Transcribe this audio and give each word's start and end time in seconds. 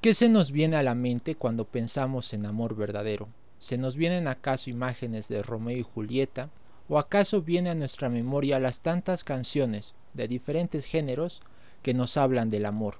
¿Qué 0.00 0.14
se 0.14 0.30
nos 0.30 0.50
viene 0.50 0.76
a 0.76 0.82
la 0.82 0.94
mente 0.94 1.34
cuando 1.34 1.66
pensamos 1.66 2.32
en 2.32 2.46
amor 2.46 2.74
verdadero? 2.74 3.28
¿Se 3.58 3.76
nos 3.76 3.96
vienen 3.96 4.28
acaso 4.28 4.70
imágenes 4.70 5.28
de 5.28 5.42
Romeo 5.42 5.76
y 5.76 5.82
Julieta? 5.82 6.48
¿O 6.88 6.98
acaso 6.98 7.42
viene 7.42 7.68
a 7.68 7.74
nuestra 7.74 8.08
memoria 8.08 8.58
las 8.58 8.80
tantas 8.80 9.24
canciones 9.24 9.92
de 10.14 10.26
diferentes 10.26 10.86
géneros 10.86 11.42
que 11.82 11.92
nos 11.92 12.16
hablan 12.16 12.48
del 12.48 12.64
amor? 12.64 12.94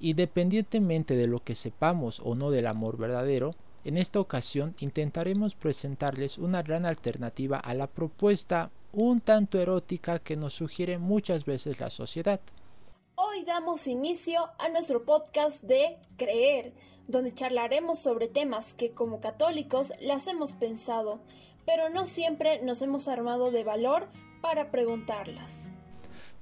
Independientemente 0.00 1.14
de 1.14 1.26
lo 1.26 1.44
que 1.44 1.54
sepamos 1.54 2.22
o 2.24 2.34
no 2.34 2.50
del 2.50 2.68
amor 2.68 2.96
verdadero, 2.96 3.54
en 3.84 3.98
esta 3.98 4.18
ocasión 4.18 4.74
intentaremos 4.78 5.54
presentarles 5.54 6.38
una 6.38 6.62
gran 6.62 6.86
alternativa 6.86 7.58
a 7.58 7.74
la 7.74 7.86
propuesta 7.86 8.70
un 8.94 9.20
tanto 9.20 9.60
erótica 9.60 10.20
que 10.20 10.38
nos 10.38 10.54
sugiere 10.54 10.96
muchas 10.96 11.44
veces 11.44 11.80
la 11.80 11.90
sociedad. 11.90 12.40
Hoy 13.22 13.44
damos 13.44 13.86
inicio 13.86 14.48
a 14.58 14.70
nuestro 14.70 15.04
podcast 15.04 15.62
de 15.64 15.98
Creer, 16.16 16.72
donde 17.06 17.34
charlaremos 17.34 17.98
sobre 17.98 18.28
temas 18.28 18.72
que 18.72 18.92
como 18.92 19.20
católicos 19.20 19.92
las 20.00 20.26
hemos 20.26 20.54
pensado, 20.54 21.20
pero 21.66 21.90
no 21.90 22.06
siempre 22.06 22.62
nos 22.62 22.80
hemos 22.80 23.08
armado 23.08 23.50
de 23.50 23.62
valor 23.62 24.08
para 24.40 24.70
preguntarlas. 24.70 25.70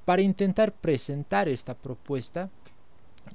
Para 0.04 0.22
intentar 0.22 0.70
presentar 0.70 1.48
esta 1.48 1.74
propuesta, 1.74 2.48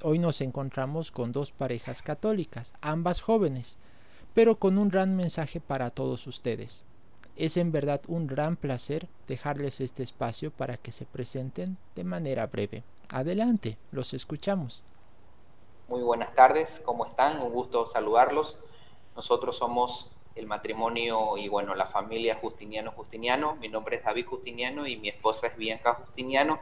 hoy 0.03 0.19
nos 0.19 0.39
encontramos 0.39 1.11
con 1.11 1.33
dos 1.33 1.51
parejas 1.51 2.01
católicas, 2.01 2.73
ambas 2.79 3.19
jóvenes, 3.19 3.77
pero 4.33 4.57
con 4.57 4.77
un 4.77 4.87
gran 4.87 5.17
mensaje 5.17 5.59
para 5.59 5.89
todos 5.89 6.27
ustedes. 6.27 6.85
Es 7.35 7.57
en 7.57 7.73
verdad 7.73 7.99
un 8.07 8.25
gran 8.25 8.55
placer 8.55 9.09
dejarles 9.27 9.81
este 9.81 10.01
espacio 10.01 10.49
para 10.49 10.77
que 10.77 10.93
se 10.93 11.05
presenten 11.05 11.77
de 11.93 12.05
manera 12.05 12.47
breve. 12.47 12.85
Adelante, 13.13 13.77
los 13.91 14.15
escuchamos. 14.15 14.81
Muy 15.87 16.01
buenas 16.01 16.33
tardes, 16.33 16.81
¿cómo 16.83 17.05
están? 17.05 17.43
Un 17.43 17.53
gusto 17.53 17.85
saludarlos. 17.85 18.57
Nosotros 19.15 19.55
somos 19.55 20.15
el 20.33 20.47
matrimonio 20.47 21.37
y 21.37 21.47
bueno, 21.47 21.75
la 21.75 21.85
familia 21.85 22.39
Justiniano 22.41 22.89
Justiniano. 22.89 23.55
Mi 23.57 23.69
nombre 23.69 23.97
es 23.97 24.03
David 24.03 24.25
Justiniano 24.25 24.87
y 24.87 24.97
mi 24.97 25.09
esposa 25.09 25.45
es 25.45 25.57
Bianca 25.57 25.93
Justiniano 25.93 26.59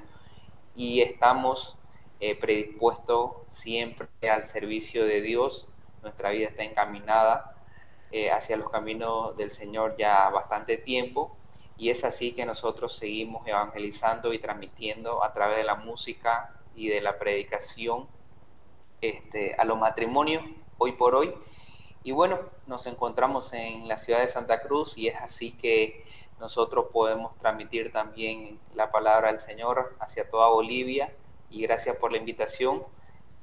y 0.75 0.99
estamos 0.99 1.77
eh, 2.19 2.35
predispuestos 2.35 3.31
siempre 3.47 4.09
al 4.29 4.45
servicio 4.45 5.05
de 5.05 5.21
Dios. 5.21 5.69
Nuestra 6.03 6.31
vida 6.31 6.49
está 6.49 6.63
encaminada 6.63 7.55
eh, 8.11 8.29
hacia 8.29 8.57
los 8.57 8.69
caminos 8.69 9.37
del 9.37 9.51
Señor 9.51 9.95
ya 9.97 10.29
bastante 10.29 10.75
tiempo 10.75 11.37
y 11.81 11.89
es 11.89 12.03
así 12.03 12.33
que 12.33 12.45
nosotros 12.45 12.95
seguimos 12.95 13.47
evangelizando 13.47 14.33
y 14.33 14.37
transmitiendo 14.37 15.23
a 15.23 15.33
través 15.33 15.57
de 15.57 15.63
la 15.63 15.73
música 15.73 16.53
y 16.75 16.89
de 16.89 17.01
la 17.01 17.17
predicación 17.17 18.07
este, 19.01 19.55
a 19.55 19.65
los 19.65 19.79
matrimonios 19.79 20.43
hoy 20.77 20.91
por 20.91 21.15
hoy. 21.15 21.33
Y 22.03 22.11
bueno, 22.11 22.39
nos 22.67 22.85
encontramos 22.85 23.51
en 23.53 23.87
la 23.87 23.97
ciudad 23.97 24.19
de 24.19 24.27
Santa 24.27 24.61
Cruz 24.61 24.95
y 24.95 25.07
es 25.07 25.15
así 25.15 25.53
que 25.53 26.05
nosotros 26.39 26.89
podemos 26.93 27.35
transmitir 27.39 27.91
también 27.91 28.59
la 28.75 28.91
palabra 28.91 29.29
del 29.29 29.39
Señor 29.39 29.95
hacia 29.99 30.29
toda 30.29 30.49
Bolivia 30.49 31.11
y 31.49 31.63
gracias 31.63 31.97
por 31.97 32.11
la 32.11 32.19
invitación 32.19 32.83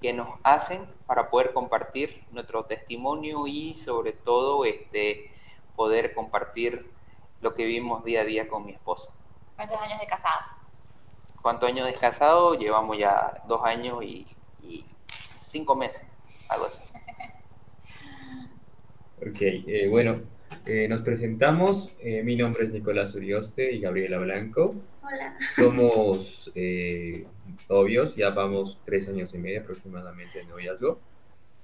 que 0.00 0.12
nos 0.12 0.28
hacen 0.44 0.86
para 1.08 1.28
poder 1.28 1.52
compartir 1.52 2.24
nuestro 2.30 2.66
testimonio 2.66 3.48
y 3.48 3.74
sobre 3.74 4.12
todo 4.12 4.64
este, 4.64 5.32
poder 5.74 6.14
compartir 6.14 6.96
lo 7.40 7.54
que 7.54 7.64
vivimos 7.64 8.04
día 8.04 8.22
a 8.22 8.24
día 8.24 8.48
con 8.48 8.64
mi 8.64 8.72
esposa. 8.72 9.12
¿Cuántos 9.56 9.80
años 9.80 10.00
de 10.00 10.06
casados? 10.06 10.58
¿Cuántos 11.42 11.68
años 11.68 11.86
de 11.86 11.94
casado? 11.94 12.54
Llevamos 12.54 12.98
ya 12.98 13.42
dos 13.46 13.64
años 13.64 14.02
y, 14.02 14.24
cinco 15.06 15.76
meses, 15.76 16.04
algo 16.50 16.66
así. 16.66 16.80
ok, 19.22 19.40
eh, 19.40 19.88
bueno, 19.88 20.20
eh, 20.66 20.88
nos 20.88 21.02
presentamos. 21.02 21.90
Eh, 22.00 22.22
mi 22.22 22.36
nombre 22.36 22.64
es 22.64 22.72
Nicolás 22.72 23.14
Urioste 23.14 23.72
y 23.72 23.80
Gabriela 23.80 24.18
Blanco. 24.18 24.74
Hola. 25.02 25.36
Somos 25.56 26.52
novios, 27.68 28.14
ya 28.14 28.30
vamos 28.30 28.78
tres 28.84 29.08
años 29.08 29.32
y 29.34 29.38
medio 29.38 29.60
aproximadamente 29.60 30.40
de 30.40 30.44
noviazgo. 30.44 31.00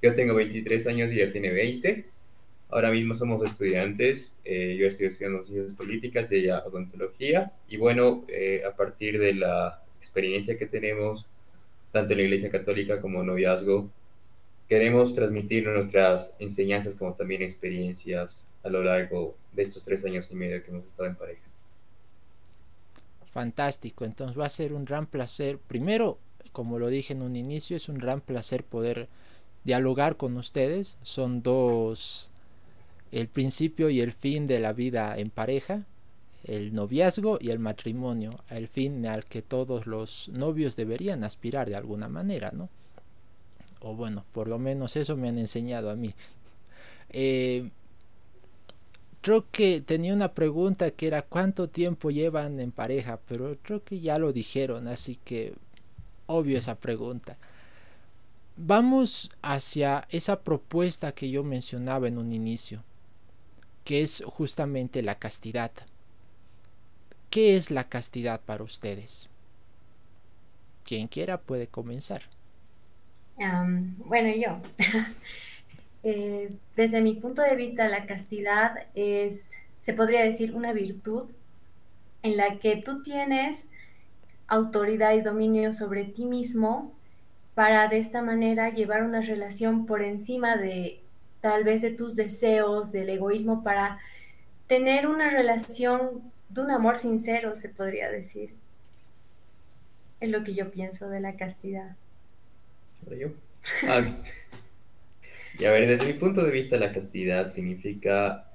Yo 0.00 0.14
tengo 0.14 0.34
23 0.34 0.86
años 0.86 1.12
y 1.12 1.20
ella 1.20 1.32
tiene 1.32 1.50
20. 1.50 2.13
Ahora 2.70 2.90
mismo 2.90 3.14
somos 3.14 3.42
estudiantes, 3.42 4.34
eh, 4.44 4.76
yo 4.78 4.86
estoy 4.86 5.06
estudiando 5.06 5.42
ciencias 5.42 5.74
políticas 5.74 6.32
ella 6.32 6.64
odontología. 6.66 7.52
Y 7.68 7.76
bueno, 7.76 8.24
eh, 8.28 8.62
a 8.66 8.74
partir 8.74 9.18
de 9.18 9.34
la 9.34 9.82
experiencia 9.98 10.58
que 10.58 10.66
tenemos, 10.66 11.26
tanto 11.92 12.12
en 12.12 12.18
la 12.18 12.24
Iglesia 12.24 12.50
Católica 12.50 13.00
como 13.00 13.22
noviazgo, 13.22 13.90
queremos 14.68 15.14
transmitir 15.14 15.66
nuestras 15.66 16.32
enseñanzas 16.38 16.94
como 16.94 17.14
también 17.14 17.42
experiencias 17.42 18.46
a 18.62 18.68
lo 18.68 18.82
largo 18.82 19.36
de 19.52 19.62
estos 19.62 19.84
tres 19.84 20.04
años 20.04 20.30
y 20.30 20.34
medio 20.34 20.62
que 20.64 20.70
hemos 20.70 20.86
estado 20.86 21.08
en 21.08 21.16
pareja. 21.16 21.42
Fantástico, 23.26 24.04
entonces 24.04 24.38
va 24.38 24.46
a 24.46 24.48
ser 24.48 24.72
un 24.72 24.84
gran 24.84 25.06
placer. 25.06 25.58
Primero, 25.58 26.18
como 26.52 26.78
lo 26.78 26.88
dije 26.88 27.12
en 27.12 27.22
un 27.22 27.36
inicio, 27.36 27.76
es 27.76 27.88
un 27.88 27.98
gran 27.98 28.20
placer 28.20 28.64
poder 28.64 29.08
dialogar 29.64 30.16
con 30.16 30.36
ustedes. 30.36 30.98
Son 31.02 31.42
dos 31.42 32.30
el 33.14 33.28
principio 33.28 33.90
y 33.90 34.00
el 34.00 34.10
fin 34.10 34.48
de 34.48 34.58
la 34.58 34.72
vida 34.72 35.16
en 35.16 35.30
pareja, 35.30 35.86
el 36.42 36.74
noviazgo 36.74 37.38
y 37.40 37.50
el 37.50 37.60
matrimonio, 37.60 38.40
el 38.50 38.66
fin 38.66 39.06
al 39.06 39.24
que 39.24 39.40
todos 39.40 39.86
los 39.86 40.28
novios 40.30 40.74
deberían 40.74 41.22
aspirar 41.22 41.68
de 41.68 41.76
alguna 41.76 42.08
manera, 42.08 42.50
¿no? 42.52 42.68
O 43.80 43.94
bueno, 43.94 44.24
por 44.32 44.48
lo 44.48 44.58
menos 44.58 44.96
eso 44.96 45.16
me 45.16 45.28
han 45.28 45.38
enseñado 45.38 45.90
a 45.90 45.96
mí. 45.96 46.14
Eh, 47.16 47.70
creo 49.20 49.44
que 49.52 49.80
tenía 49.80 50.12
una 50.12 50.34
pregunta 50.34 50.90
que 50.90 51.06
era 51.06 51.22
cuánto 51.22 51.68
tiempo 51.68 52.10
llevan 52.10 52.58
en 52.58 52.72
pareja, 52.72 53.20
pero 53.28 53.56
creo 53.62 53.84
que 53.84 54.00
ya 54.00 54.18
lo 54.18 54.32
dijeron, 54.32 54.88
así 54.88 55.20
que 55.24 55.54
obvio 56.26 56.58
esa 56.58 56.74
pregunta. 56.74 57.38
Vamos 58.56 59.30
hacia 59.42 60.08
esa 60.10 60.40
propuesta 60.42 61.12
que 61.12 61.30
yo 61.30 61.44
mencionaba 61.44 62.08
en 62.08 62.18
un 62.18 62.32
inicio 62.32 62.82
que 63.84 64.00
es 64.02 64.22
justamente 64.26 65.02
la 65.02 65.18
castidad. 65.18 65.70
¿Qué 67.30 67.56
es 67.56 67.70
la 67.70 67.88
castidad 67.88 68.40
para 68.40 68.64
ustedes? 68.64 69.28
Quien 70.84 71.08
quiera 71.08 71.40
puede 71.40 71.66
comenzar. 71.66 72.22
bueno, 73.98 74.34
yo. 74.34 74.60
Eh, 76.06 76.52
desde 76.76 77.00
mi 77.00 77.14
punto 77.14 77.40
de 77.40 77.56
vista, 77.56 77.88
la 77.88 78.04
castidad 78.04 78.74
es, 78.94 79.54
se 79.78 79.94
podría 79.94 80.22
decir, 80.22 80.54
una 80.54 80.74
virtud 80.74 81.30
en 82.22 82.36
la 82.36 82.58
que 82.58 82.76
tú 82.76 83.02
tienes 83.02 83.70
autoridad 84.46 85.14
y 85.14 85.22
dominio 85.22 85.72
sobre 85.72 86.04
ti 86.04 86.26
mismo 86.26 86.92
para 87.54 87.88
de 87.88 87.98
esta 87.98 88.20
manera 88.20 88.68
llevar 88.68 89.02
una 89.02 89.22
relación 89.22 89.86
por 89.86 90.02
encima 90.02 90.58
de 90.58 91.00
tal 91.44 91.62
vez 91.62 91.82
de 91.82 91.90
tus 91.90 92.16
deseos, 92.16 92.90
del 92.90 93.10
egoísmo, 93.10 93.62
para 93.62 93.98
tener 94.66 95.06
una 95.06 95.28
relación 95.28 96.32
de 96.48 96.62
un 96.62 96.70
amor 96.70 96.96
sincero, 96.96 97.54
se 97.54 97.68
podría 97.68 98.10
decir. 98.10 98.54
Es 100.20 100.30
lo 100.30 100.42
que 100.42 100.54
yo 100.54 100.70
pienso 100.70 101.10
de 101.10 101.20
la 101.20 101.36
castidad. 101.36 101.96
Yo? 103.10 103.28
Ah, 103.86 104.02
y 105.58 105.66
a 105.66 105.70
ver, 105.70 105.86
desde 105.86 106.06
mi 106.06 106.14
punto 106.14 106.42
de 106.42 106.50
vista, 106.50 106.78
la 106.78 106.92
castidad 106.92 107.50
significa 107.50 108.50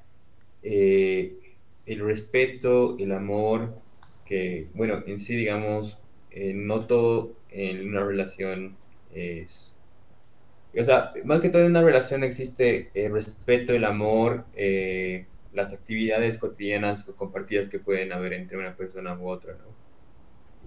eh, 0.64 1.56
el 1.86 2.00
respeto, 2.00 2.98
el 2.98 3.12
amor, 3.12 3.80
que, 4.26 4.66
bueno, 4.74 5.04
en 5.06 5.20
sí, 5.20 5.36
digamos, 5.36 6.00
eh, 6.32 6.54
no 6.56 6.88
todo 6.88 7.36
en 7.52 7.88
una 7.88 8.04
relación 8.04 8.76
es 9.14 9.74
o 10.78 10.84
sea, 10.84 11.14
más 11.24 11.40
que 11.42 11.50
todo 11.50 11.64
en 11.64 11.72
una 11.72 11.82
relación 11.82 12.24
existe 12.24 12.92
el 12.94 13.12
respeto, 13.12 13.74
el 13.74 13.86
amor, 13.86 14.46
eh, 14.56 15.26
las 15.52 15.74
actividades 15.74 16.38
cotidianas 16.38 17.08
o 17.08 17.16
compartidas 17.16 17.68
que 17.68 17.80
pueden 17.80 18.14
haber 18.14 18.34
entre 18.34 18.58
una 18.58 18.76
persona 18.76 19.18
u 19.18 19.30
otra, 19.30 19.54
¿no? 19.54 19.80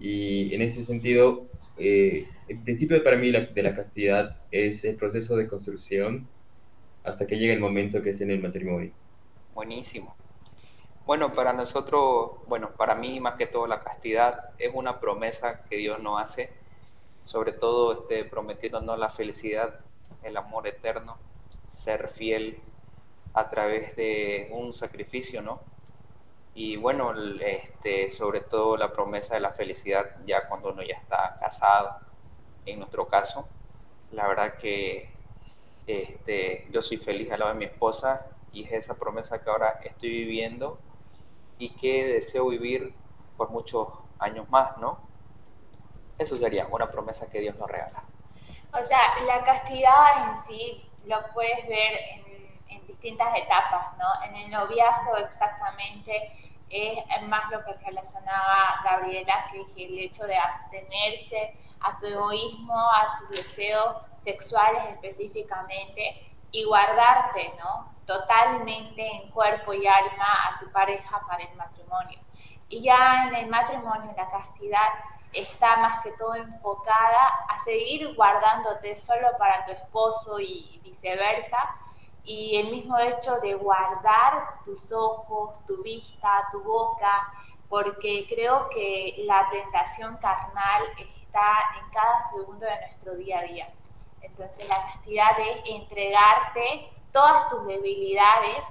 Y 0.01 0.53
en 0.55 0.63
ese 0.63 0.85
sentido, 0.85 1.47
eh, 1.79 2.27
el 2.49 2.59
principio 2.61 3.03
para 3.05 3.17
mí 3.17 3.31
de 3.31 3.63
la 3.63 3.75
castidad 3.75 4.41
es 4.51 4.85
el 4.85 4.97
proceso 4.97 5.37
de 5.37 5.47
construcción 5.47 6.27
hasta 7.05 7.27
que 7.27 7.39
llegue 7.39 7.53
el 7.53 7.61
momento 7.61 8.03
que 8.03 8.11
es 8.11 8.21
en 8.21 8.31
el 8.31 8.43
matrimonio. 8.43 8.93
Buenísimo. 9.55 10.17
Bueno, 11.07 11.33
para 11.33 11.53
nosotros, 11.53 12.33
bueno, 12.47 12.71
para 12.77 12.95
mí 12.95 13.21
más 13.21 13.35
que 13.35 13.47
todo 13.47 13.67
la 13.67 13.81
castidad 13.81 14.51
es 14.59 14.71
una 14.73 14.99
promesa 15.01 15.63
que 15.69 15.77
Dios 15.77 16.01
nos 16.01 16.21
hace, 16.21 16.51
sobre 17.25 17.53
todo 17.53 18.03
este, 18.03 18.25
prometiéndonos 18.25 18.99
la 18.99 19.11
felicidad 19.11 19.81
el 20.23 20.37
amor 20.37 20.67
eterno, 20.67 21.19
ser 21.67 22.09
fiel 22.09 22.61
a 23.35 23.49
través 23.51 23.97
de 23.97 24.49
un 24.53 24.73
sacrificio, 24.73 25.43
¿no? 25.43 25.61
Y 26.55 26.77
bueno, 26.77 27.15
este, 27.41 28.11
sobre 28.11 28.41
todo 28.43 28.77
la 28.77 28.93
promesa 28.93 29.35
de 29.35 29.41
la 29.41 29.53
felicidad 29.53 30.17
ya 30.27 30.49
cuando 30.49 30.71
uno 30.73 30.83
ya 30.83 30.97
está 30.97 31.37
casado, 31.41 31.97
en 32.67 32.79
nuestro 32.81 33.07
caso, 33.09 33.49
la 34.13 34.29
verdad 34.29 34.57
que 34.59 35.11
Este, 35.87 36.69
yo 36.73 36.83
soy 36.83 36.97
feliz 36.99 37.31
al 37.33 37.41
lado 37.41 37.53
de 37.53 37.59
mi 37.59 37.65
esposa 37.67 38.27
y 38.53 38.65
es 38.65 38.73
esa 38.73 38.95
promesa 38.95 39.43
que 39.43 39.51
ahora 39.51 39.81
estoy 39.85 40.11
viviendo 40.11 40.79
y 41.59 41.71
que 41.71 42.07
deseo 42.07 42.49
vivir 42.49 42.95
por 43.37 43.51
muchos 43.51 43.89
años 44.19 44.49
más, 44.51 44.79
¿no? 44.79 45.01
Eso 46.17 46.39
sería 46.39 46.67
una 46.69 46.91
promesa 46.91 47.29
que 47.29 47.41
Dios 47.41 47.55
nos 47.59 47.71
regala. 47.71 48.03
O 48.73 48.85
sea, 48.85 49.01
la 49.27 49.45
castidad 49.45 50.29
en 50.29 50.37
sí 50.37 50.91
lo 51.05 51.23
puedes 51.33 51.69
ver 51.69 51.93
en, 52.09 52.23
distintas 52.87 53.37
etapas, 53.37 53.97
¿no? 53.99 54.25
En 54.25 54.37
el 54.37 54.51
noviazgo 54.51 55.17
exactamente 55.17 56.33
es 56.71 57.23
más 57.27 57.51
lo 57.51 57.65
que 57.65 57.73
relacionaba 57.85 58.81
Gabriela, 58.85 59.47
que 59.51 59.61
es 59.61 59.69
el 59.77 59.99
hecho 59.99 60.25
de 60.25 60.37
abstenerse 60.37 61.55
a 61.81 61.99
tu 61.99 62.07
egoísmo, 62.07 62.79
a 62.79 63.19
tus 63.19 63.31
deseos 63.31 63.97
sexuales 64.15 64.83
específicamente 64.93 66.31
y 66.53 66.65
guardarte, 66.65 67.53
¿no? 67.59 67.93
Totalmente 68.07 69.07
en 69.07 69.31
cuerpo 69.31 69.73
y 69.75 69.87
alma 69.87 70.49
a 70.49 70.61
tu 70.61 70.71
pareja 70.71 71.21
para 71.27 71.43
el 71.43 71.55
matrimonio. 71.57 72.21
Y 72.69 72.83
ya 72.83 73.25
en 73.27 73.35
el 73.35 73.47
matrimonio, 73.49 74.11
en 74.11 74.17
la 74.17 74.31
castidad, 74.31 74.89
está 75.33 75.77
más 75.79 76.03
que 76.03 76.13
todo 76.13 76.35
enfocada 76.35 77.47
a 77.49 77.59
seguir 77.65 78.15
guardándote 78.15 78.95
solo 78.97 79.29
para 79.39 79.65
tu 79.65 79.73
esposo 79.73 80.39
y 80.41 80.81
viceversa. 80.83 81.77
Y 82.25 82.57
el 82.57 82.71
mismo 82.71 82.99
hecho 82.99 83.41
de 83.41 83.55
guardar 83.55 84.63
tus 84.65 84.93
ojos, 84.93 85.65
tu 85.67 85.83
vista, 85.83 86.49
tu 86.53 86.63
boca, 86.63 87.33
porque 87.69 88.27
creo 88.29 88.69
que 88.69 89.25
la 89.27 89.49
tentación 89.51 90.17
carnal 90.19 90.83
está 90.99 91.59
en 91.81 91.91
cada 91.91 92.21
segundo 92.23 92.67
de 92.67 92.81
nuestro 92.81 93.15
día 93.15 93.41
a 93.41 93.43
día. 93.45 93.73
Entonces 94.21 94.69
la 94.69 94.77
castidad 94.77 95.33
es 95.41 95.63
entregarte 95.71 96.91
todas 97.13 97.49
tus 97.49 97.67
debilidades, 97.67 98.65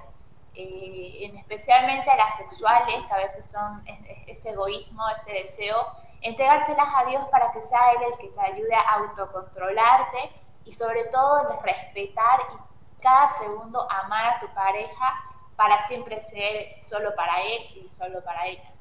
eh, 0.54 1.32
especialmente 1.36 2.10
las 2.16 2.36
sexuales, 2.36 2.94
que 3.06 3.12
a 3.12 3.18
veces 3.18 3.50
son 3.50 3.82
ese 4.26 4.50
egoísmo, 4.50 5.02
ese 5.10 5.32
deseo, 5.32 5.86
entregárselas 6.22 6.88
a 6.94 7.04
Dios 7.06 7.26
para 7.30 7.50
que 7.52 7.62
sea 7.62 7.92
Él 7.92 8.12
el 8.12 8.18
que 8.18 8.28
te 8.28 8.40
ayude 8.40 8.74
a 8.74 8.94
autocontrolarte 8.94 10.32
y 10.64 10.72
sobre 10.72 11.04
todo 11.06 11.60
respetar 11.62 12.40
y 12.54 13.02
cada 13.02 13.28
segundo 13.30 13.86
amar 13.90 14.34
a 14.36 14.40
tu 14.40 14.46
pareja 14.54 15.24
para 15.56 15.86
siempre 15.86 16.22
ser 16.22 16.80
solo 16.80 17.14
para 17.14 17.42
Él 17.42 17.82
y 17.82 17.88
solo 17.88 18.22
para 18.22 18.46
ella. 18.46 18.72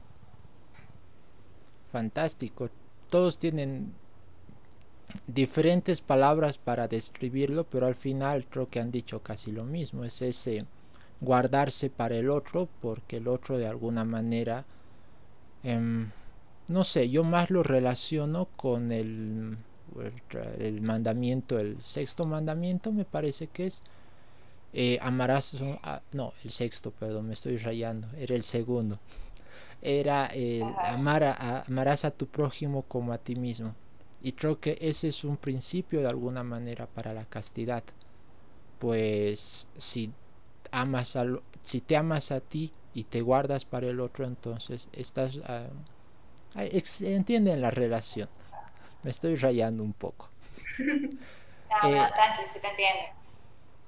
Fantástico. 1.91 2.69
Todos 3.09 3.39
tienen 3.39 3.93
diferentes 5.27 6.01
palabras 6.01 6.57
para 6.57 6.87
describirlo, 6.87 7.65
pero 7.65 7.87
al 7.87 7.95
final 7.95 8.45
creo 8.49 8.69
que 8.69 8.79
han 8.79 8.91
dicho 8.91 9.21
casi 9.21 9.51
lo 9.51 9.65
mismo. 9.65 10.03
Es 10.03 10.21
ese 10.21 10.65
guardarse 11.19 11.89
para 11.89 12.15
el 12.15 12.29
otro, 12.29 12.69
porque 12.81 13.17
el 13.17 13.27
otro 13.27 13.57
de 13.57 13.67
alguna 13.67 14.05
manera 14.05 14.63
em, 15.63 16.11
no 16.67 16.83
sé, 16.83 17.09
yo 17.09 17.23
más 17.23 17.49
lo 17.49 17.63
relaciono 17.63 18.47
con 18.55 18.91
el, 18.91 19.57
el, 20.59 20.81
mandamiento, 20.81 21.59
el 21.59 21.81
sexto 21.81 22.25
mandamiento 22.25 22.91
me 22.91 23.05
parece 23.05 23.47
que 23.47 23.65
es, 23.65 23.81
eh, 24.73 24.97
amarás, 25.01 25.55
no, 26.13 26.33
el 26.43 26.51
sexto, 26.51 26.91
perdón, 26.91 27.27
me 27.27 27.33
estoy 27.33 27.57
rayando, 27.57 28.07
era 28.17 28.35
el 28.35 28.43
segundo, 28.43 28.99
era 29.81 30.27
el 30.27 30.63
amar 30.83 31.23
a, 31.23 31.61
amarás 31.61 32.05
a 32.05 32.11
tu 32.11 32.27
prójimo 32.27 32.83
como 32.83 33.13
a 33.13 33.17
ti 33.17 33.35
mismo. 33.35 33.75
Y 34.23 34.33
creo 34.33 34.59
que 34.59 34.77
ese 34.81 35.07
es 35.07 35.23
un 35.23 35.37
principio 35.37 36.01
de 36.01 36.07
alguna 36.07 36.43
manera 36.43 36.85
para 36.85 37.11
la 37.13 37.25
castidad. 37.25 37.83
Pues 38.77 39.67
si 39.77 40.11
amas 40.71 41.15
a 41.15 41.25
si 41.61 41.81
te 41.81 41.95
amas 41.97 42.31
a 42.31 42.39
ti 42.39 42.71
y 42.93 43.03
te 43.05 43.21
guardas 43.21 43.65
para 43.65 43.87
el 43.87 43.99
otro, 43.99 44.25
entonces 44.25 44.89
estás 44.93 45.39
ah, 45.45 45.67
entienden 46.55 47.61
la 47.61 47.71
relación. 47.71 48.29
Me 49.03 49.11
estoy 49.11 49.35
rayando 49.35 49.83
un 49.83 49.93
poco. 49.93 50.29
no, 50.79 51.89
eh, 51.89 52.07
tranqui, 52.13 52.47
se 52.51 52.59
te 52.59 52.67
entiende. 52.67 53.09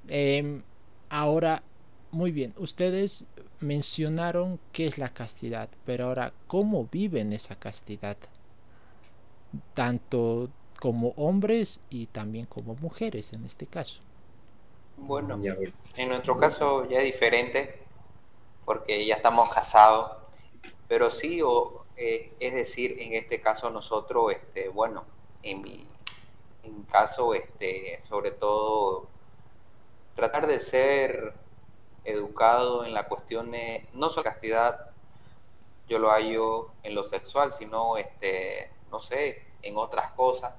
Em, 0.08 0.64
ahora, 1.10 1.64
muy 2.12 2.32
bien, 2.32 2.54
ustedes 2.58 3.26
mencionaron 3.60 4.60
qué 4.72 4.88
es 4.88 4.98
la 4.98 5.10
castidad, 5.10 5.70
pero 5.86 6.06
ahora, 6.06 6.34
¿cómo 6.48 6.88
viven 6.92 7.34
esa 7.34 7.56
castidad? 7.56 8.18
Tanto 9.74 10.50
como 10.80 11.10
hombres 11.16 11.80
y 11.90 12.08
también 12.08 12.46
como 12.46 12.76
mujeres 12.76 13.34
en 13.34 13.46
este 13.46 13.68
caso. 13.68 14.02
Bueno, 14.98 15.40
en 15.96 16.10
nuestro 16.10 16.38
caso 16.38 16.90
ya 16.90 17.00
es 17.00 17.06
diferente 17.06 17.80
porque 18.66 19.06
ya 19.06 19.16
estamos 19.16 19.50
casados, 19.50 20.12
pero 20.88 21.10
sí 21.10 21.42
o, 21.42 21.83
eh, 21.98 22.34
es 22.40 22.54
decir, 22.54 23.00
en 23.00 23.14
este 23.14 23.42
caso 23.42 23.70
nosotros, 23.70 24.32
este, 24.32 24.70
bueno, 24.70 25.06
en 25.44 25.62
mi 25.62 25.88
en 26.64 26.84
caso, 26.84 27.34
este, 27.34 28.00
sobre 28.02 28.32
todo, 28.32 29.08
tratar 30.16 30.48
de 30.48 30.60
ser 30.60 31.34
educado 32.06 32.86
en 32.86 32.94
la 32.94 33.08
cuestión 33.08 33.52
de, 33.52 33.88
no 33.94 34.10
solo 34.10 34.24
castidad, 34.24 34.92
yo 35.88 36.00
lo 36.00 36.10
hallo 36.10 36.72
en 36.84 36.96
lo 36.96 37.04
sexual, 37.04 37.54
sino, 37.54 37.98
este, 37.98 38.72
no 38.92 39.00
sé, 39.00 39.46
en 39.62 39.78
otras 39.78 40.14
cosas, 40.14 40.54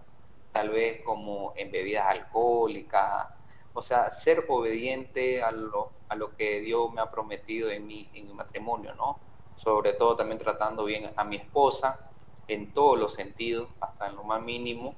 tal 0.52 0.70
vez 0.70 1.02
como 1.02 1.52
en 1.56 1.70
bebidas 1.70 2.06
alcohólicas, 2.06 3.28
o 3.72 3.82
sea, 3.82 4.10
ser 4.10 4.44
obediente 4.48 5.42
a 5.42 5.50
lo, 5.50 5.90
a 6.08 6.14
lo 6.14 6.36
que 6.36 6.60
Dios 6.60 6.92
me 6.92 7.00
ha 7.00 7.10
prometido 7.10 7.70
en 7.70 7.86
mi, 7.86 8.08
en 8.14 8.26
mi 8.26 8.32
matrimonio, 8.34 8.94
¿no? 8.94 9.18
Sobre 9.56 9.92
todo 9.92 10.16
también 10.16 10.38
tratando 10.38 10.84
bien 10.84 11.12
a 11.16 11.24
mi 11.24 11.36
esposa 11.36 12.10
en 12.48 12.72
todos 12.72 12.98
los 12.98 13.14
sentidos, 13.14 13.68
hasta 13.80 14.08
en 14.08 14.16
lo 14.16 14.24
más 14.24 14.42
mínimo, 14.42 14.94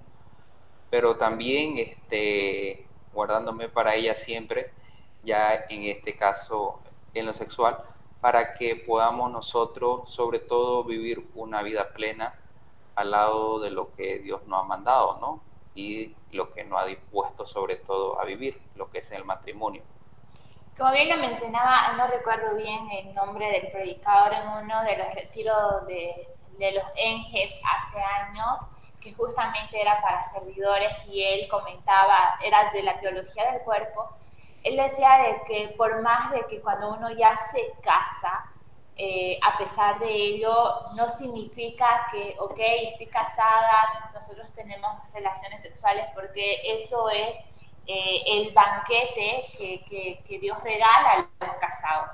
pero 0.90 1.16
también 1.16 1.76
este, 1.76 2.86
guardándome 3.12 3.68
para 3.68 3.94
ella 3.94 4.14
siempre, 4.14 4.72
ya 5.22 5.66
en 5.68 5.84
este 5.84 6.16
caso 6.16 6.80
en 7.14 7.26
lo 7.26 7.34
sexual, 7.34 7.78
para 8.20 8.54
que 8.54 8.76
podamos 8.76 9.30
nosotros 9.30 10.10
sobre 10.10 10.38
todo 10.38 10.84
vivir 10.84 11.28
una 11.34 11.62
vida 11.62 11.92
plena 11.92 12.34
al 12.94 13.10
lado 13.10 13.60
de 13.60 13.70
lo 13.70 13.94
que 13.94 14.18
Dios 14.18 14.46
nos 14.46 14.62
ha 14.62 14.66
mandado, 14.66 15.18
¿no? 15.20 15.40
Y 15.74 16.14
lo 16.32 16.50
que 16.50 16.64
nos 16.64 16.80
ha 16.80 16.86
dispuesto 16.86 17.44
sobre 17.44 17.76
todo 17.76 18.20
a 18.20 18.24
vivir, 18.24 18.60
lo 18.74 18.90
que 18.90 18.98
es 18.98 19.10
el 19.12 19.24
matrimonio. 19.24 19.82
Como 20.76 20.92
bien 20.92 21.08
lo 21.08 21.16
mencionaba, 21.16 21.94
no 21.96 22.06
recuerdo 22.06 22.54
bien 22.54 22.90
el 22.90 23.14
nombre 23.14 23.50
del 23.50 23.70
predicador 23.70 24.34
en 24.34 24.46
uno 24.46 24.82
de 24.82 24.98
los 24.98 25.14
retiros 25.14 25.86
de, 25.86 26.28
los 26.58 26.84
Enges 26.96 27.54
hace 27.64 27.98
años, 27.98 28.60
que 29.00 29.14
justamente 29.14 29.80
era 29.80 30.02
para 30.02 30.22
servidores 30.24 30.90
y 31.08 31.22
él 31.22 31.48
comentaba, 31.48 32.38
era 32.44 32.70
de 32.72 32.82
la 32.82 33.00
teología 33.00 33.52
del 33.52 33.62
cuerpo, 33.62 34.10
él 34.62 34.76
decía 34.76 35.18
de 35.18 35.42
que 35.46 35.68
por 35.78 36.02
más 36.02 36.30
de 36.30 36.44
que 36.46 36.60
cuando 36.60 36.92
uno 36.92 37.10
ya 37.10 37.34
se 37.36 37.72
casa, 37.82 38.44
eh, 38.96 39.38
a 39.42 39.56
pesar 39.56 39.98
de 39.98 40.10
ello, 40.12 40.82
no 40.94 41.08
significa 41.08 42.06
que, 42.10 42.36
ok, 42.38 42.58
estoy 42.58 43.06
casada, 43.06 44.10
nosotros 44.12 44.52
tenemos 44.54 44.92
relaciones 45.14 45.62
sexuales, 45.62 46.04
porque 46.14 46.60
eso 46.64 47.08
es 47.08 47.34
eh, 47.86 48.22
el 48.26 48.52
banquete 48.52 49.44
que, 49.56 50.38
Dios 50.40 50.62
regala 50.62 51.28
a 51.40 51.46
los 51.46 51.56
casados. 51.56 52.10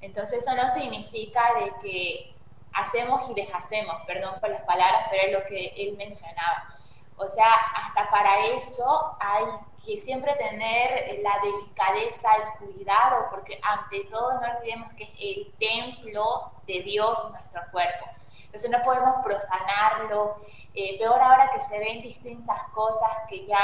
Entonces 0.00 0.44
eso 0.46 0.56
no 0.56 0.68
significa 0.70 1.42
de 1.54 1.72
que 1.82 2.34
hacemos 2.72 3.28
y 3.30 3.34
deshacemos, 3.34 4.00
perdón 4.06 4.40
por 4.40 4.50
las 4.50 4.62
palabras, 4.62 5.08
pero 5.10 5.26
es 5.26 5.32
lo 5.32 5.48
que 5.48 5.74
él 5.76 5.96
mencionaba. 5.96 6.68
O 7.16 7.28
sea, 7.28 7.52
hasta 7.76 8.08
para 8.08 8.46
eso 8.46 9.16
hay 9.20 9.44
que 9.84 9.98
siempre 9.98 10.34
tener 10.34 11.20
la 11.22 11.38
delicadeza, 11.42 12.30
el 12.36 12.66
cuidado, 12.66 13.26
porque 13.30 13.60
ante 13.62 14.04
todo 14.04 14.40
no 14.40 14.56
olvidemos 14.56 14.92
que 14.94 15.04
es 15.04 15.10
el 15.18 15.52
templo 15.58 16.52
de 16.66 16.82
Dios 16.82 17.30
nuestro 17.30 17.62
cuerpo. 17.72 18.06
Entonces 18.50 18.70
no 18.70 18.82
podemos 18.82 19.14
profanarlo, 19.22 20.40
eh, 20.74 20.98
peor 20.98 21.20
ahora 21.20 21.52
que 21.52 21.60
se 21.60 21.78
ven 21.78 22.02
distintas 22.02 22.60
cosas, 22.74 23.08
que 23.28 23.46
ya 23.46 23.60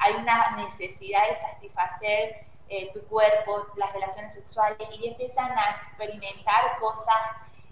hay 0.00 0.14
una 0.14 0.56
necesidad 0.56 1.28
de 1.28 1.36
satisfacer 1.36 2.44
eh, 2.68 2.90
tu 2.92 3.04
cuerpo, 3.06 3.66
las 3.76 3.92
relaciones 3.92 4.34
sexuales, 4.34 4.88
y 4.90 5.06
empiezan 5.06 5.56
a 5.56 5.76
experimentar 5.76 6.78
cosas 6.80 7.14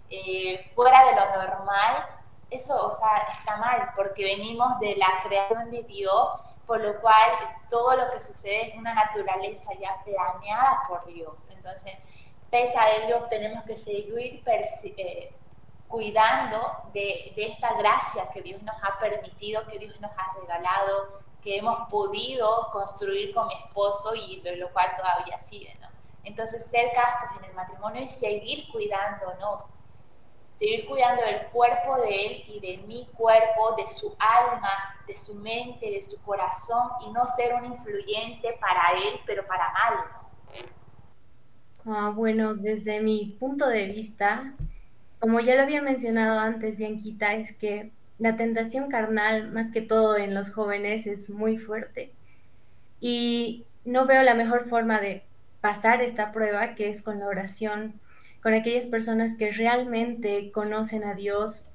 eh, 0.09 0.71
fuera 0.73 1.05
de 1.05 1.15
lo 1.15 1.25
normal, 1.35 2.07
eso, 2.49 2.87
o 2.87 2.93
sea, 2.93 3.27
está 3.29 3.57
mal, 3.57 3.91
porque 3.93 4.23
venimos 4.23 4.79
de 4.79 4.95
la 4.95 5.21
creación 5.21 5.69
de 5.69 5.83
Dios, 5.83 6.39
por 6.65 6.79
lo 6.79 7.01
cual 7.01 7.31
todo 7.69 7.97
lo 7.97 8.09
que 8.11 8.21
sucede 8.21 8.69
es 8.69 8.75
una 8.77 8.93
naturaleza 8.93 9.73
ya 9.73 10.01
planeada 10.05 10.83
por 10.87 11.05
Dios. 11.07 11.49
Entonces, 11.49 11.93
pese 12.49 12.77
a 12.77 12.89
ello, 12.95 13.23
tenemos 13.29 13.65
que 13.65 13.75
seguir 13.75 14.41
cuidando 15.93 16.59
de, 16.91 17.33
esta 17.37 17.77
gracia 17.77 18.23
que 18.33 18.41
Dios 18.41 18.63
nos 18.63 18.75
ha 18.81 18.97
permitido, 18.99 19.63
que 19.67 19.77
Dios 19.77 20.01
nos 20.01 20.09
ha 20.17 20.33
regalado, 20.41 21.21
que 21.43 21.57
hemos 21.57 21.87
podido 21.87 22.71
construir 22.71 23.31
con 23.31 23.45
mi 23.45 23.53
esposo 23.53 24.15
y 24.15 24.41
lo, 24.57 24.73
cual 24.73 24.87
todavía 24.97 25.39
sigue, 25.39 25.71
¿no? 25.79 25.87
Entonces, 26.23 26.65
ser 26.65 26.93
castos 26.95 27.37
en 27.37 27.45
el 27.45 27.53
matrimonio 27.53 28.01
es 28.01 28.11
seguir 28.11 28.71
cuidándonos, 28.71 29.71
seguir 30.55 30.87
cuidando 30.87 31.21
del 31.21 31.45
cuerpo 31.51 31.97
de 31.97 32.25
él 32.25 32.43
y 32.47 32.59
de 32.59 32.77
mi 32.87 33.05
cuerpo, 33.15 33.75
de 33.75 33.87
su 33.87 34.15
alma, 34.17 34.97
de 35.05 35.15
su 35.15 35.35
mente, 35.35 35.91
de 35.91 36.01
su 36.01 36.19
corazón 36.23 36.89
y 37.05 37.11
no 37.11 37.27
ser 37.27 37.53
un 37.53 37.65
influyente 37.65 38.57
para 38.59 38.93
él, 38.93 39.19
pero 39.27 39.45
para 39.45 39.71
mal. 39.73 40.05
Ah, 41.85 42.11
bueno, 42.15 42.55
desde 42.55 42.99
mi 42.99 43.37
punto 43.39 43.67
de 43.67 43.85
vista, 43.85 44.55
como 45.23 45.39
ya 45.39 45.55
lo 45.55 45.61
había 45.61 45.81
mencionado 45.81 46.37
antes, 46.37 46.75
Bianquita, 46.75 47.33
es 47.35 47.53
que 47.53 47.91
la 48.17 48.35
tentación 48.35 48.89
carnal, 48.89 49.53
más 49.53 49.71
que 49.71 49.79
todo 49.79 50.17
en 50.17 50.33
los 50.33 50.51
jóvenes, 50.51 51.07
es 51.07 51.29
muy 51.29 51.57
fuerte. 51.57 52.11
Y 52.99 53.63
no 53.85 54.05
veo 54.05 54.21
la 54.23 54.33
mejor 54.33 54.67
forma 54.67 54.99
de 54.99 55.23
pasar 55.61 56.01
esta 56.01 56.33
prueba, 56.33 56.75
que 56.75 56.89
es 56.89 57.01
con 57.01 57.21
la 57.21 57.27
oración, 57.27 58.01
con 58.41 58.53
aquellas 58.53 58.85
personas 58.85 59.37
que 59.37 59.53
realmente 59.53 60.51
conocen 60.51 61.05
a 61.05 61.13
Dios, 61.13 61.67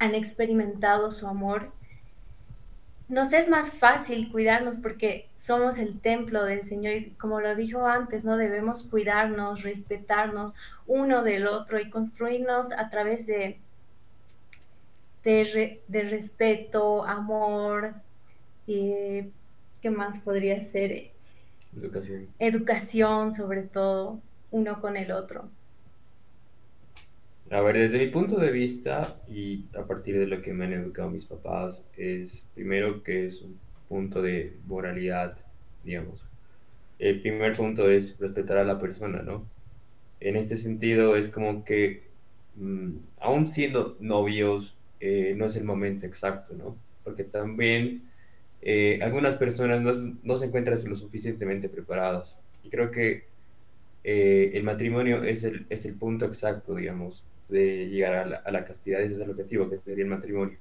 han 0.00 0.16
experimentado 0.16 1.12
su 1.12 1.28
amor. 1.28 1.70
Nos 3.10 3.32
es 3.32 3.48
más 3.48 3.70
fácil 3.70 4.30
cuidarnos 4.30 4.76
porque 4.76 5.28
somos 5.36 5.78
el 5.78 5.98
templo 5.98 6.44
del 6.44 6.62
Señor 6.62 6.94
y 6.94 7.10
como 7.14 7.40
lo 7.40 7.56
dijo 7.56 7.84
antes, 7.84 8.24
no 8.24 8.36
debemos 8.36 8.84
cuidarnos, 8.84 9.64
respetarnos 9.64 10.54
uno 10.86 11.24
del 11.24 11.48
otro 11.48 11.80
y 11.80 11.90
construirnos 11.90 12.70
a 12.70 12.88
través 12.88 13.26
de, 13.26 13.58
de, 15.24 16.08
respeto, 16.08 17.04
amor, 17.04 17.94
eh, 18.68 19.28
¿qué 19.82 19.90
más 19.90 20.20
podría 20.20 20.60
ser? 20.60 21.10
Educación. 21.76 22.28
Educación 22.38 23.34
sobre 23.34 23.62
todo, 23.64 24.20
uno 24.52 24.80
con 24.80 24.96
el 24.96 25.10
otro. 25.10 25.48
A 27.50 27.60
ver, 27.62 27.76
desde 27.76 27.98
mi 27.98 28.06
punto 28.06 28.38
de 28.38 28.52
vista 28.52 29.20
y 29.28 29.64
a 29.76 29.84
partir 29.84 30.16
de 30.16 30.26
lo 30.28 30.40
que 30.40 30.52
me 30.52 30.66
han 30.66 30.72
educado 30.72 31.10
mis 31.10 31.26
papás, 31.26 31.84
es 31.96 32.46
primero 32.54 33.02
que 33.02 33.26
es 33.26 33.42
un 33.42 33.58
punto 33.88 34.22
de 34.22 34.56
moralidad, 34.68 35.36
digamos. 35.84 36.24
El 37.00 37.20
primer 37.20 37.56
punto 37.56 37.90
es 37.90 38.18
respetar 38.20 38.58
a 38.58 38.64
la 38.64 38.78
persona, 38.78 39.22
¿no? 39.22 39.44
En 40.20 40.36
este 40.36 40.56
sentido 40.56 41.16
es 41.16 41.28
como 41.28 41.64
que, 41.64 42.04
mm, 42.56 42.90
aún 43.20 43.48
siendo 43.48 43.96
novios, 44.00 44.76
eh, 45.00 45.34
no 45.36 45.46
es 45.46 45.56
el 45.56 45.64
momento 45.64 46.06
exacto, 46.06 46.54
¿no? 46.54 46.76
Porque 47.04 47.24
también 47.24 48.04
eh, 48.62 49.00
algunas 49.02 49.36
personas 49.36 49.80
no, 49.82 49.92
no, 50.22 50.36
se 50.36 50.46
encuentran 50.46 50.78
lo 50.88 50.94
suficientemente 50.96 51.68
preparadas. 51.68 52.38
Y 52.64 52.70
creo 52.70 52.90
que 52.92 53.24
eh, 54.04 54.52
el 54.54 54.64
matrimonio 54.64 55.24
es 55.24 55.44
el, 55.44 55.66
es 55.70 55.84
el 55.86 55.94
punto 55.94 56.26
exacto, 56.26 56.74
digamos, 56.76 57.24
de 57.50 57.88
llegar 57.88 58.42
a 58.44 58.50
la, 58.50 58.64
castidad, 58.64 59.00
ese 59.00 59.14
es 59.14 59.20
el 59.20 59.30
objetivo, 59.30 59.68
que 59.68 59.78
sería 59.78 60.04
el 60.04 60.10
matrimonio. 60.10 60.58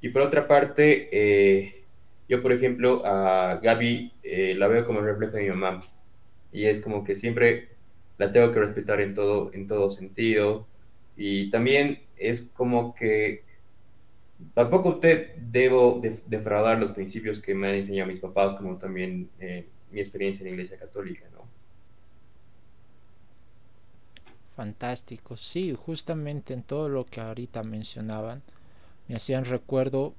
Y 0.00 0.08
por 0.08 0.22
otra 0.22 0.48
parte, 0.48 1.08
eh, 1.12 1.84
yo, 2.28 2.42
por 2.42 2.52
ejemplo, 2.52 3.04
a 3.04 3.56
Gaby 3.62 4.12
eh, 4.22 4.54
la 4.56 4.66
veo 4.68 4.84
como 4.84 5.00
el 5.00 5.06
reflejo 5.06 5.36
de 5.36 5.42
mi 5.44 5.48
mamá. 5.50 5.82
Y 6.52 6.66
es 6.66 6.80
como 6.80 7.04
que 7.04 7.14
siempre 7.14 7.68
la 8.18 8.32
tengo 8.32 8.52
que 8.52 8.60
respetar 8.60 9.00
en 9.00 9.14
todo, 9.14 9.50
en 9.52 9.66
todo 9.66 9.90
sentido. 9.90 10.66
Y 11.16 11.50
también 11.50 12.00
es 12.16 12.42
como 12.42 12.94
que 12.94 13.44
tampoco 14.54 14.98
te 14.98 15.34
debo 15.38 16.00
defraudar 16.26 16.78
los 16.78 16.92
principios 16.92 17.38
que 17.40 17.54
me 17.54 17.68
han 17.68 17.74
enseñado 17.76 18.08
mis 18.08 18.20
papás, 18.20 18.54
como 18.54 18.76
también 18.78 19.30
eh, 19.38 19.66
mi 19.90 20.00
experiencia 20.00 20.42
en 20.42 20.46
la 20.46 20.52
Iglesia 20.52 20.76
Católica, 20.76 21.26
¿no? 21.32 21.46
Fantástico, 24.62 25.36
sí, 25.36 25.74
justamente 25.74 26.54
en 26.54 26.62
todo 26.62 26.88
lo 26.88 27.04
que 27.04 27.20
ahorita 27.20 27.64
mencionaban, 27.64 28.42
me 29.08 29.16
hacían 29.16 29.44
recuerdo, 29.44 30.14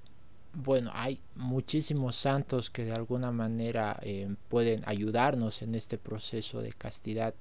bueno, 0.54 0.92
hay 0.94 1.18
muchísimos 1.36 2.18
santos 2.18 2.70
que 2.70 2.84
de 2.84 2.92
alguna 2.92 3.32
manera 3.32 3.98
eh, 4.02 4.36
pueden 4.50 4.84
ayudarnos 4.86 5.62
en 5.62 5.76
este 5.76 5.98
proceso 5.98 6.62
de 6.62 6.74
castidad 6.74 7.34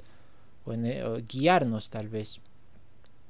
o, 0.64 0.75
en, 0.75 1.04
o 1.04 1.16
guiarnos 1.26 1.90
tal 1.90 2.09
vez. 2.09 2.40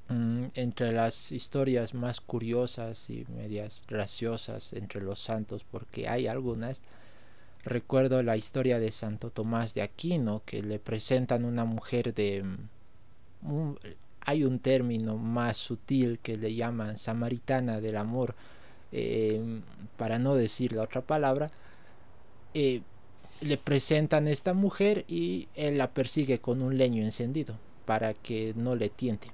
Mm, 0.09 0.49
entre 0.53 0.91
las 0.91 1.31
historias 1.31 1.95
más 1.95 2.21
curiosas 2.21 3.09
y 3.09 3.25
medias 3.35 3.83
graciosas 3.87 4.73
entre 4.73 5.01
los 5.01 5.19
santos, 5.19 5.65
porque 5.71 6.07
hay 6.07 6.27
algunas, 6.27 6.83
recuerdo 7.63 8.21
la 8.21 8.37
historia 8.37 8.77
de 8.77 8.91
Santo 8.91 9.31
Tomás 9.31 9.73
de 9.73 9.81
Aquino, 9.81 10.43
que 10.45 10.61
le 10.61 10.77
presentan 10.77 11.43
una 11.43 11.65
mujer 11.65 12.13
de... 12.13 12.45
Un, 13.45 13.77
hay 14.21 14.43
un 14.43 14.59
término 14.59 15.17
más 15.17 15.57
sutil 15.57 16.19
que 16.19 16.37
le 16.37 16.55
llaman 16.55 16.97
samaritana 16.97 17.81
del 17.81 17.97
amor, 17.97 18.35
eh, 18.91 19.61
para 19.97 20.19
no 20.19 20.35
decir 20.35 20.73
la 20.73 20.83
otra 20.83 21.01
palabra, 21.01 21.51
eh, 22.53 22.81
le 23.41 23.57
presentan 23.57 24.27
esta 24.27 24.53
mujer 24.53 25.03
y 25.07 25.47
él 25.55 25.77
la 25.77 25.91
persigue 25.91 26.39
con 26.39 26.61
un 26.61 26.77
leño 26.77 27.03
encendido 27.03 27.55
para 27.85 28.13
que 28.13 28.53
no 28.55 28.75
le 28.75 28.89
tiente. 28.89 29.29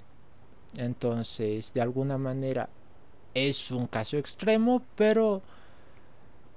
Entonces, 0.77 1.73
de 1.73 1.81
alguna 1.81 2.17
manera 2.17 2.69
es 3.33 3.71
un 3.71 3.87
caso 3.87 4.17
extremo, 4.17 4.81
pero 4.95 5.41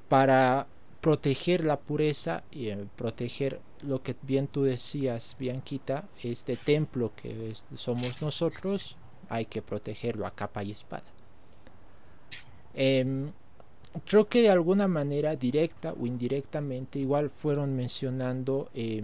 para 0.09 0.67
proteger 1.01 1.65
la 1.65 1.79
pureza 1.79 2.45
y 2.53 2.69
eh, 2.69 2.87
proteger 2.97 3.61
lo 3.83 4.03
que 4.03 4.17
bien 4.23 4.49
tú 4.49 4.63
decías, 4.63 5.37
Bianquita, 5.39 6.09
este 6.23 6.57
templo 6.57 7.13
que 7.15 7.53
somos 7.75 8.21
nosotros, 8.23 8.97
hay 9.29 9.47
que 9.47 9.63
protegerlo 9.63 10.27
a 10.27 10.31
capa 10.33 10.63
y 10.63 10.73
espada. 10.73 11.05
Eh, 12.75 13.31
creo 14.07 14.29
que 14.29 14.43
de 14.43 14.51
alguna 14.51 14.89
manera, 14.89 15.37
directa 15.37 15.93
o 15.93 16.07
indirectamente, 16.07 16.99
igual 16.99 17.31
fueron 17.31 17.75
mencionando 17.77 18.71
eh, 18.75 19.03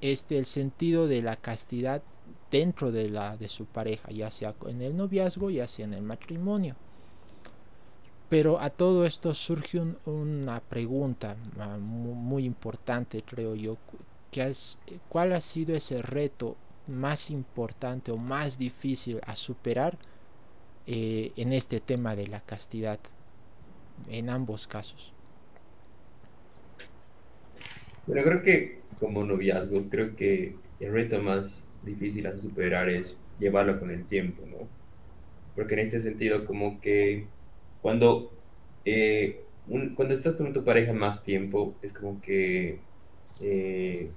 este 0.00 0.38
el 0.38 0.46
sentido 0.46 1.06
de 1.06 1.22
la 1.22 1.36
castidad 1.36 2.02
dentro 2.50 2.92
de 2.92 3.10
la 3.10 3.36
de 3.36 3.48
su 3.48 3.66
pareja, 3.66 4.10
ya 4.10 4.30
sea 4.30 4.54
en 4.66 4.82
el 4.82 4.96
noviazgo, 4.96 5.50
ya 5.50 5.66
sea 5.66 5.84
en 5.86 5.94
el 5.94 6.02
matrimonio. 6.02 6.76
Pero 8.28 8.60
a 8.60 8.70
todo 8.70 9.06
esto 9.06 9.32
surge 9.34 9.78
un, 9.78 9.96
una 10.04 10.60
pregunta 10.60 11.36
uh, 11.58 11.78
muy 11.78 12.44
importante, 12.44 13.22
creo 13.22 13.54
yo, 13.54 13.78
que 14.30 14.48
es 14.48 14.78
cuál 15.08 15.32
ha 15.32 15.40
sido 15.40 15.76
ese 15.76 16.02
reto 16.02 16.56
más 16.88 17.30
importante 17.30 18.10
o 18.10 18.16
más 18.16 18.58
difícil 18.58 19.20
a 19.26 19.36
superar 19.36 19.96
eh, 20.86 21.32
en 21.36 21.52
este 21.52 21.80
tema 21.80 22.14
de 22.14 22.26
la 22.26 22.40
castidad, 22.40 22.98
en 24.08 24.30
ambos 24.30 24.66
casos. 24.66 25.12
Bueno, 28.06 28.22
creo 28.22 28.42
que 28.42 28.80
como 29.00 29.24
noviazgo, 29.24 29.88
creo 29.88 30.14
que 30.16 30.54
el 30.80 30.92
reto 30.92 31.20
más 31.20 31.66
difícil 31.82 32.26
a 32.26 32.38
superar 32.38 32.88
es 32.88 33.16
llevarlo 33.38 33.78
con 33.80 33.90
el 33.90 34.04
tiempo, 34.06 34.42
¿no? 34.46 34.68
Porque 35.54 35.74
en 35.74 35.80
este 35.80 36.00
sentido, 36.00 36.44
como 36.44 36.80
que 36.80 37.26
cuando, 37.86 38.32
eh, 38.84 39.44
un, 39.68 39.94
cuando 39.94 40.12
estás 40.12 40.34
con 40.34 40.52
tu 40.52 40.64
pareja 40.64 40.92
más 40.92 41.22
tiempo, 41.22 41.76
es 41.82 41.92
como 41.92 42.20
que, 42.20 42.80
eh, 43.40 44.10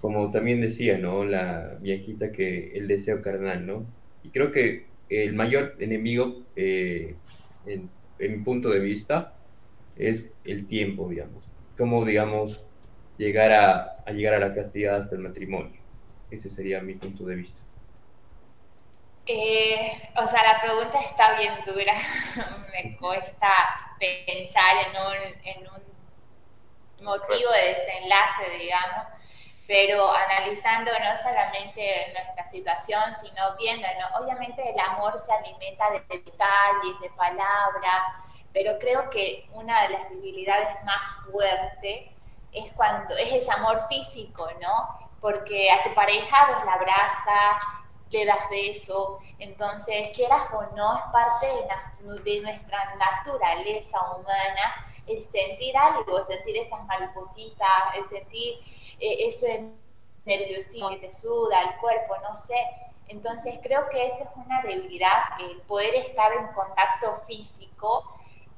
como 0.00 0.30
también 0.30 0.62
decía, 0.62 0.96
¿no? 0.96 1.26
La 1.26 1.76
viejita 1.82 2.32
que 2.32 2.72
el 2.72 2.88
deseo 2.88 3.20
carnal, 3.20 3.66
¿no? 3.66 3.84
Y 4.22 4.30
creo 4.30 4.50
que 4.50 4.86
el 5.10 5.34
mayor 5.34 5.76
enemigo, 5.78 6.46
eh, 6.56 7.16
en, 7.66 7.90
mi 8.18 8.42
punto 8.42 8.70
de 8.70 8.80
vista, 8.80 9.36
es 9.96 10.30
el 10.44 10.66
tiempo, 10.66 11.06
digamos. 11.10 11.44
Como, 11.76 12.02
digamos, 12.06 12.64
llegar 13.18 13.52
a, 13.52 13.98
a 14.06 14.12
llegar 14.12 14.32
a 14.32 14.38
la 14.38 14.54
castidad 14.54 14.96
hasta 14.96 15.16
el 15.16 15.20
matrimonio. 15.20 15.78
Ese 16.30 16.48
sería 16.48 16.80
mi 16.80 16.94
punto 16.94 17.26
de 17.26 17.34
vista. 17.34 17.67
Eh, 19.30 20.10
o 20.16 20.26
sea, 20.26 20.42
la 20.42 20.62
pregunta 20.62 20.98
está 21.00 21.34
bien 21.34 21.52
dura. 21.66 21.92
Me 22.72 22.96
cuesta 22.96 23.50
pensar 23.98 24.76
en 24.86 24.96
un, 24.96 25.46
en 25.46 25.68
un 25.68 27.04
motivo 27.04 27.50
de 27.52 27.74
desenlace, 27.74 28.48
digamos, 28.58 29.04
pero 29.66 30.10
analizando 30.10 30.90
no 30.92 31.16
solamente 31.18 32.10
nuestra 32.14 32.46
situación, 32.46 33.02
sino 33.20 33.54
viendo, 33.58 33.86
¿no? 34.00 34.24
obviamente 34.24 34.62
el 34.70 34.80
amor 34.80 35.18
se 35.18 35.30
alimenta 35.30 35.90
de 35.90 36.00
detalles, 36.08 37.00
de 37.02 37.10
palabras, 37.10 38.02
pero 38.54 38.78
creo 38.78 39.10
que 39.10 39.46
una 39.52 39.82
de 39.82 39.88
las 39.90 40.08
debilidades 40.08 40.82
más 40.84 41.06
fuertes 41.30 42.10
es 42.50 42.72
cuando 42.72 43.14
es 43.14 43.34
ese 43.34 43.52
amor 43.52 43.86
físico, 43.88 44.48
¿no? 44.62 45.08
porque 45.20 45.70
a 45.70 45.82
tu 45.82 45.94
pareja 45.94 46.52
vos 46.52 46.64
la 46.64 46.74
abraza, 46.74 47.58
le 48.10 48.24
das 48.24 48.48
beso. 48.50 49.18
Entonces, 49.38 50.08
quieras 50.14 50.42
o 50.52 50.62
no, 50.76 50.96
es 50.96 51.04
parte 51.12 51.46
de, 52.24 52.40
nuestra 52.40 52.94
naturaleza 52.96 53.98
humana 54.14 54.84
el 55.06 55.22
sentir 55.22 55.76
algo, 55.76 56.24
sentir 56.26 56.56
esas 56.58 56.84
maripositas, 56.86 57.68
el 57.96 58.08
sentir 58.08 58.56
eh, 59.00 59.26
ese 59.26 59.72
nerviosismo 60.24 60.90
que 60.90 60.98
te 60.98 61.10
suda 61.10 61.62
el 61.62 61.76
cuerpo, 61.80 62.16
no 62.22 62.34
sé. 62.34 62.56
Entonces 63.08 63.58
creo 63.62 63.88
que 63.88 64.06
esa 64.06 64.24
es 64.24 64.30
una 64.36 64.60
debilidad, 64.62 65.40
el 65.40 65.60
poder 65.62 65.94
estar 65.94 66.30
en 66.32 66.48
contacto 66.48 67.16
físico, 67.26 68.04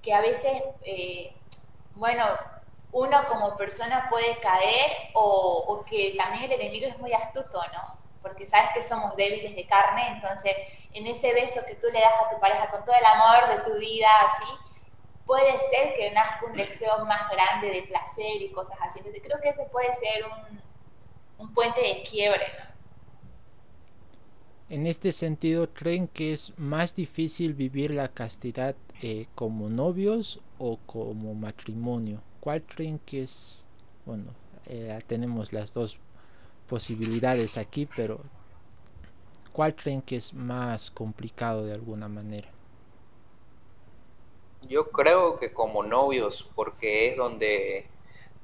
que 0.03 0.13
a 0.13 0.21
veces, 0.21 0.63
eh, 0.83 1.33
bueno, 1.95 2.25
uno 2.93 3.25
como 3.29 3.57
persona 3.57 4.09
puede 4.11 4.39
caer 4.41 4.91
o, 5.15 5.65
o, 5.69 5.85
que 5.85 6.15
también 6.17 6.51
el 6.51 6.61
enemigo 6.61 6.89
es 6.89 6.99
muy 6.99 7.13
astuto, 7.13 7.63
¿no? 7.73 8.01
Porque 8.23 8.47
sabes 8.47 8.71
que 8.75 8.83
somos 8.83 9.17
débiles 9.17 9.57
de 9.57 9.67
carne, 9.67 10.09
entonces 10.09 10.55
en 10.93 11.07
ese 11.07 11.33
beso 11.33 11.61
que 11.67 11.77
tú 11.77 11.87
le 11.93 12.01
das 12.01 12.13
a 12.27 12.31
tu 12.31 12.41
pareja 12.41 12.71
con 12.71 12.85
todo 12.85 12.95
el 12.97 13.05
amor 13.05 13.49
de 13.49 13.71
tu 13.71 13.79
vida, 13.79 14.09
así, 14.27 14.53
puede 15.25 15.59
ser 15.71 15.95
que 15.95 16.11
nazca 16.11 16.47
un 16.47 16.57
deseo 16.57 17.05
más 17.05 17.31
grande 17.31 17.71
de 17.71 17.83
placer 17.83 18.43
y 18.43 18.51
cosas 18.53 18.79
así. 18.83 18.99
Entonces 18.99 19.23
creo 19.25 19.41
que 19.41 19.51
ese 19.51 19.65
puede 19.67 19.95
ser 19.95 20.25
un, 20.27 20.61
un 21.39 21.55
puente 21.55 21.81
de 21.81 22.03
quiebre, 22.03 22.47
¿no? 22.59 22.71
En 24.71 24.87
este 24.87 25.11
sentido, 25.11 25.75
¿creen 25.75 26.07
que 26.07 26.33
es 26.33 26.57
más 26.57 26.95
difícil 26.95 27.55
vivir 27.55 27.91
la 27.91 28.07
castidad 28.07 28.77
eh, 29.03 29.27
como 29.35 29.69
novios 29.69 30.41
o 30.59 30.77
como 30.87 31.35
matrimonio? 31.35 32.23
¿Cuál 32.39 32.63
creen 32.63 33.01
que 33.01 33.23
es? 33.23 33.67
Bueno, 34.07 34.33
eh, 34.67 34.97
tenemos 35.09 35.53
las 35.53 35.73
dos 35.73 35.99
posibilidades 36.71 37.59
aquí, 37.59 37.89
pero 37.97 38.21
¿cuál 39.53 39.75
creen 39.75 40.03
que 40.03 40.15
es 40.15 40.33
más 40.33 40.93
complicado 40.93 41.67
de 41.67 41.75
alguna 41.75 42.09
manera? 42.09 42.49
Yo 44.69 44.91
creo 44.91 45.37
que 45.37 45.53
como 45.53 45.83
novios, 45.83 46.49
porque 46.55 47.09
es 47.09 47.17
donde 47.17 47.89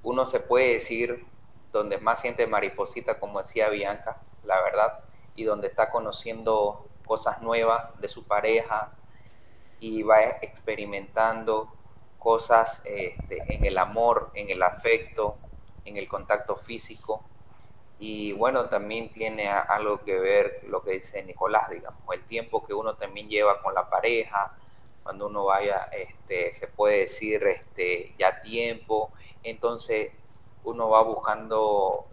uno 0.02 0.26
se 0.26 0.40
puede 0.40 0.74
decir, 0.74 1.24
donde 1.72 1.98
más 1.98 2.20
siente 2.20 2.48
mariposita, 2.48 3.20
como 3.20 3.38
decía 3.38 3.68
Bianca, 3.68 4.20
la 4.44 4.60
verdad, 4.60 5.04
y 5.36 5.44
donde 5.44 5.68
está 5.68 5.90
conociendo 5.90 6.88
cosas 7.06 7.40
nuevas 7.42 7.98
de 8.00 8.08
su 8.08 8.24
pareja 8.24 8.92
y 9.78 10.02
va 10.02 10.20
experimentando 10.42 11.72
cosas 12.18 12.82
este, 12.84 13.54
en 13.54 13.64
el 13.64 13.78
amor, 13.78 14.32
en 14.34 14.50
el 14.50 14.62
afecto, 14.64 15.36
en 15.84 15.96
el 15.96 16.08
contacto 16.08 16.56
físico. 16.56 17.22
Y 17.98 18.32
bueno, 18.32 18.68
también 18.68 19.10
tiene 19.10 19.48
algo 19.48 20.02
que 20.04 20.18
ver 20.18 20.60
lo 20.68 20.82
que 20.82 20.92
dice 20.92 21.22
Nicolás, 21.22 21.70
digamos, 21.70 22.02
el 22.12 22.24
tiempo 22.26 22.64
que 22.64 22.74
uno 22.74 22.94
también 22.94 23.28
lleva 23.28 23.62
con 23.62 23.74
la 23.74 23.88
pareja, 23.88 24.54
cuando 25.02 25.28
uno 25.28 25.44
vaya, 25.44 25.88
este, 25.92 26.52
se 26.52 26.66
puede 26.66 26.98
decir 26.98 27.42
este, 27.46 28.14
ya 28.18 28.42
tiempo, 28.42 29.12
entonces 29.44 30.12
uno 30.64 30.90
va 30.90 31.02
buscando 31.02 32.06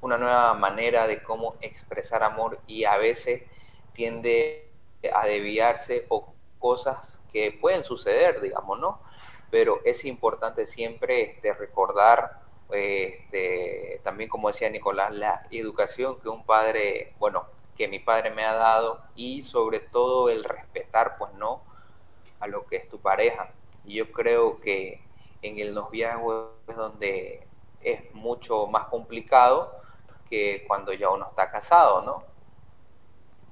una 0.00 0.18
nueva 0.18 0.54
manera 0.54 1.06
de 1.06 1.22
cómo 1.22 1.54
expresar 1.60 2.22
amor 2.22 2.58
y 2.66 2.84
a 2.84 2.96
veces 2.96 3.42
tiende 3.92 4.72
a 5.14 5.26
desviarse 5.26 6.06
o 6.08 6.32
cosas 6.58 7.20
que 7.32 7.52
pueden 7.52 7.84
suceder, 7.84 8.40
digamos, 8.40 8.78
¿no? 8.78 9.00
Pero 9.50 9.80
es 9.84 10.04
importante 10.04 10.64
siempre 10.64 11.22
este, 11.22 11.52
recordar, 11.52 12.40
este, 12.72 14.00
también 14.02 14.28
como 14.28 14.48
decía 14.48 14.70
Nicolás, 14.70 15.12
la 15.12 15.46
educación 15.50 16.18
que 16.20 16.28
un 16.28 16.44
padre, 16.44 17.14
bueno, 17.18 17.46
que 17.76 17.88
mi 17.88 17.98
padre 17.98 18.30
me 18.30 18.44
ha 18.44 18.54
dado 18.54 19.02
y 19.14 19.42
sobre 19.42 19.80
todo 19.80 20.28
el 20.28 20.44
respetar, 20.44 21.16
pues, 21.18 21.32
¿no? 21.34 21.62
A 22.40 22.46
lo 22.46 22.66
que 22.66 22.76
es 22.76 22.88
tu 22.88 23.00
pareja. 23.00 23.50
Y 23.84 23.94
yo 23.94 24.12
creo 24.12 24.60
que 24.60 25.02
en 25.42 25.58
el 25.58 25.74
noviazgo 25.74 26.54
es 26.68 26.76
donde 26.76 27.46
es 27.80 28.14
mucho 28.14 28.66
más 28.66 28.86
complicado 28.86 29.80
que 30.28 30.64
cuando 30.66 30.92
ya 30.92 31.10
uno 31.10 31.26
está 31.28 31.50
casado, 31.50 32.02
¿no? 32.02 32.24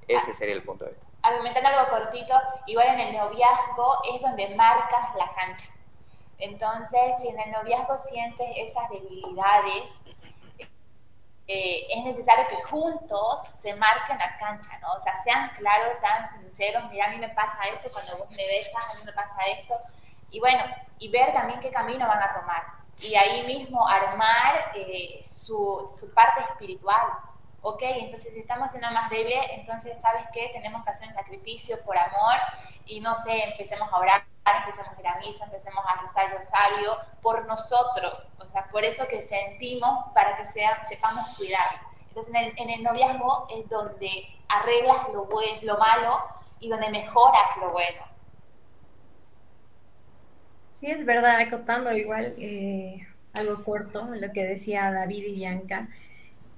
Ese 0.07 0.33
sería 0.33 0.55
el 0.55 0.63
punto 0.63 0.85
de 0.85 0.91
vista. 0.91 1.07
Argumentando 1.23 1.69
algo 1.69 1.91
cortito, 1.91 2.33
igual 2.65 2.87
en 2.87 2.99
el 2.99 3.17
noviazgo 3.17 4.01
es 4.13 4.21
donde 4.21 4.55
marcas 4.55 5.15
la 5.15 5.31
cancha. 5.33 5.69
Entonces, 6.41 6.99
si 7.21 7.29
en 7.29 7.39
el 7.39 7.51
noviazgo 7.51 7.97
sientes 7.97 8.47
esas 8.57 8.89
debilidades, 8.89 9.93
eh, 11.47 11.87
es 11.89 12.03
necesario 12.03 12.45
que 12.47 12.61
juntos 12.63 13.41
se 13.41 13.73
marquen 13.75 14.17
la 14.17 14.37
cancha, 14.37 14.77
¿no? 14.79 14.93
O 14.93 14.99
sea, 14.99 15.15
sean 15.17 15.49
claros, 15.55 15.97
sean 15.97 16.29
sinceros, 16.31 16.89
mira, 16.91 17.05
a 17.05 17.09
mí 17.09 17.17
me 17.17 17.29
pasa 17.29 17.63
esto, 17.67 17.89
cuando 17.91 18.23
vos 18.23 18.35
me 18.35 18.45
besas, 18.47 18.85
a 18.85 18.99
mí 18.99 19.05
me 19.05 19.13
pasa 19.13 19.41
esto. 19.47 19.75
Y 20.31 20.39
bueno, 20.39 20.63
y 20.99 21.09
ver 21.09 21.33
también 21.33 21.59
qué 21.59 21.71
camino 21.71 22.07
van 22.07 22.21
a 22.21 22.33
tomar 22.33 22.81
y 23.01 23.15
ahí 23.15 23.45
mismo 23.47 23.87
armar 23.87 24.71
eh, 24.75 25.19
su, 25.23 25.87
su, 25.89 26.13
parte 26.13 26.41
espiritual. 26.51 27.07
¿Ok? 27.61 27.81
Entonces, 27.83 28.33
si 28.33 28.39
estamos 28.39 28.71
siendo 28.71 28.89
más 28.91 29.09
débiles, 29.09 29.45
entonces, 29.51 29.99
¿sabes 29.99 30.23
qué? 30.33 30.49
Tenemos 30.53 30.83
que 30.83 30.89
hacer 30.89 31.07
un 31.07 31.13
sacrificio 31.13 31.77
por 31.85 31.97
amor 31.97 32.35
y 32.85 32.99
no 32.99 33.13
sé, 33.15 33.43
empecemos 33.51 33.91
a 33.91 33.97
orar, 33.97 34.23
empecemos 34.65 34.97
a 34.97 34.99
ir 34.99 35.07
a 35.07 35.17
misa, 35.19 35.45
empecemos 35.45 35.83
a 35.87 36.01
rezar 36.01 36.25
el 36.25 36.37
rosario 36.37 36.97
por 37.21 37.45
nosotros, 37.45 38.13
o 38.39 38.45
sea, 38.45 38.65
por 38.71 38.83
eso 38.83 39.07
que 39.07 39.21
sentimos 39.21 40.11
para 40.13 40.35
que 40.37 40.45
sea, 40.45 40.83
sepamos 40.83 41.37
cuidar. 41.37 41.67
Entonces, 42.07 42.33
en 42.57 42.69
el, 42.69 42.83
noviazgo 42.83 43.47
es 43.49 43.69
donde 43.69 44.27
arreglas 44.49 45.07
lo 45.61 45.77
malo 45.77 46.19
y 46.59 46.67
donde 46.67 46.89
mejoras 46.89 47.57
lo 47.61 47.71
bueno. 47.71 48.11
Sí, 50.71 50.89
es 50.89 51.05
verdad, 51.05 51.39
acotando 51.39 51.91
igual 51.93 52.33
eh, 52.37 53.07
algo 53.33 53.63
corto, 53.63 54.03
lo 54.03 54.31
que 54.31 54.45
decía 54.45 54.91
David 54.91 55.25
y 55.25 55.33
Bianca, 55.33 55.87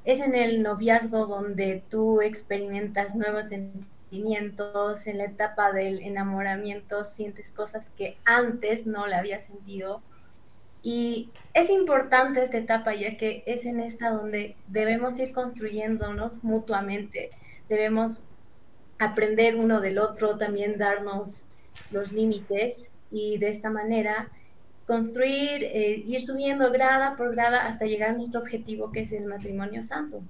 es 0.06 0.20
en 0.20 0.36
el 0.36 0.64
noviazgo 0.64 1.26
donde 1.26 1.84
tú 1.90 2.22
experimentas 2.22 3.16
nuevos 3.16 3.48
sentimientos, 3.48 5.08
en 5.08 5.18
la 5.18 5.26
etapa 5.26 5.72
del 5.72 6.00
enamoramiento 6.00 7.06
sientes 7.06 7.52
cosas 7.52 7.90
que 7.92 8.18
antes 8.26 8.86
no 8.86 9.08
le 9.08 9.16
había 9.16 9.40
sentido. 9.40 10.02
Y 10.82 11.30
es 11.54 11.70
importante 11.70 12.44
esta 12.44 12.58
etapa 12.58 12.94
ya 12.94 13.16
que 13.16 13.44
es 13.46 13.66
en 13.66 13.80
esta 13.80 14.12
donde 14.12 14.58
debemos 14.68 15.18
ir 15.20 15.32
construyéndonos 15.32 16.44
mutuamente, 16.44 17.30
debemos 17.70 18.26
aprender 19.00 19.56
uno 19.56 19.80
del 19.80 19.98
otro, 19.98 20.38
también 20.38 20.78
darnos 20.78 21.46
los 21.92 22.12
límites 22.12 22.92
y 23.12 23.38
de 23.38 23.50
esta 23.50 23.70
manera 23.70 24.30
construir, 24.86 25.64
eh, 25.64 26.04
ir 26.06 26.22
subiendo 26.22 26.72
grada 26.72 27.16
por 27.16 27.34
grada 27.34 27.68
hasta 27.68 27.86
llegar 27.86 28.10
a 28.10 28.14
nuestro 28.14 28.42
objetivo 28.42 28.92
que 28.92 29.02
es 29.02 29.12
el 29.12 29.26
matrimonio 29.26 29.82
santo. 29.82 30.22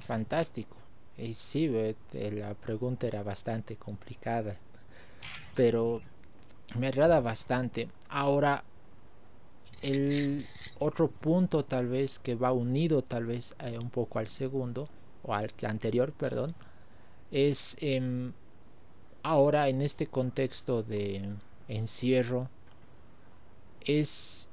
Fantástico. 0.00 0.76
Y 1.18 1.34
sí, 1.34 1.70
la 2.12 2.54
pregunta 2.54 3.06
era 3.06 3.22
bastante 3.22 3.76
complicada, 3.76 4.56
pero 5.54 6.02
me 6.78 6.88
agrada 6.88 7.20
bastante. 7.20 7.88
Ahora, 8.08 8.64
el 9.82 10.44
otro 10.78 11.08
punto 11.08 11.64
tal 11.64 11.88
vez 11.88 12.18
que 12.18 12.34
va 12.34 12.52
unido 12.52 13.02
tal 13.02 13.26
vez 13.26 13.54
eh, 13.60 13.78
un 13.78 13.88
poco 13.88 14.18
al 14.18 14.28
segundo, 14.28 14.88
o 15.22 15.34
al 15.34 15.50
anterior, 15.62 16.12
perdón, 16.12 16.54
es... 17.30 17.76
Eh, 17.80 18.30
ahora 19.26 19.68
en 19.68 19.82
este 19.82 20.06
contexto 20.06 20.84
de 20.84 21.28
encierro 21.68 22.48
es 23.80 24.48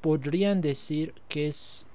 podrían 0.00 0.60
decir 0.60 1.14
que 1.28 1.48
es 1.48 1.86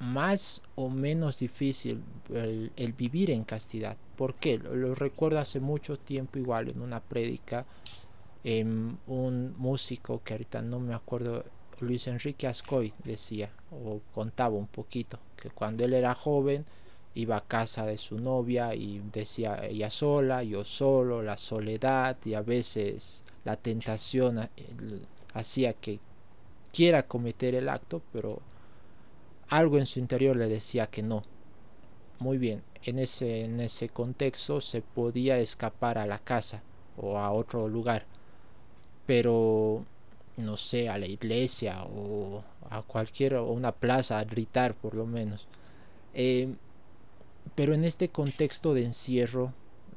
más 0.00 0.62
o 0.76 0.88
menos 0.88 1.38
difícil 1.38 2.02
el, 2.32 2.92
vivir 2.94 3.30
en 3.30 3.44
castidad. 3.44 3.96
¿Por 4.16 4.34
qué? 4.34 4.58
Lo, 4.58 4.94
recuerdo 4.94 5.38
hace 5.38 5.60
mucho 5.60 5.98
tiempo 5.98 6.38
igual 6.38 6.70
en 6.70 6.80
una 6.80 7.00
prédica 7.00 7.66
en 8.42 8.98
un 9.06 9.54
músico 9.58 10.22
que 10.24 10.32
ahorita 10.32 10.62
no 10.62 10.80
me 10.80 10.94
acuerdo, 10.94 11.44
Luis 11.80 12.06
Enrique 12.06 12.46
Ascoy 12.46 12.94
decía 13.04 13.50
o 13.70 14.00
contaba 14.14 14.56
un 14.56 14.66
poquito 14.66 15.18
que 15.36 15.50
cuando 15.50 15.84
él 15.84 15.92
era 15.92 16.14
joven 16.14 16.64
iba 17.14 17.36
a 17.36 17.44
casa 17.44 17.84
de 17.84 17.98
su 17.98 18.18
novia 18.18 18.74
y 18.74 19.02
decía 19.12 19.66
ella 19.66 19.90
sola, 19.90 20.42
yo 20.42 20.64
solo, 20.64 21.22
la 21.22 21.36
soledad 21.36 22.16
y 22.24 22.32
a 22.32 22.40
veces 22.40 23.24
la 23.44 23.56
tentación 23.56 24.38
eh, 24.38 24.48
hacía 25.34 25.72
que 25.72 26.00
quiera 26.72 27.06
cometer 27.06 27.54
el 27.54 27.68
acto, 27.68 28.02
pero 28.12 28.40
algo 29.48 29.78
en 29.78 29.86
su 29.86 29.98
interior 29.98 30.36
le 30.36 30.48
decía 30.48 30.86
que 30.86 31.02
no. 31.02 31.24
Muy 32.18 32.38
bien, 32.38 32.62
en 32.84 32.98
ese, 32.98 33.44
en 33.44 33.60
ese 33.60 33.88
contexto 33.88 34.60
se 34.60 34.82
podía 34.82 35.38
escapar 35.38 35.98
a 35.98 36.06
la 36.06 36.18
casa 36.18 36.62
o 36.96 37.18
a 37.18 37.30
otro 37.32 37.68
lugar, 37.68 38.06
pero 39.06 39.84
no 40.36 40.56
sé, 40.56 40.88
a 40.88 40.98
la 40.98 41.06
iglesia 41.06 41.82
o 41.84 42.44
a 42.70 42.82
cualquier 42.82 43.34
o 43.34 43.50
una 43.50 43.72
plaza 43.72 44.18
a 44.18 44.24
gritar 44.24 44.74
por 44.74 44.94
lo 44.94 45.06
menos. 45.06 45.48
Eh, 46.14 46.54
pero 47.54 47.74
en 47.74 47.84
este 47.84 48.08
contexto 48.10 48.74
de 48.74 48.84
encierro 48.84 49.52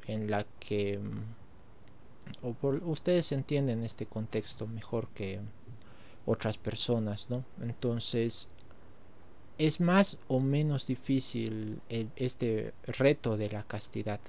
en 0.06 0.30
la 0.30 0.44
que 0.60 0.98
o 2.42 2.52
por, 2.52 2.82
ustedes 2.84 3.32
entienden 3.32 3.84
este 3.84 4.06
contexto 4.06 4.66
mejor 4.66 5.08
que 5.08 5.40
otras 6.26 6.58
personas, 6.58 7.28
¿no? 7.30 7.44
Entonces, 7.62 8.48
¿es 9.58 9.80
más 9.80 10.18
o 10.28 10.40
menos 10.40 10.86
difícil 10.86 11.80
este 12.16 12.72
reto 12.86 13.36
de 13.36 13.50
la 13.50 13.62
castidad? 13.62 14.20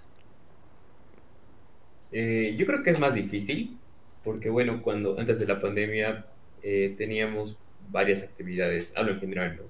Eh, 2.11 2.55
yo 2.57 2.65
creo 2.65 2.83
que 2.83 2.91
es 2.91 2.99
más 2.99 3.13
difícil, 3.13 3.77
porque 4.23 4.49
bueno, 4.49 4.81
cuando 4.81 5.19
antes 5.19 5.39
de 5.39 5.47
la 5.47 5.59
pandemia 5.59 6.25
eh, 6.63 6.93
teníamos 6.97 7.57
varias 7.89 8.21
actividades, 8.23 8.93
hablo 8.95 9.13
en 9.13 9.19
general, 9.19 9.57
¿no? 9.57 9.63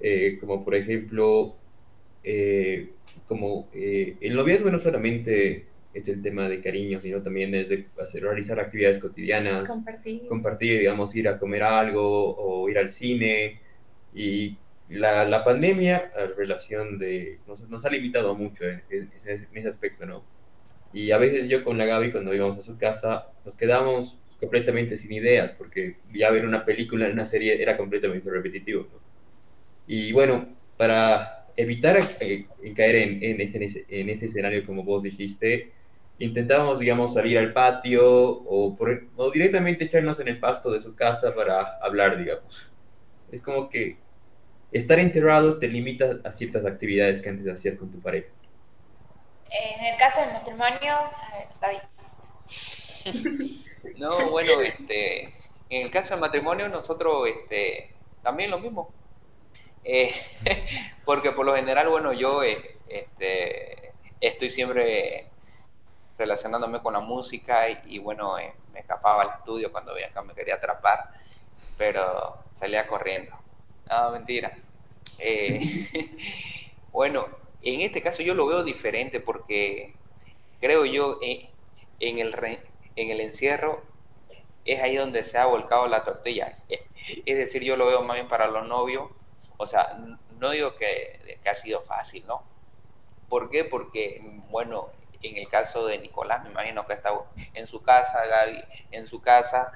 Eh, 0.00 0.38
como 0.40 0.64
por 0.64 0.74
ejemplo, 0.74 1.56
como 3.26 3.68
el 3.72 4.36
noviazgo 4.36 4.70
no 4.70 4.78
solamente 4.78 5.66
es 5.98 6.08
el 6.08 6.22
tema 6.22 6.48
de 6.48 6.60
cariño, 6.60 7.00
sino 7.00 7.22
también 7.22 7.54
es 7.54 7.68
de 7.68 7.86
hacer, 8.00 8.22
realizar 8.22 8.58
actividades 8.60 8.98
cotidianas, 8.98 9.68
compartir. 9.68 10.26
compartir, 10.26 10.78
digamos, 10.78 11.14
ir 11.14 11.28
a 11.28 11.38
comer 11.38 11.62
algo 11.62 12.36
o 12.36 12.68
ir 12.68 12.78
al 12.78 12.90
cine. 12.90 13.60
Y 14.14 14.56
la, 14.88 15.24
la 15.24 15.44
pandemia, 15.44 16.10
a 16.16 16.26
relación 16.36 16.98
de, 16.98 17.38
nos, 17.46 17.68
nos, 17.68 17.84
ha 17.84 17.90
limitado 17.90 18.34
mucho 18.34 18.64
en, 18.64 18.82
en, 18.90 19.10
ese 19.14 19.68
aspecto, 19.68 20.06
¿no? 20.06 20.24
Y 20.92 21.10
a 21.10 21.18
veces 21.18 21.48
yo 21.48 21.64
con 21.64 21.76
la 21.76 21.84
Gaby, 21.84 22.12
cuando 22.12 22.34
íbamos 22.34 22.56
a 22.56 22.62
su 22.62 22.78
casa, 22.78 23.28
nos 23.44 23.56
quedamos 23.56 24.18
completamente 24.40 24.96
sin 24.96 25.12
ideas, 25.12 25.52
porque 25.52 25.96
ya 26.12 26.30
ver 26.30 26.46
una 26.46 26.64
película 26.64 27.06
en 27.06 27.12
una 27.12 27.26
serie 27.26 27.60
era 27.60 27.76
completamente 27.76 28.30
repetitivo, 28.30 28.88
¿no? 28.92 29.00
Y 29.86 30.12
bueno, 30.12 30.48
para 30.76 31.46
evitar 31.56 31.98
eh, 32.20 32.46
caer 32.76 32.96
en, 32.96 33.22
en, 33.22 33.40
ese, 33.40 33.84
en 33.88 34.08
ese 34.08 34.26
escenario, 34.26 34.64
como 34.64 34.84
vos 34.84 35.02
dijiste, 35.02 35.72
intentábamos, 36.18 36.78
digamos, 36.78 37.14
salir 37.14 37.38
al 37.38 37.52
patio 37.52 38.04
o, 38.04 38.74
por, 38.76 39.06
o 39.16 39.30
directamente 39.30 39.84
echarnos 39.84 40.18
en 40.20 40.28
el 40.28 40.40
pasto 40.40 40.70
de 40.70 40.80
su 40.80 40.94
casa 40.94 41.34
para 41.34 41.78
hablar, 41.80 42.18
digamos. 42.18 42.70
Es 43.30 43.40
como 43.42 43.68
que 43.68 43.98
estar 44.72 44.98
encerrado 44.98 45.58
te 45.58 45.68
limita 45.68 46.18
a 46.24 46.32
ciertas 46.32 46.64
actividades 46.66 47.20
que 47.20 47.28
antes 47.28 47.48
hacías 47.48 47.76
con 47.76 47.90
tu 47.90 48.00
pareja. 48.00 48.28
En 49.50 49.84
el 49.86 49.98
caso 49.98 50.20
del 50.20 50.32
matrimonio, 50.32 50.94
David. 51.60 51.78
no, 53.96 54.30
bueno, 54.30 54.60
este, 54.60 55.34
en 55.70 55.86
el 55.86 55.90
caso 55.90 56.10
del 56.10 56.20
matrimonio 56.20 56.68
nosotros 56.68 57.28
este, 57.28 57.94
también 58.22 58.50
lo 58.50 58.58
mismo. 58.58 58.92
Eh, 59.84 60.12
porque 61.04 61.32
por 61.32 61.46
lo 61.46 61.54
general, 61.54 61.88
bueno, 61.88 62.12
yo 62.12 62.42
eh, 62.42 62.76
este, 62.88 63.92
estoy 64.20 64.50
siempre 64.50 65.28
relacionándome 66.18 66.82
con 66.82 66.92
la 66.92 67.00
música 67.00 67.68
y, 67.70 67.98
bueno, 68.00 68.38
eh, 68.38 68.52
me 68.72 68.80
escapaba 68.80 69.22
al 69.22 69.38
estudio 69.38 69.70
cuando 69.70 69.94
veía 69.94 70.12
que 70.12 70.20
me 70.22 70.34
quería 70.34 70.56
atrapar, 70.56 71.10
pero 71.78 72.38
salía 72.52 72.86
corriendo. 72.88 73.32
No, 73.88 74.10
mentira. 74.10 74.52
Eh, 75.20 75.60
bueno, 76.92 77.28
en 77.62 77.80
este 77.80 78.02
caso 78.02 78.22
yo 78.22 78.34
lo 78.34 78.46
veo 78.46 78.64
diferente 78.64 79.20
porque 79.20 79.94
creo 80.60 80.84
yo 80.84 81.18
eh, 81.22 81.48
en, 82.00 82.18
el, 82.18 82.34
en 82.96 83.10
el 83.10 83.20
encierro 83.20 83.82
es 84.64 84.82
ahí 84.82 84.96
donde 84.96 85.22
se 85.22 85.38
ha 85.38 85.46
volcado 85.46 85.86
la 85.86 86.02
tortilla. 86.02 86.58
Es 86.68 87.36
decir, 87.38 87.62
yo 87.62 87.76
lo 87.76 87.86
veo 87.86 88.02
más 88.02 88.16
bien 88.16 88.28
para 88.28 88.48
los 88.48 88.66
novios. 88.66 89.10
O 89.56 89.66
sea, 89.66 89.98
no 90.38 90.50
digo 90.50 90.74
que, 90.74 91.38
que 91.42 91.48
ha 91.48 91.54
sido 91.54 91.80
fácil, 91.80 92.26
¿no? 92.26 92.42
¿Por 93.28 93.50
qué? 93.50 93.64
Porque, 93.64 94.20
bueno, 94.50 94.90
en 95.22 95.36
el 95.36 95.48
caso 95.48 95.86
de 95.86 95.98
Nicolás, 95.98 96.42
me 96.44 96.50
imagino 96.50 96.86
que 96.86 96.94
está 96.94 97.10
en 97.54 97.66
su 97.66 97.82
casa, 97.82 98.24
Gaby 98.26 98.62
en 98.90 99.06
su 99.06 99.20
casa, 99.20 99.72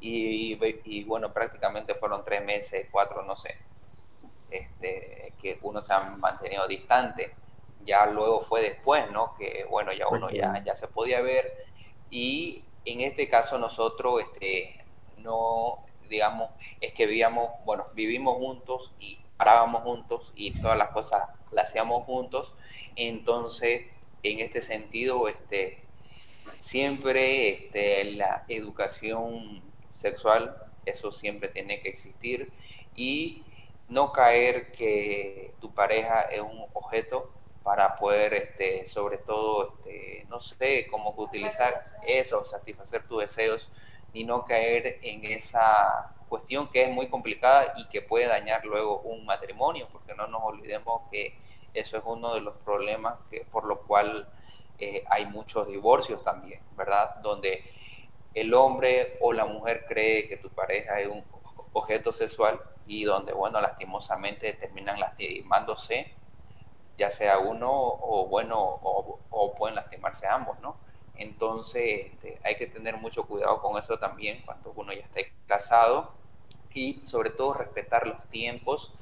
y, 0.00 1.04
bueno, 1.04 1.32
prácticamente 1.32 1.94
fueron 1.94 2.24
tres 2.24 2.44
meses, 2.44 2.88
cuatro, 2.90 3.22
no 3.22 3.36
sé, 3.36 3.56
este, 4.50 5.32
que 5.40 5.58
uno 5.62 5.80
se 5.80 5.94
ha 5.94 6.00
mantenido 6.00 6.68
distante. 6.68 7.34
Ya 7.86 8.06
luego 8.06 8.40
fue 8.40 8.62
después, 8.62 9.10
¿no? 9.10 9.34
Que 9.34 9.64
bueno, 9.68 9.92
ya 9.92 10.08
uno 10.08 10.30
ya, 10.30 10.62
ya 10.62 10.74
se 10.74 10.88
podía 10.88 11.22
ver. 11.22 11.66
Y 12.10 12.64
en 12.84 13.00
este 13.00 13.28
caso 13.28 13.58
nosotros, 13.58 14.22
este, 14.22 14.84
no, 15.18 15.84
digamos, 16.08 16.50
es 16.80 16.92
que 16.92 17.06
vivíamos, 17.06 17.50
bueno, 17.64 17.86
vivimos 17.94 18.36
juntos 18.36 18.92
y 18.98 19.18
parábamos 19.36 19.82
juntos 19.82 20.32
y 20.34 20.60
todas 20.60 20.78
las 20.78 20.90
cosas 20.90 21.28
las 21.50 21.68
hacíamos 21.68 22.04
juntos. 22.04 22.54
Entonces, 22.96 23.86
en 24.24 24.40
este 24.40 24.62
sentido, 24.62 25.28
este, 25.28 25.78
siempre 26.58 27.50
este, 27.50 28.04
la 28.12 28.44
educación 28.48 29.62
sexual, 29.92 30.56
eso 30.86 31.12
siempre 31.12 31.48
tiene 31.48 31.80
que 31.80 31.90
existir 31.90 32.50
y 32.96 33.44
no 33.88 34.12
caer 34.12 34.72
que 34.72 35.52
tu 35.60 35.72
pareja 35.72 36.22
es 36.22 36.40
un 36.40 36.64
objeto 36.72 37.30
para 37.62 37.96
poder, 37.96 38.34
este, 38.34 38.86
sobre 38.86 39.18
todo, 39.18 39.76
este, 39.78 40.26
no 40.28 40.40
sé, 40.40 40.86
cómo 40.90 41.14
utilizar 41.16 41.82
eso, 42.06 42.44
satisfacer 42.44 43.06
tus 43.06 43.20
deseos, 43.22 43.70
ni 44.12 44.24
no 44.24 44.44
caer 44.44 44.98
en 45.02 45.24
esa 45.24 46.14
cuestión 46.28 46.70
que 46.70 46.82
es 46.82 46.90
muy 46.90 47.08
complicada 47.08 47.74
y 47.76 47.88
que 47.88 48.02
puede 48.02 48.26
dañar 48.26 48.64
luego 48.64 49.00
un 49.00 49.24
matrimonio, 49.24 49.88
porque 49.92 50.14
no 50.14 50.26
nos 50.26 50.42
olvidemos 50.42 51.02
que 51.10 51.36
eso 51.74 51.98
es 51.98 52.04
uno 52.06 52.34
de 52.34 52.40
los 52.40 52.56
problemas 52.58 53.18
que, 53.30 53.40
por 53.50 53.64
lo 53.64 53.82
cual 53.82 54.28
eh, 54.78 55.04
hay 55.10 55.26
muchos 55.26 55.68
divorcios 55.68 56.22
también, 56.24 56.60
¿verdad? 56.76 57.16
Donde 57.16 57.64
el 58.34 58.54
hombre 58.54 59.18
o 59.20 59.32
la 59.32 59.44
mujer 59.44 59.84
cree 59.86 60.28
que 60.28 60.36
tu 60.36 60.50
pareja 60.50 61.00
es 61.00 61.08
un 61.08 61.22
objeto 61.72 62.12
sexual 62.12 62.60
y 62.86 63.04
donde, 63.04 63.32
bueno, 63.32 63.60
lastimosamente 63.60 64.52
terminan 64.54 64.98
lastimándose, 64.98 66.12
ya 66.98 67.10
sea 67.10 67.38
uno 67.38 67.70
o, 67.72 68.26
bueno, 68.28 68.58
o, 68.58 69.54
pueden 69.56 69.76
lastimarse 69.76 70.26
ambos, 70.26 70.58
¿no? 70.60 70.76
Entonces 71.16 72.12
este, 72.12 72.40
hay 72.44 72.56
que 72.56 72.66
tener 72.66 72.96
mucho 72.96 73.26
cuidado 73.26 73.60
con 73.60 73.78
eso 73.78 73.98
también 73.98 74.42
cuando 74.44 74.72
uno 74.74 74.92
ya 74.92 75.02
esté 75.02 75.32
casado 75.46 76.12
y 76.72 77.00
sobre 77.02 77.30
todo 77.30 77.54
respetar 77.54 78.06
los 78.06 78.22
tiempos 78.28 78.92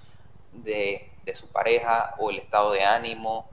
de, 0.52 1.08
su 1.34 1.46
pareja 1.48 2.14
o 2.18 2.30
el 2.30 2.38
estado 2.38 2.72
de 2.72 2.84
ánimo 2.84 3.48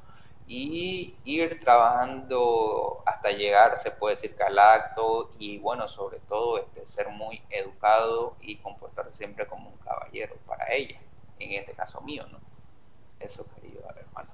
y 0.47 1.15
ir 1.23 1.59
trabajando 1.59 3.03
hasta 3.05 3.29
llegar, 3.31 3.79
se 3.79 3.91
puede 3.91 4.15
decir, 4.15 4.35
que 4.35 4.43
al 4.43 4.57
acto 4.57 5.29
y 5.37 5.59
bueno, 5.59 5.87
sobre 5.87 6.19
todo 6.21 6.57
este, 6.57 6.85
ser 6.87 7.09
muy 7.09 7.41
educado 7.51 8.35
y 8.41 8.55
comportarse 8.57 9.15
siempre 9.15 9.45
como 9.45 9.69
un 9.69 9.77
caballero 9.77 10.35
para 10.47 10.73
ella, 10.73 10.99
en 11.37 11.51
este 11.51 11.73
caso 11.73 12.01
mío, 12.01 12.25
¿no? 12.31 12.39
Eso 13.19 13.45
querido 13.53 13.81
hermano. 13.87 14.29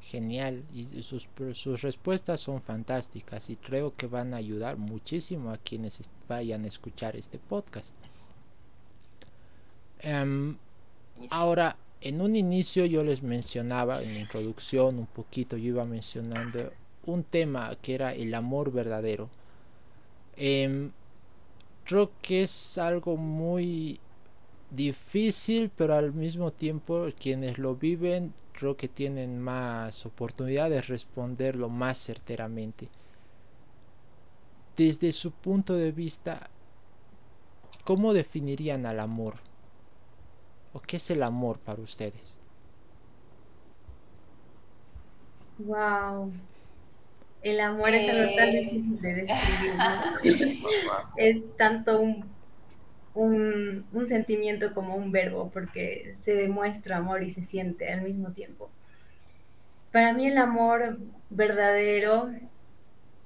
Genial, 0.00 0.64
y 0.72 1.02
sus, 1.02 1.28
sus 1.54 1.82
respuestas 1.82 2.40
son 2.40 2.60
fantásticas 2.60 3.50
y 3.50 3.56
creo 3.56 3.96
que 3.96 4.06
van 4.06 4.34
a 4.34 4.38
ayudar 4.38 4.76
muchísimo 4.76 5.50
a 5.50 5.58
quienes 5.58 6.10
vayan 6.28 6.64
a 6.64 6.68
escuchar 6.68 7.16
este 7.16 7.38
podcast. 7.38 7.94
Um, 10.04 10.58
ahora, 11.30 11.76
en 12.00 12.20
un 12.20 12.36
inicio 12.36 12.84
yo 12.86 13.04
les 13.04 13.22
mencionaba 13.22 14.02
en 14.02 14.14
la 14.14 14.20
introducción 14.20 14.98
un 14.98 15.06
poquito, 15.06 15.56
yo 15.56 15.68
iba 15.68 15.84
mencionando 15.84 16.72
un 17.06 17.24
tema 17.24 17.76
que 17.80 17.94
era 17.94 18.14
el 18.14 18.34
amor 18.34 18.72
verdadero. 18.72 19.28
Eh, 20.36 20.90
creo 21.84 22.10
que 22.20 22.42
es 22.42 22.78
algo 22.78 23.16
muy 23.16 23.98
difícil, 24.70 25.70
pero 25.76 25.94
al 25.94 26.12
mismo 26.12 26.50
tiempo 26.50 27.06
quienes 27.18 27.58
lo 27.58 27.76
viven 27.76 28.32
creo 28.52 28.76
que 28.76 28.88
tienen 28.88 29.40
más 29.40 30.06
oportunidad 30.06 30.70
de 30.70 30.82
responderlo 30.82 31.68
más 31.68 31.98
certeramente. 31.98 32.88
Desde 34.76 35.12
su 35.12 35.32
punto 35.32 35.74
de 35.74 35.92
vista, 35.92 36.48
¿cómo 37.84 38.12
definirían 38.12 38.86
al 38.86 39.00
amor? 39.00 39.34
¿O 40.72 40.80
qué 40.80 40.96
es 40.96 41.10
el 41.10 41.22
amor 41.22 41.58
para 41.58 41.82
ustedes? 41.82 42.36
Wow. 45.58 46.32
El 47.42 47.60
amor 47.60 47.90
es 47.90 48.08
algo 48.08 48.36
tan 48.36 48.48
eh. 48.48 48.60
difícil 48.60 49.00
de 49.00 49.14
describir. 49.14 50.62
es 51.16 51.56
tanto 51.56 52.00
un, 52.00 52.24
un, 53.14 53.84
un, 53.92 54.06
sentimiento 54.06 54.72
como 54.72 54.94
un 54.94 55.10
verbo, 55.12 55.50
porque 55.52 56.14
se 56.16 56.34
demuestra 56.34 56.98
amor 56.98 57.22
y 57.22 57.30
se 57.30 57.42
siente 57.42 57.92
al 57.92 58.02
mismo 58.02 58.30
tiempo. 58.32 58.70
Para 59.90 60.12
mí 60.14 60.26
el 60.26 60.38
amor 60.38 60.98
verdadero 61.30 62.30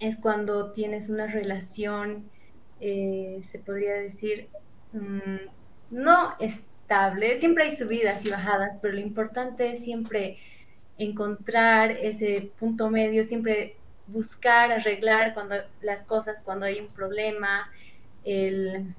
es 0.00 0.16
cuando 0.16 0.72
tienes 0.72 1.08
una 1.08 1.26
relación, 1.26 2.24
eh, 2.80 3.40
se 3.42 3.58
podría 3.58 3.94
decir, 3.94 4.48
mm, 4.92 5.50
no 5.90 6.34
es 6.40 6.70
siempre 7.38 7.64
hay 7.64 7.72
subidas 7.72 8.24
y 8.24 8.30
bajadas, 8.30 8.78
pero 8.80 8.94
lo 8.94 9.00
importante 9.00 9.70
es 9.70 9.82
siempre 9.82 10.38
encontrar 10.98 11.90
ese 11.90 12.50
punto 12.58 12.90
medio, 12.90 13.24
siempre 13.24 13.76
buscar 14.06 14.72
arreglar 14.72 15.34
cuando 15.34 15.56
las 15.80 16.04
cosas, 16.04 16.42
cuando 16.42 16.66
hay 16.66 16.80
un 16.80 16.92
problema, 16.92 17.70
el 18.24 18.94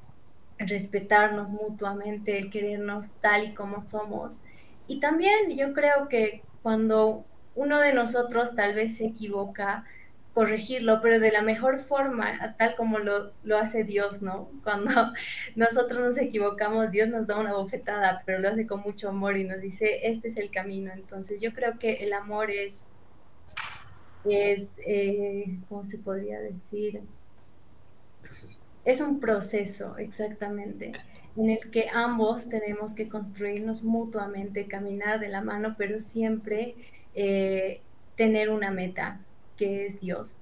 respetarnos 0.60 1.52
mutuamente, 1.52 2.38
el 2.38 2.50
querernos 2.50 3.12
tal 3.22 3.46
y 3.46 3.54
como 3.54 3.88
somos. 3.88 4.42
Y 4.88 5.00
también 5.00 5.56
yo 5.56 5.74
creo 5.74 6.08
que 6.08 6.42
cuando 6.64 7.26
uno 7.56 7.80
de 7.80 7.94
nosotros 7.94 8.54
tal 8.56 8.74
vez 8.76 8.98
se 8.98 9.08
equivoca, 9.08 9.86
corregirlo, 10.38 11.02
pero 11.02 11.20
de 11.20 11.32
la 11.32 11.42
mejor 11.42 11.80
forma, 11.80 12.56
tal 12.60 12.76
como 12.76 13.00
lo, 13.00 13.32
lo, 13.44 13.58
hace 13.58 13.84
Dios, 13.84 14.22
¿no? 14.22 14.52
Cuando 14.64 14.92
nosotros 15.56 16.00
nos 16.00 16.18
equivocamos, 16.20 16.92
Dios 16.92 17.10
nos 17.10 17.26
da 17.26 17.40
una 17.40 17.54
bofetada, 17.54 18.22
pero 18.24 18.38
lo 18.38 18.48
hace 18.48 18.68
con 18.68 18.82
mucho 18.82 19.10
amor 19.10 19.36
y 19.36 19.46
nos 19.46 19.60
dice, 19.60 20.08
este 20.08 20.28
es 20.28 20.38
el 20.38 20.52
camino. 20.52 20.92
Entonces 20.94 21.42
yo 21.42 21.54
creo 21.54 21.80
que 21.80 22.04
el 22.04 22.14
amor 22.14 22.52
es, 22.52 22.86
es 24.26 24.80
eh, 24.86 25.58
¿cómo 25.70 25.84
se 25.84 25.98
podría 25.98 26.40
decir? 26.40 27.02
Es 28.86 29.02
un 29.02 29.20
proceso, 29.20 29.98
exactamente, 29.98 30.92
en 31.36 31.50
el 31.50 31.72
que 31.72 31.90
ambos 31.92 32.48
tenemos 32.48 32.94
que 32.94 33.10
construirnos 33.10 33.82
mutuamente, 33.82 34.68
caminar 34.68 35.20
de 35.20 35.30
la 35.30 35.42
mano, 35.42 35.74
pero 35.80 36.00
siempre 36.00 36.76
eh, 37.16 37.82
tener 38.16 38.52
una 38.52 38.70
meta, 38.70 39.22
que 39.58 39.88
es 39.88 40.00
Dios. 40.00 40.38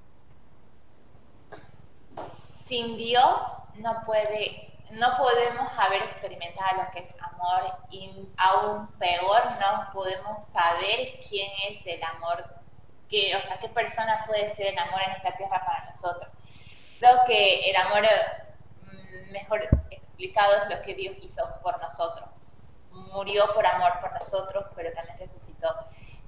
Sin 2.66 2.98
Dios 2.98 3.42
no 3.76 4.04
puede, 4.06 4.74
no 4.92 5.18
podemos 5.18 5.72
haber 5.78 6.04
experimentado 6.04 6.84
lo 6.84 6.92
que 6.92 7.00
es 7.00 7.16
amor 7.22 7.78
y 7.90 8.28
aún 8.38 8.88
peor 8.98 9.44
no 9.60 9.94
podemos 9.94 10.48
saber 10.48 11.20
quién 11.30 11.50
es 11.70 11.86
el 11.86 12.04
amor, 12.04 12.44
que, 13.10 13.36
o 13.36 13.42
sea, 13.42 13.60
qué 13.60 13.70
persona 13.70 14.26
puede 14.28 14.50
ser 14.50 14.68
el 14.68 14.80
amor 14.80 15.02
en 15.06 15.12
esta 15.12 15.36
tierra 15.38 15.64
para 15.66 15.86
nosotros. 15.86 16.28
Creo 17.00 17.20
que 17.28 17.70
el 17.70 17.76
amor 17.76 18.04
mm, 18.84 19.32
mejor 19.32 19.62
explicado 19.92 20.56
es 20.64 20.76
lo 20.76 20.82
que 20.82 20.96
Dios 20.96 21.18
hizo 21.22 21.44
por 21.62 21.80
nosotros. 21.82 22.30
Murió 22.92 23.54
por 23.54 23.66
amor 23.66 24.00
por 24.02 24.14
nosotros, 24.14 24.66
pero 24.76 24.92
también 24.94 25.20
resucitó. 25.20 25.68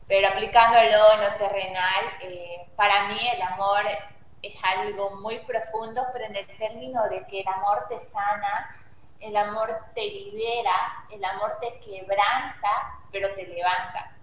Pero 0.07 0.29
aplicándolo 0.29 1.11
en 1.13 1.21
lo 1.21 1.35
terrenal, 1.37 2.05
eh, 2.21 2.69
para 2.75 3.09
mí 3.09 3.19
el 3.29 3.41
amor 3.41 3.83
es 4.41 4.55
algo 4.63 5.17
muy 5.17 5.39
profundo, 5.39 6.05
pero 6.13 6.25
en 6.25 6.35
el 6.37 6.57
término 6.57 7.07
de 7.09 7.25
que 7.27 7.41
el 7.41 7.47
amor 7.47 7.87
te 7.89 7.99
sana, 7.99 8.75
el 9.19 9.35
amor 9.35 9.67
te 9.93 10.01
libera, 10.01 11.05
el 11.11 11.23
amor 11.25 11.57
te 11.59 11.79
quebranta, 11.79 12.99
pero 13.11 13.33
te 13.35 13.47
levanta. 13.47 14.15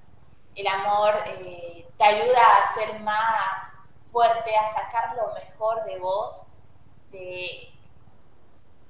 El 0.55 0.66
amor 0.68 1.16
eh, 1.27 1.87
te 1.99 2.05
ayuda 2.05 2.40
a 2.40 2.75
ser 2.75 3.01
más 3.01 3.68
fuerte, 4.11 4.57
a 4.57 4.66
sacar 4.68 5.14
lo 5.16 5.35
mejor 5.35 5.85
de 5.85 5.99
vos. 5.99 6.47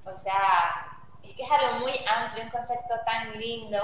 O 0.07 0.19
sea, 0.19 0.99
es 1.23 1.35
que 1.35 1.43
es 1.43 1.51
algo 1.51 1.81
muy 1.81 1.93
amplio, 2.07 2.45
un 2.45 2.51
concepto 2.51 2.95
tan 3.05 3.33
lindo 3.39 3.83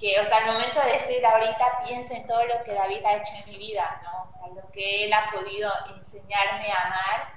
que, 0.00 0.18
o 0.18 0.24
sea, 0.24 0.38
al 0.38 0.46
momento 0.46 0.80
de 0.80 0.92
decir 0.92 1.24
ahorita 1.24 1.82
pienso 1.84 2.14
en 2.14 2.26
todo 2.26 2.42
lo 2.46 2.64
que 2.64 2.72
David 2.72 3.04
ha 3.04 3.16
hecho 3.16 3.32
en 3.44 3.50
mi 3.50 3.58
vida, 3.58 4.00
¿no? 4.02 4.24
O 4.24 4.30
sea, 4.30 4.48
lo 4.48 4.70
que 4.72 5.04
él 5.04 5.12
ha 5.12 5.30
podido 5.30 5.70
enseñarme 5.94 6.72
a 6.72 6.86
amar 6.86 7.34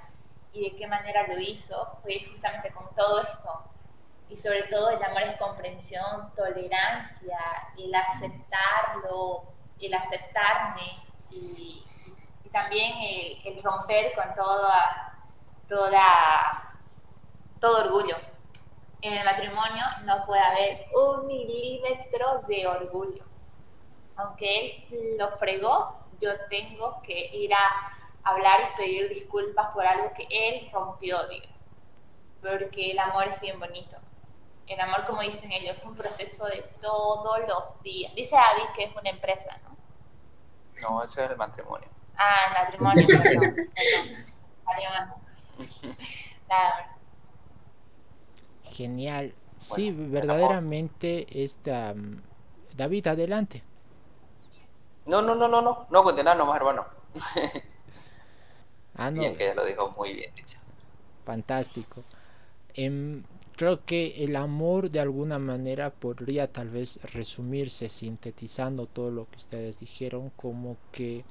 y 0.54 0.70
de 0.70 0.76
qué 0.76 0.86
manera 0.86 1.26
lo 1.26 1.38
hizo, 1.38 1.98
fue 2.02 2.24
justamente 2.30 2.72
con 2.72 2.88
todo 2.94 3.20
esto. 3.20 3.64
Y 4.30 4.36
sobre 4.36 4.62
todo 4.64 4.88
el 4.90 5.02
amor 5.02 5.22
es 5.24 5.36
comprensión, 5.36 6.32
tolerancia, 6.34 7.38
el 7.76 7.94
aceptarlo, 7.94 9.44
el 9.78 9.92
aceptarme 9.92 11.02
y, 11.30 11.84
también 12.50 12.92
el, 13.44 13.62
romper 13.62 14.12
con 14.14 14.32
toda, 14.34 15.12
toda, 15.68 16.72
todo 17.60 17.84
orgullo 17.84 18.16
en 19.04 19.12
el 19.12 19.24
matrimonio 19.24 19.84
no 20.04 20.24
puede 20.24 20.40
haber 20.40 20.86
un 20.94 21.26
milímetro 21.26 22.42
de 22.48 22.66
orgullo. 22.66 23.22
Aunque 24.16 24.66
él 24.66 25.18
lo 25.18 25.30
fregó, 25.32 26.06
yo 26.20 26.30
tengo 26.48 27.02
que 27.02 27.26
ir 27.36 27.52
a 27.52 27.92
hablar 28.22 28.60
y 28.60 28.76
pedir 28.78 29.10
disculpas 29.10 29.72
por 29.74 29.84
algo 29.84 30.10
que 30.14 30.26
él 30.30 30.70
rompió, 30.72 31.28
digo. 31.28 31.46
Porque 32.40 32.92
el 32.92 32.98
amor 32.98 33.28
es 33.28 33.38
bien 33.42 33.60
bonito. 33.60 33.98
El 34.66 34.80
amor, 34.80 35.04
como 35.04 35.20
dicen 35.20 35.52
ellos, 35.52 35.76
es 35.76 35.84
un 35.84 35.94
proceso 35.94 36.46
de 36.46 36.62
todos 36.80 37.40
los 37.46 37.82
días. 37.82 38.14
Dice 38.14 38.38
Abby 38.38 38.62
que 38.74 38.84
es 38.84 38.96
una 38.96 39.10
empresa, 39.10 39.54
¿no? 39.64 39.76
No, 40.80 41.02
ese 41.02 41.24
es 41.24 41.30
el 41.30 41.36
matrimonio. 41.36 41.88
Ah, 42.16 42.46
el 42.48 42.64
matrimonio, 42.64 43.06
perdón. 43.06 43.54
perdón. 43.54 44.24
Matrimonio. 44.64 45.14
Nada, 46.48 46.93
Genial. 48.74 49.34
sí, 49.56 49.92
verdaderamente 49.92 51.26
esta... 51.30 51.94
Mm, 51.94 52.16
David, 52.76 53.06
adelante. 53.06 53.62
No, 55.06 55.22
no, 55.22 55.36
no, 55.36 55.46
no, 55.46 55.62
no, 55.62 55.86
no 55.88 56.02
condenar 56.02 56.36
nomás, 56.36 56.56
hermano. 56.56 56.86
ah, 58.96 59.10
no. 59.12 59.20
Bien 59.20 59.36
que 59.36 59.54
lo 59.54 59.64
dijo 59.64 59.94
muy 59.96 60.14
bien 60.14 60.34
dicho. 60.34 60.58
Fantástico. 61.24 62.02
Em, 62.74 63.22
creo 63.56 63.84
que 63.84 64.24
el 64.24 64.34
amor 64.34 64.90
de 64.90 64.98
alguna 64.98 65.38
manera 65.38 65.90
podría 65.90 66.50
tal 66.50 66.70
vez 66.70 66.98
resumirse 67.12 67.88
sintetizando 67.88 68.86
todo 68.86 69.12
lo 69.12 69.30
que 69.30 69.36
ustedes 69.36 69.78
dijeron 69.78 70.30
como 70.30 70.76
que 70.90 71.24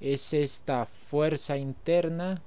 es 0.00 0.34
esta 0.34 0.84
fuerza 0.86 1.56
interna 1.56 2.42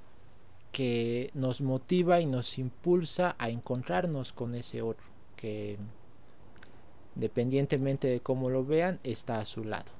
que 0.72 1.30
nos 1.34 1.60
motiva 1.60 2.20
y 2.20 2.26
nos 2.26 2.58
impulsa 2.58 3.36
a 3.38 3.50
encontrarnos 3.50 4.32
con 4.32 4.54
ese 4.54 4.82
otro 4.82 5.06
que 5.36 5.78
dependientemente 7.14 8.08
de 8.08 8.20
cómo 8.20 8.48
lo 8.48 8.64
vean 8.64 8.98
está 9.04 9.38
a 9.38 9.44
su 9.44 9.64
lado. 9.64 9.90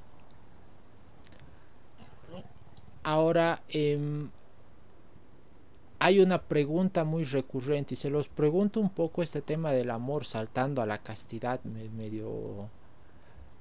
Ahora 3.02 3.62
eh, 3.68 4.28
hay 5.98 6.20
una 6.20 6.42
pregunta 6.42 7.04
muy 7.04 7.22
recurrente 7.22 7.94
y 7.94 7.96
se 7.96 8.10
los 8.10 8.28
pregunto 8.28 8.80
un 8.80 8.90
poco 8.90 9.22
este 9.22 9.40
tema 9.40 9.70
del 9.72 9.90
amor 9.90 10.24
saltando 10.24 10.82
a 10.82 10.86
la 10.86 10.98
castidad 10.98 11.62
medio 11.62 12.68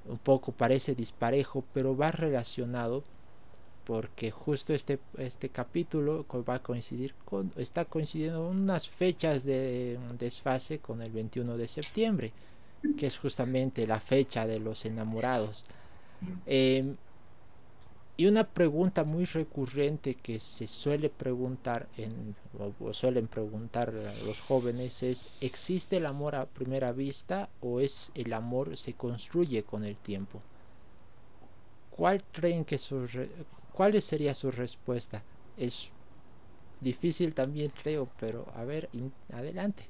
un 0.07 0.17
poco 0.23 0.51
parece 0.51 0.95
disparejo 0.95 1.63
pero 1.71 1.95
va 1.95 2.11
relacionado 2.11 3.03
porque 3.83 4.31
justo 4.31 4.73
este, 4.73 4.99
este 5.17 5.49
capítulo 5.49 6.25
va 6.47 6.55
a 6.55 6.63
coincidir 6.63 7.13
con, 7.25 7.51
está 7.57 7.85
coincidiendo 7.85 8.47
unas 8.47 8.87
fechas 8.87 9.43
de 9.43 9.97
desfase 10.17 10.79
con 10.79 11.01
el 11.01 11.11
21 11.11 11.57
de 11.57 11.67
septiembre, 11.67 12.31
que 12.97 13.07
es 13.07 13.17
justamente 13.17 13.87
la 13.87 13.99
fecha 13.99 14.45
de 14.45 14.59
los 14.59 14.85
enamorados. 14.85 15.63
Em, 16.45 16.95
y 18.17 18.27
una 18.27 18.43
pregunta 18.43 19.03
muy 19.03 19.25
recurrente 19.25 20.13
que 20.15 20.39
se 20.39 20.67
suele 20.67 21.09
preguntar 21.09 21.87
en, 21.97 22.35
o 22.79 22.93
suelen 22.93 23.27
preguntar 23.27 23.91
los 24.25 24.39
jóvenes 24.41 25.01
es 25.01 25.25
¿existe 25.41 25.97
el 25.97 26.05
amor 26.05 26.35
a 26.35 26.45
primera 26.45 26.91
vista 26.91 27.49
o 27.61 27.79
es 27.79 28.11
el 28.13 28.33
amor 28.33 28.77
se 28.77 28.93
construye 28.93 29.63
con 29.63 29.85
el 29.85 29.95
tiempo? 29.95 30.41
¿Cuál 31.95 32.23
creen 32.31 32.65
que 32.65 32.77
su 32.77 33.07
¿Cuál 33.73 34.01
sería 34.01 34.33
su 34.33 34.51
respuesta? 34.51 35.23
Es 35.57 35.91
difícil 36.79 37.33
también 37.33 37.71
creo, 37.83 38.07
pero 38.19 38.45
a 38.55 38.63
ver, 38.63 38.89
adelante. 39.33 39.87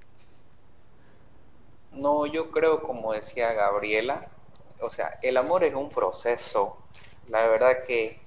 No, 1.91 2.25
yo 2.25 2.51
creo 2.51 2.81
como 2.83 3.13
decía 3.13 3.53
Gabriela, 3.53 4.21
o 4.81 4.89
sea, 4.89 5.19
el 5.21 5.37
amor 5.37 5.63
es 5.63 5.73
un 5.73 5.89
proceso. 5.89 6.77
La 7.27 7.45
verdad 7.47 7.75
que 7.87 8.17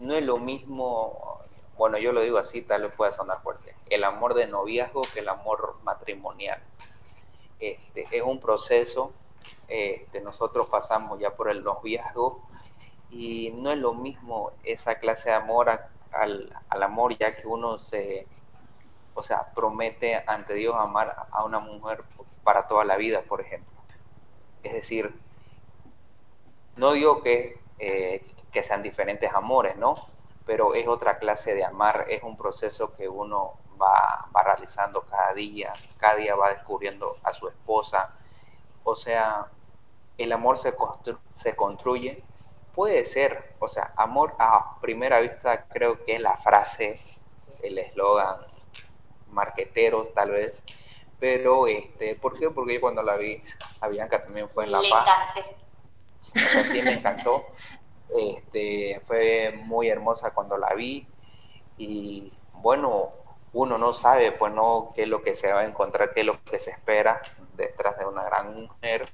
no 0.00 0.14
es 0.14 0.24
lo 0.24 0.38
mismo, 0.38 1.38
bueno, 1.76 1.98
yo 1.98 2.12
lo 2.12 2.20
digo 2.20 2.38
así, 2.38 2.62
tal 2.62 2.82
vez 2.82 2.96
pueda 2.96 3.12
sonar 3.12 3.42
fuerte, 3.42 3.74
el 3.90 4.04
amor 4.04 4.34
de 4.34 4.46
noviazgo 4.46 5.02
que 5.12 5.20
el 5.20 5.28
amor 5.28 5.74
matrimonial. 5.84 6.62
Este, 7.60 8.06
es 8.10 8.22
un 8.22 8.40
proceso, 8.40 9.12
este, 9.68 10.20
nosotros 10.20 10.68
pasamos 10.68 11.20
ya 11.20 11.30
por 11.30 11.50
el 11.50 11.62
noviazgo 11.62 12.42
y 13.12 13.52
no 13.52 13.70
es 13.70 13.78
lo 13.78 13.92
mismo 13.92 14.52
esa 14.64 14.94
clase 14.94 15.28
de 15.28 15.36
amor 15.36 15.68
al, 16.12 16.52
amor 16.70 17.16
ya 17.18 17.36
que 17.36 17.46
uno 17.46 17.78
se, 17.78 18.26
o 19.14 19.22
sea, 19.22 19.52
promete 19.54 20.24
ante 20.26 20.54
Dios 20.54 20.74
amar 20.74 21.14
a 21.30 21.44
una 21.44 21.60
mujer 21.60 22.04
para 22.42 22.66
toda 22.66 22.84
la 22.84 22.96
vida, 22.96 23.22
por 23.22 23.42
ejemplo. 23.42 23.70
Es 24.62 24.72
decir, 24.72 25.14
no 26.76 26.92
digo 26.92 27.22
que, 27.22 27.60
eh, 27.78 28.24
que 28.50 28.62
sean 28.62 28.82
diferentes 28.82 29.32
amores, 29.34 29.76
¿no? 29.76 29.94
Pero 30.46 30.74
es 30.74 30.88
otra 30.88 31.16
clase 31.18 31.54
de 31.54 31.64
amar, 31.64 32.06
es 32.08 32.22
un 32.22 32.36
proceso 32.36 32.96
que 32.96 33.08
uno 33.08 33.58
va, 33.80 34.26
va 34.34 34.42
realizando 34.42 35.02
cada 35.02 35.34
día, 35.34 35.70
cada 35.98 36.16
día 36.16 36.34
va 36.34 36.48
descubriendo 36.48 37.12
a 37.24 37.32
su 37.32 37.48
esposa. 37.48 38.08
O 38.84 38.96
sea, 38.96 39.48
el 40.16 40.32
amor 40.32 40.56
se, 40.56 40.74
se 41.32 41.54
construye 41.54 42.24
puede 42.74 43.04
ser, 43.04 43.54
o 43.58 43.68
sea, 43.68 43.92
amor 43.96 44.34
a 44.38 44.80
primera 44.80 45.20
vista 45.20 45.64
creo 45.64 46.04
que 46.04 46.14
es 46.16 46.20
la 46.20 46.36
frase, 46.36 46.94
el 47.62 47.78
eslogan 47.78 48.36
marquetero 49.30 50.08
tal 50.14 50.30
vez, 50.30 50.64
pero 51.18 51.66
este, 51.66 52.14
¿por 52.16 52.38
qué? 52.38 52.50
Porque 52.50 52.74
yo 52.74 52.80
cuando 52.80 53.02
la 53.02 53.16
vi 53.16 53.38
a 53.80 53.88
Bianca 53.88 54.20
también 54.20 54.48
fue 54.48 54.64
en 54.64 54.72
La 54.72 54.82
Paz. 54.90 55.08
Sí, 56.70 56.82
me 56.82 56.94
encantó. 56.94 57.46
Este, 58.14 59.00
fue 59.06 59.54
muy 59.64 59.88
hermosa 59.88 60.32
cuando 60.32 60.58
la 60.58 60.74
vi 60.74 61.06
y 61.78 62.30
bueno, 62.54 63.10
uno 63.52 63.78
no 63.78 63.92
sabe 63.92 64.32
pues 64.32 64.52
no 64.52 64.88
qué 64.94 65.02
es 65.02 65.08
lo 65.08 65.22
que 65.22 65.34
se 65.34 65.52
va 65.52 65.60
a 65.60 65.66
encontrar, 65.66 66.12
qué 66.12 66.20
es 66.20 66.26
lo 66.26 66.34
que 66.42 66.58
se 66.58 66.70
espera 66.70 67.22
detrás 67.56 67.98
de 67.98 68.06
una 68.06 68.24
gran 68.24 68.54
mujer 68.54 69.08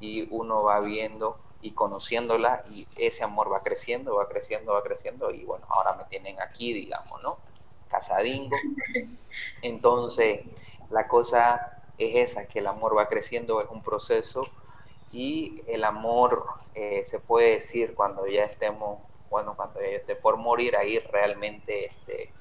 y 0.00 0.28
uno 0.34 0.64
va 0.64 0.80
viendo 0.80 1.38
y 1.62 1.70
conociéndola 1.70 2.62
y 2.70 2.86
ese 2.98 3.24
amor 3.24 3.50
va 3.50 3.60
creciendo, 3.60 4.16
va 4.16 4.28
creciendo, 4.28 4.72
va 4.72 4.82
creciendo 4.82 5.30
y 5.30 5.44
bueno, 5.44 5.64
ahora 5.70 5.96
me 5.96 6.04
tienen 6.04 6.40
aquí, 6.40 6.72
digamos, 6.72 7.22
¿no? 7.22 7.36
Casadingo. 7.88 8.56
Entonces, 9.62 10.40
la 10.90 11.06
cosa 11.06 11.82
es 11.98 12.30
esa, 12.30 12.46
que 12.46 12.58
el 12.58 12.66
amor 12.66 12.96
va 12.96 13.08
creciendo, 13.08 13.60
es 13.60 13.68
un 13.68 13.82
proceso 13.82 14.42
y 15.12 15.62
el 15.66 15.84
amor 15.84 16.46
eh, 16.74 17.04
se 17.04 17.20
puede 17.20 17.52
decir 17.52 17.94
cuando 17.94 18.26
ya 18.26 18.44
estemos, 18.44 18.98
bueno, 19.30 19.54
cuando 19.54 19.80
ya 19.80 19.88
esté 19.88 20.16
por 20.16 20.36
morir, 20.36 20.76
ahí 20.76 20.98
realmente 20.98 21.86
este, 21.86 22.32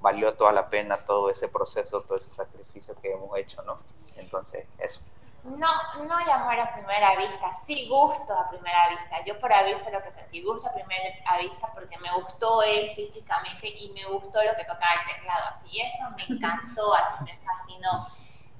valió 0.00 0.34
toda 0.34 0.52
la 0.52 0.68
pena 0.68 0.96
todo 0.96 1.30
ese 1.30 1.48
proceso, 1.48 2.00
todo 2.02 2.16
ese 2.16 2.28
sacrificio 2.28 2.94
que 3.00 3.12
hemos 3.12 3.36
hecho, 3.38 3.62
¿no? 3.62 3.78
Entonces, 4.16 4.68
eso. 4.78 5.00
No, 5.46 6.04
no 6.04 6.16
hay 6.16 6.28
amor 6.28 6.58
a 6.58 6.72
primera 6.72 7.16
vista, 7.16 7.52
sí 7.54 7.86
gusto 7.88 8.36
a 8.36 8.50
primera 8.50 8.88
vista. 8.88 9.24
Yo 9.24 9.38
por 9.38 9.48
David 9.48 9.76
fue 9.80 9.92
lo 9.92 10.02
que 10.02 10.10
sentí, 10.10 10.42
gusto 10.42 10.68
a 10.68 10.72
primera 10.72 11.38
vista 11.38 11.68
porque 11.72 11.96
me 11.98 12.12
gustó 12.14 12.64
él 12.64 12.92
físicamente 12.96 13.68
y 13.68 13.90
me 13.90 14.04
gustó 14.06 14.42
lo 14.42 14.56
que 14.56 14.64
tocaba 14.64 14.94
el 14.94 15.14
teclado. 15.14 15.46
Así 15.50 15.80
eso 15.80 16.10
me 16.16 16.24
encantó, 16.24 16.92
así 16.94 17.22
me 17.24 17.38
fascinó. 17.38 18.04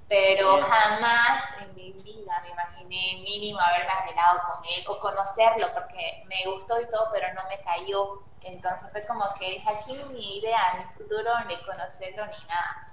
Pero 0.09 0.63
jamás 0.63 1.43
en 1.61 1.75
mi 1.75 1.91
vida 1.91 2.41
me 2.43 2.51
imaginé 2.51 3.21
mínimo 3.25 3.59
haberme 3.59 3.91
arreglado 3.91 4.41
con 4.47 4.65
él 4.65 4.85
o 4.87 5.01
conocerlo 5.01 5.67
porque 5.75 6.23
me 6.27 6.45
gustó 6.53 6.81
y 6.81 6.89
todo, 6.89 7.11
pero 7.13 7.35
no 7.35 7.43
me 7.49 7.61
cayó. 7.63 8.23
Entonces 8.43 8.89
fue 8.93 9.05
como 9.09 9.35
que 9.35 9.57
es 9.57 9.67
aquí 9.67 9.93
mi 10.13 10.39
idea, 10.39 10.61
mi 10.79 10.85
futuro, 10.95 11.33
ni 11.49 11.61
conocerlo 11.65 12.27
ni 12.27 12.47
nada. 12.47 12.87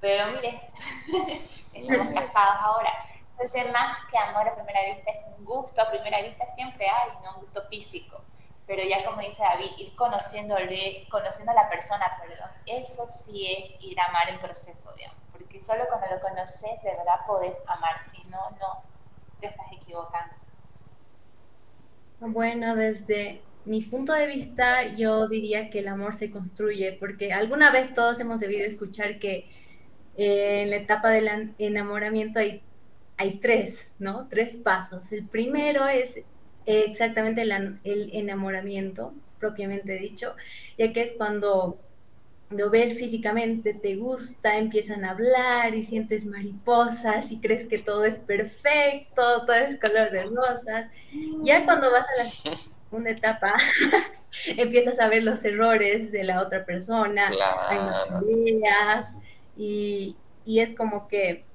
Pero 0.00 0.26
mire, 0.32 0.68
estamos 1.72 2.08
casados 2.14 2.60
ahora. 2.60 2.92
Entonces, 3.38 3.70
más 3.70 3.98
que 4.10 4.16
amor 4.16 4.48
a 4.48 4.54
primera 4.54 4.94
vista, 4.94 5.10
es 5.10 5.38
un 5.38 5.44
gusto 5.44 5.82
a 5.82 5.90
primera 5.90 6.22
vista, 6.22 6.46
siempre 6.48 6.88
hay, 6.88 7.10
¿no? 7.22 7.34
Un 7.34 7.40
gusto 7.42 7.62
físico. 7.68 8.22
Pero 8.66 8.82
ya 8.82 9.04
como 9.04 9.20
dice 9.20 9.42
David, 9.42 9.72
ir 9.78 9.94
conociéndole, 9.94 11.06
conociendo 11.10 11.52
a 11.52 11.54
la 11.54 11.68
persona, 11.68 12.06
perdón, 12.20 12.48
eso 12.64 13.06
sí 13.06 13.46
es 13.46 13.84
ir 13.84 14.00
a 14.00 14.06
amar 14.06 14.30
en 14.30 14.40
proceso, 14.40 14.92
digamos. 14.94 15.20
Porque 15.30 15.62
solo 15.62 15.84
cuando 15.88 16.06
lo 16.14 16.20
conoces, 16.20 16.82
de 16.82 16.90
verdad 16.90 17.26
podés 17.26 17.58
amar, 17.66 18.02
si 18.02 18.24
no, 18.24 18.50
no, 18.58 18.82
te 19.38 19.48
estás 19.48 19.66
equivocando. 19.70 20.34
Bueno, 22.20 22.74
desde 22.74 23.42
mi 23.66 23.82
punto 23.82 24.14
de 24.14 24.26
vista, 24.26 24.84
yo 24.94 25.28
diría 25.28 25.68
que 25.68 25.80
el 25.80 25.88
amor 25.88 26.14
se 26.14 26.30
construye, 26.30 26.92
porque 26.92 27.32
alguna 27.32 27.70
vez 27.70 27.92
todos 27.92 28.18
hemos 28.20 28.40
debido 28.40 28.64
escuchar 28.64 29.18
que 29.18 29.50
eh, 30.16 30.62
en 30.62 30.70
la 30.70 30.76
etapa 30.76 31.10
del 31.10 31.54
enamoramiento 31.58 32.38
hay, 32.38 32.62
hay 33.16 33.38
tres, 33.38 33.88
¿no? 33.98 34.28
Tres 34.28 34.56
pasos. 34.56 35.12
El 35.12 35.26
primero 35.26 35.86
es 35.86 36.20
exactamente 36.66 37.42
el, 37.42 37.78
el 37.84 38.10
enamoramiento, 38.12 39.14
propiamente 39.38 39.94
dicho, 39.94 40.34
ya 40.78 40.92
que 40.92 41.02
es 41.02 41.12
cuando 41.12 41.78
lo 42.50 42.70
ves 42.70 42.94
físicamente, 42.94 43.74
te 43.74 43.96
gusta, 43.96 44.56
empiezan 44.56 45.04
a 45.04 45.10
hablar 45.10 45.74
y 45.74 45.82
sientes 45.82 46.26
mariposas 46.26 47.32
y 47.32 47.40
crees 47.40 47.66
que 47.66 47.78
todo 47.78 48.04
es 48.04 48.20
perfecto, 48.20 49.44
todo 49.44 49.54
es 49.54 49.80
color 49.80 50.10
de 50.10 50.24
rosas. 50.24 50.88
Ya 51.40 51.64
cuando 51.64 51.90
vas 51.90 52.06
a 52.08 52.22
la 52.22 52.56
segunda 52.56 53.10
etapa, 53.10 53.54
empiezas 54.56 55.00
a 55.00 55.08
ver 55.08 55.24
los 55.24 55.44
errores 55.44 56.12
de 56.12 56.22
la 56.22 56.40
otra 56.40 56.64
persona, 56.64 57.32
hay 57.68 57.78
más 58.60 59.16
y, 59.56 60.16
y, 60.44 60.60
es 60.60 60.72
como 60.72 61.08
que 61.08 61.45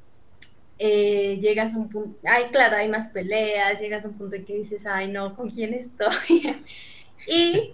eh, 0.83 1.37
llegas 1.39 1.75
a 1.75 1.77
un 1.77 1.89
punto, 1.89 2.17
ay, 2.23 2.45
claro, 2.51 2.77
hay 2.77 2.89
más 2.89 3.07
peleas, 3.09 3.79
llegas 3.79 4.03
a 4.03 4.07
un 4.07 4.17
punto 4.17 4.35
en 4.35 4.45
que 4.45 4.55
dices, 4.57 4.87
ay, 4.87 5.11
no, 5.11 5.35
¿con 5.35 5.51
quién 5.51 5.75
estoy? 5.75 6.59
y 7.27 7.71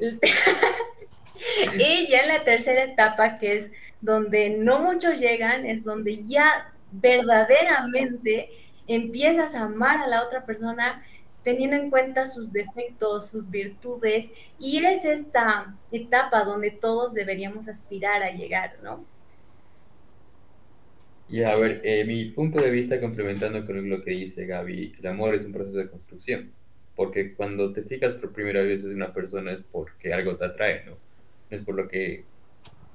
y 1.78 2.06
ya 2.08 2.20
en 2.20 2.28
la 2.28 2.44
tercera 2.44 2.84
etapa, 2.84 3.38
que 3.38 3.56
es 3.56 3.70
donde 4.00 4.50
no 4.50 4.80
muchos 4.80 5.20
llegan, 5.20 5.66
es 5.66 5.84
donde 5.84 6.24
ya 6.24 6.72
verdaderamente 6.90 8.50
empiezas 8.86 9.54
a 9.54 9.64
amar 9.64 9.98
a 9.98 10.08
la 10.08 10.24
otra 10.24 10.44
persona 10.44 11.04
teniendo 11.44 11.76
en 11.76 11.90
cuenta 11.90 12.26
sus 12.26 12.52
defectos, 12.52 13.30
sus 13.30 13.48
virtudes, 13.48 14.30
y 14.58 14.84
es 14.84 15.04
esta 15.04 15.74
etapa 15.90 16.44
donde 16.44 16.70
todos 16.70 17.14
deberíamos 17.14 17.68
aspirar 17.68 18.22
a 18.22 18.30
llegar, 18.30 18.76
¿no? 18.82 19.04
Y 21.30 21.42
a 21.44 21.54
ver, 21.56 21.80
eh, 21.84 22.04
mi 22.04 22.24
punto 22.26 22.60
de 22.60 22.70
vista, 22.70 23.00
complementando 23.00 23.64
con 23.64 23.88
lo 23.88 24.02
que 24.02 24.10
dice 24.10 24.46
Gaby, 24.46 24.94
el 24.98 25.06
amor 25.06 25.34
es 25.34 25.44
un 25.44 25.52
proceso 25.52 25.78
de 25.78 25.88
construcción, 25.88 26.50
porque 26.96 27.34
cuando 27.34 27.72
te 27.72 27.82
fijas 27.82 28.14
por 28.14 28.32
primera 28.32 28.62
vez 28.62 28.84
en 28.84 28.94
una 28.94 29.12
persona 29.14 29.52
es 29.52 29.62
porque 29.62 30.12
algo 30.12 30.36
te 30.36 30.44
atrae, 30.46 30.84
¿no? 30.86 30.96
es 31.50 31.62
por 31.62 31.74
lo 31.74 31.88
que, 31.88 32.24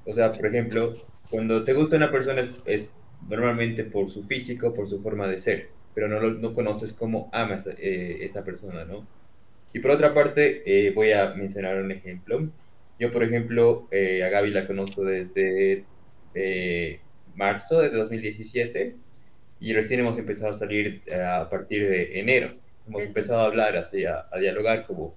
o 0.05 0.13
sea, 0.13 0.31
por 0.31 0.47
ejemplo, 0.47 0.91
cuando 1.29 1.63
te 1.63 1.73
gusta 1.73 1.97
una 1.97 2.11
persona 2.11 2.51
es, 2.65 2.91
normalmente 3.27 3.83
por 3.83 4.09
su 4.09 4.23
físico, 4.23 4.73
por 4.73 4.87
su 4.87 5.01
forma 5.01 5.27
de 5.27 5.37
ser, 5.37 5.69
pero 5.93 6.07
no, 6.07 6.19
no 6.21 6.53
conoces 6.53 6.93
cómo 6.93 7.29
amas 7.33 7.67
eh, 7.67 8.17
esa 8.21 8.43
persona, 8.43 8.85
¿no? 8.85 9.07
Y 9.73 9.79
por 9.79 9.91
otra 9.91 10.13
parte, 10.13 10.63
eh, 10.65 10.91
voy 10.91 11.11
a 11.11 11.33
mencionar 11.33 11.77
un 11.81 11.91
ejemplo. 11.91 12.47
Yo, 12.97 13.11
por 13.11 13.23
ejemplo, 13.23 13.89
eh, 13.91 14.23
a 14.23 14.29
Gaby 14.29 14.51
la 14.51 14.67
conozco 14.67 15.03
desde 15.03 15.83
marzo 17.35 17.81
de 17.81 17.89
2017 17.89 18.95
y 19.59 19.73
recién 19.73 19.99
hemos 19.99 20.17
empezado 20.17 20.51
a 20.51 20.53
salir 20.53 21.01
a 21.11 21.49
partir 21.49 21.87
de 21.87 22.19
enero. 22.19 22.53
Hemos 22.87 23.03
empezado 23.03 23.41
a 23.41 23.45
hablar, 23.45 23.75
así, 23.77 24.05
a, 24.05 24.27
dialogar 24.39 24.85
como 24.85 25.15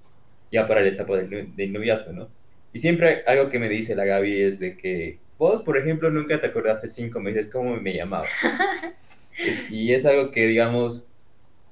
ya 0.51 0.67
para 0.67 0.81
la 0.81 0.89
etapa 0.89 1.17
del, 1.17 1.55
del 1.55 1.73
noviazgo, 1.73 2.13
¿no? 2.13 2.29
Y 2.73 2.79
siempre 2.79 3.23
algo 3.27 3.49
que 3.49 3.59
me 3.59 3.69
dice 3.69 3.95
la 3.95 4.05
Gaby 4.05 4.43
es 4.43 4.59
de 4.59 4.77
que 4.77 5.19
vos, 5.39 5.63
por 5.63 5.79
ejemplo, 5.79 6.11
nunca 6.11 6.41
te 6.41 6.47
acordaste 6.47 6.89
cinco 6.89 7.21
meses 7.21 7.49
cómo 7.49 7.77
me 7.77 7.95
llamaba. 7.95 8.27
y 9.71 9.93
es 9.93 10.05
algo 10.07 10.31
que, 10.31 10.47
digamos, 10.47 11.07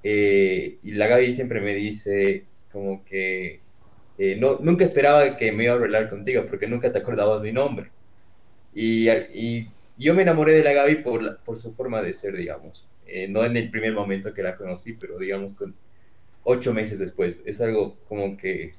eh, 0.02 0.78
y 0.82 0.92
la 0.92 1.06
Gaby 1.08 1.32
siempre 1.32 1.60
me 1.60 1.74
dice 1.74 2.44
como 2.70 3.04
que 3.04 3.60
eh, 4.18 4.36
no, 4.38 4.58
nunca 4.60 4.84
esperaba 4.84 5.36
que 5.36 5.52
me 5.52 5.64
iba 5.64 5.72
a 5.72 5.76
hablar 5.76 6.08
contigo 6.08 6.44
porque 6.46 6.66
nunca 6.66 6.92
te 6.92 6.98
acordabas 6.98 7.42
mi 7.42 7.52
nombre. 7.52 7.90
Y, 8.74 9.08
y 9.10 9.68
yo 9.98 10.14
me 10.14 10.22
enamoré 10.22 10.52
de 10.52 10.64
la 10.64 10.72
Gaby 10.72 10.96
por, 10.96 11.38
por 11.38 11.56
su 11.56 11.72
forma 11.72 12.02
de 12.02 12.12
ser, 12.12 12.36
digamos. 12.36 12.88
Eh, 13.06 13.28
no 13.28 13.44
en 13.44 13.56
el 13.56 13.70
primer 13.70 13.92
momento 13.92 14.34
que 14.34 14.42
la 14.42 14.56
conocí, 14.56 14.94
pero 14.94 15.18
digamos 15.18 15.54
con 15.54 15.74
ocho 16.44 16.74
meses 16.74 16.98
después. 16.98 17.42
Es 17.44 17.60
algo 17.60 17.96
como 18.08 18.36
que 18.36 18.74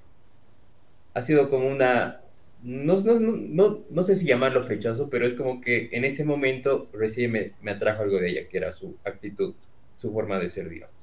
ha 1.13 1.21
sido 1.21 1.49
como 1.49 1.67
una, 1.67 2.21
no, 2.63 2.99
no, 2.99 3.19
no, 3.19 3.83
no, 3.89 4.03
sé 4.03 4.15
si 4.15 4.25
llamarlo 4.25 4.63
flechazo, 4.63 5.09
pero 5.09 5.25
es 5.25 5.33
como 5.33 5.61
que 5.61 5.89
en 5.91 6.05
ese 6.05 6.23
momento 6.23 6.89
recién 6.93 7.31
me, 7.31 7.53
me, 7.61 7.71
atrajo 7.71 8.03
algo 8.03 8.19
de 8.19 8.29
ella, 8.29 8.47
que 8.47 8.57
era 8.57 8.71
su 8.71 8.97
actitud, 9.03 9.55
su 9.95 10.11
forma 10.11 10.39
de 10.39 10.49
ser, 10.49 10.69
digamos. 10.69 10.95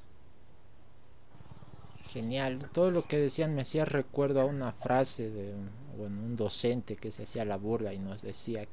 Genial, 2.11 2.71
todo 2.73 2.93
lo 2.93 3.03
que 3.03 3.19
decían 3.19 3.57
me 3.57 3.63
hacía 3.63 3.85
recuerdo 3.85 4.41
a 4.41 4.45
una 4.45 4.73
frase 4.73 5.31
de 5.31 5.53
un 5.99 6.37
docente 6.37 6.95
que 6.95 7.11
se 7.11 7.25
hacía 7.25 7.45
la 7.45 7.57
burla 7.57 7.93
y 7.93 7.99
nos 7.99 8.23
decía 8.23 8.67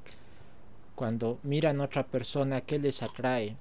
cuando 1.02 1.39
miran 1.41 1.82
a 1.82 1.86
otra 1.86 2.06
persona, 2.06 2.62
¿qué 2.62 2.78
les 2.78 3.02
atrae? 3.02 3.58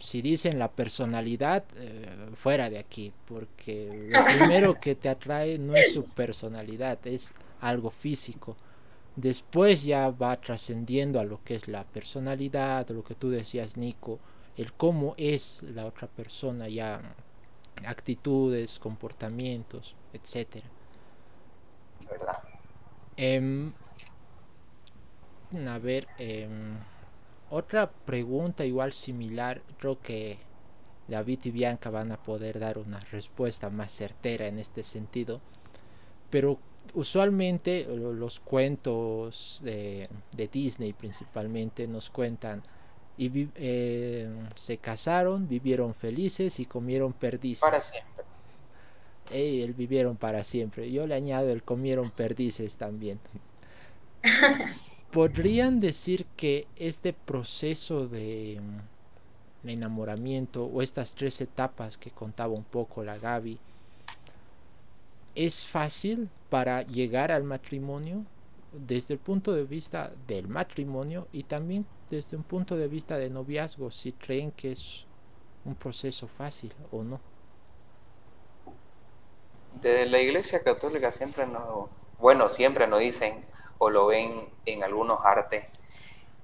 si 0.00 0.22
dicen 0.22 0.58
la 0.58 0.70
personalidad, 0.70 1.62
eh, 1.76 2.08
fuera 2.36 2.70
de 2.70 2.78
aquí, 2.78 3.12
porque 3.28 4.08
lo 4.08 4.24
primero 4.38 4.80
que 4.80 4.94
te 4.94 5.10
atrae 5.10 5.58
no 5.58 5.74
es 5.76 5.92
su 5.92 6.06
personalidad, 6.06 7.06
es 7.06 7.34
algo 7.60 7.90
físico. 7.90 8.56
Después 9.14 9.82
ya 9.82 10.08
va 10.08 10.40
trascendiendo 10.40 11.20
a 11.20 11.24
lo 11.24 11.44
que 11.44 11.56
es 11.56 11.68
la 11.68 11.84
personalidad, 11.84 12.88
lo 12.88 13.04
que 13.04 13.14
tú 13.14 13.28
decías, 13.28 13.76
Nico, 13.76 14.18
el 14.56 14.72
cómo 14.72 15.14
es 15.18 15.62
la 15.62 15.84
otra 15.84 16.08
persona, 16.08 16.66
ya 16.66 17.02
actitudes, 17.84 18.78
comportamientos, 18.78 19.96
etcétera. 20.14 20.66
Em, 23.18 23.70
a 25.66 25.78
ver, 25.78 26.06
eh, 26.18 26.48
otra 27.50 27.90
pregunta 27.90 28.64
igual 28.64 28.92
similar, 28.92 29.60
creo 29.78 30.00
que 30.00 30.38
David 31.08 31.40
y 31.44 31.50
Bianca 31.50 31.90
van 31.90 32.12
a 32.12 32.22
poder 32.22 32.60
dar 32.60 32.78
una 32.78 33.00
respuesta 33.00 33.68
más 33.70 33.90
certera 33.90 34.46
en 34.46 34.58
este 34.58 34.82
sentido. 34.82 35.40
Pero 36.30 36.58
usualmente 36.94 37.86
los 37.88 38.38
cuentos 38.40 39.60
de, 39.64 40.08
Disney 40.52 40.92
principalmente 40.92 41.88
nos 41.88 42.10
cuentan 42.10 42.62
y 43.18 43.48
eh, 43.56 44.28
se 44.54 44.78
casaron, 44.78 45.48
vivieron 45.48 45.92
felices 45.92 46.60
y 46.60 46.66
comieron 46.66 47.12
perdices. 47.12 47.62
Para 47.62 47.80
siempre. 47.80 48.24
el 49.32 49.74
vivieron 49.74 50.16
para 50.16 50.44
siempre. 50.44 50.90
Yo 50.90 51.06
le 51.06 51.16
añado 51.16 51.50
el 51.50 51.64
comieron 51.64 52.10
perdices 52.10 52.76
también. 52.76 53.18
¿Podrían 55.12 55.80
decir 55.80 56.24
que 56.36 56.68
este 56.76 57.12
proceso 57.12 58.06
de 58.06 58.60
enamoramiento 59.64 60.64
o 60.64 60.82
estas 60.82 61.14
tres 61.14 61.40
etapas 61.40 61.98
que 61.98 62.12
contaba 62.12 62.52
un 62.52 62.62
poco 62.62 63.02
la 63.02 63.18
Gaby 63.18 63.58
es 65.34 65.66
fácil 65.66 66.28
para 66.48 66.82
llegar 66.82 67.32
al 67.32 67.42
matrimonio 67.42 68.24
desde 68.72 69.14
el 69.14 69.20
punto 69.20 69.52
de 69.52 69.64
vista 69.64 70.12
del 70.28 70.46
matrimonio 70.46 71.26
y 71.32 71.42
también 71.42 71.86
desde 72.08 72.36
un 72.36 72.44
punto 72.44 72.76
de 72.76 72.86
vista 72.86 73.18
de 73.18 73.30
noviazgo, 73.30 73.90
si 73.90 74.12
creen 74.12 74.52
que 74.52 74.72
es 74.72 75.06
un 75.64 75.74
proceso 75.74 76.28
fácil 76.28 76.72
o 76.92 77.02
no. 77.02 77.20
De 79.82 80.06
la 80.06 80.20
Iglesia 80.20 80.62
Católica 80.62 81.10
siempre 81.10 81.46
nos, 81.46 81.88
bueno, 82.18 82.48
siempre 82.48 82.86
nos 82.86 83.00
dicen 83.00 83.40
o 83.82 83.88
lo 83.88 84.06
ven 84.06 84.46
en 84.66 84.84
algunos 84.84 85.20
artes, 85.24 85.72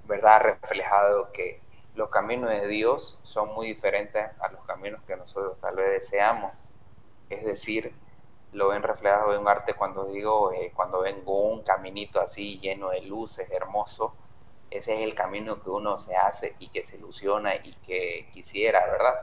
¿verdad? 0.06 0.40
Reflejado 0.40 1.32
que 1.32 1.60
los 1.94 2.08
caminos 2.08 2.48
de 2.48 2.66
Dios 2.66 3.18
son 3.22 3.54
muy 3.54 3.66
diferentes 3.66 4.26
a 4.40 4.48
los 4.48 4.64
caminos 4.64 5.02
que 5.06 5.16
nosotros 5.16 5.58
tal 5.60 5.76
vez 5.76 5.90
deseamos. 5.90 6.54
Es 7.28 7.44
decir, 7.44 7.92
lo 8.52 8.68
ven 8.68 8.82
reflejado 8.82 9.34
en 9.34 9.42
un 9.42 9.48
arte 9.48 9.74
cuando 9.74 10.06
digo, 10.06 10.50
eh, 10.52 10.72
cuando 10.74 11.02
ven 11.02 11.22
un 11.26 11.62
caminito 11.62 12.22
así 12.22 12.58
lleno 12.58 12.88
de 12.88 13.02
luces, 13.02 13.50
hermoso, 13.50 14.14
ese 14.70 14.94
es 14.96 15.02
el 15.02 15.14
camino 15.14 15.60
que 15.60 15.68
uno 15.68 15.98
se 15.98 16.16
hace 16.16 16.56
y 16.58 16.68
que 16.68 16.84
se 16.84 16.96
ilusiona 16.96 17.54
y 17.54 17.74
que 17.86 18.30
quisiera, 18.32 18.86
¿verdad? 18.86 19.14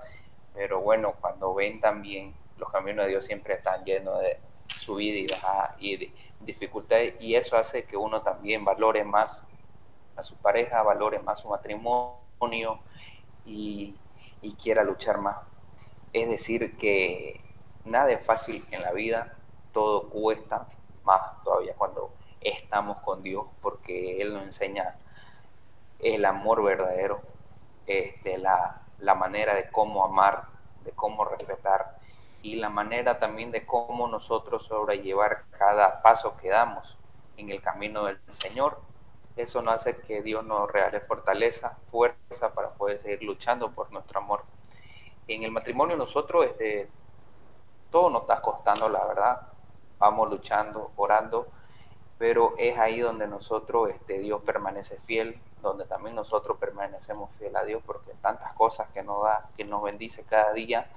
Pero 0.53 0.81
bueno, 0.81 1.15
cuando 1.19 1.55
ven 1.55 1.79
también 1.79 2.35
los 2.59 2.71
caminos 2.71 3.05
de 3.05 3.09
Dios 3.09 3.25
siempre 3.25 3.55
están 3.55 3.83
llenos 3.83 4.19
de 4.19 4.39
subida 4.83 5.75
y, 5.79 5.97
de 5.97 6.13
dificultades 6.41 7.15
y 7.19 7.35
eso 7.35 7.57
hace 7.57 7.85
que 7.85 7.95
uno 7.95 8.21
también 8.21 8.65
valore 8.65 9.03
más 9.03 9.47
a 10.15 10.23
su 10.23 10.35
pareja, 10.35 10.83
valore 10.83 11.19
más 11.19 11.39
su 11.39 11.49
matrimonio 11.49 12.79
y, 13.45 13.95
y 14.41 14.53
quiera 14.55 14.83
luchar 14.83 15.19
más. 15.19 15.37
Es 16.11 16.29
decir, 16.29 16.77
que 16.77 17.41
nada 17.85 18.11
es 18.11 18.23
fácil 18.25 18.63
en 18.71 18.81
la 18.81 18.91
vida, 18.91 19.37
todo 19.71 20.09
cuesta 20.09 20.67
más 21.03 21.43
todavía 21.43 21.73
cuando 21.75 22.13
estamos 22.41 22.97
con 22.99 23.23
Dios, 23.23 23.45
porque 23.61 24.21
Él 24.21 24.33
nos 24.33 24.43
enseña 24.43 24.95
el 25.99 26.25
amor 26.25 26.63
verdadero, 26.63 27.21
este, 27.87 28.37
la, 28.37 28.81
la 28.99 29.15
manera 29.15 29.55
de 29.55 29.69
cómo 29.71 30.03
amar, 30.03 30.47
de 30.83 30.91
cómo 30.91 31.25
respetar 31.25 31.97
y 32.43 32.57
la 32.57 32.69
manera 32.69 33.19
también 33.19 33.51
de 33.51 33.65
cómo 33.65 34.07
nosotros 34.07 34.65
sobrellevar 34.65 35.45
cada 35.51 36.01
paso 36.01 36.35
que 36.35 36.49
damos 36.49 36.97
en 37.37 37.49
el 37.49 37.61
camino 37.61 38.03
del 38.03 38.19
Señor. 38.29 38.81
Eso 39.37 39.61
nos 39.61 39.75
hace 39.75 39.97
que 39.97 40.21
Dios 40.21 40.43
nos 40.43 40.69
regale 40.69 40.99
fortaleza, 40.99 41.79
fuerza 41.85 42.53
para 42.53 42.71
poder 42.73 42.99
seguir 42.99 43.23
luchando 43.23 43.71
por 43.71 43.91
nuestro 43.91 44.19
amor. 44.19 44.43
En 45.27 45.43
el 45.43 45.51
matrimonio 45.51 45.95
nosotros 45.95 46.45
este, 46.45 46.89
todo 47.89 48.09
nos 48.09 48.23
está 48.23 48.41
costando, 48.41 48.89
la 48.89 49.05
verdad. 49.05 49.47
Vamos 49.97 50.29
luchando, 50.29 50.91
orando, 50.97 51.47
pero 52.17 52.55
es 52.57 52.77
ahí 52.77 52.99
donde 52.99 53.25
nosotros, 53.25 53.89
este, 53.89 54.19
Dios 54.19 54.41
permanece 54.43 54.99
fiel, 54.99 55.41
donde 55.61 55.85
también 55.85 56.13
nosotros 56.13 56.57
permanecemos 56.57 57.33
fiel 57.37 57.55
a 57.55 57.63
Dios, 57.63 57.81
porque 57.85 58.11
tantas 58.21 58.53
cosas 58.53 58.89
que 58.89 59.01
nos 59.01 59.23
da, 59.23 59.49
que 59.55 59.63
nos 59.63 59.81
bendice 59.81 60.25
cada 60.25 60.51
día. 60.51 60.91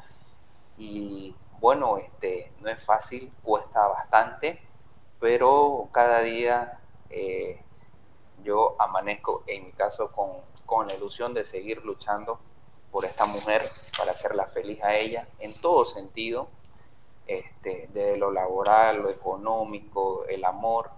Y 0.78 1.34
bueno, 1.60 1.98
este, 1.98 2.52
no 2.60 2.68
es 2.68 2.84
fácil, 2.84 3.32
cuesta 3.42 3.86
bastante, 3.86 4.60
pero 5.20 5.88
cada 5.92 6.20
día 6.20 6.80
eh, 7.10 7.62
yo 8.42 8.76
amanezco, 8.78 9.42
en 9.46 9.64
mi 9.64 9.72
caso, 9.72 10.12
con, 10.12 10.30
con 10.64 10.88
la 10.88 10.94
ilusión 10.94 11.34
de 11.34 11.44
seguir 11.44 11.84
luchando 11.84 12.38
por 12.90 13.04
esta 13.04 13.26
mujer, 13.26 13.62
para 13.98 14.12
hacerla 14.12 14.46
feliz 14.46 14.82
a 14.82 14.94
ella, 14.94 15.28
en 15.38 15.52
todo 15.60 15.84
sentido, 15.84 16.48
este, 17.26 17.88
de 17.92 18.16
lo 18.16 18.30
laboral, 18.30 19.02
lo 19.02 19.10
económico, 19.10 20.24
el 20.26 20.44
amor, 20.44 20.90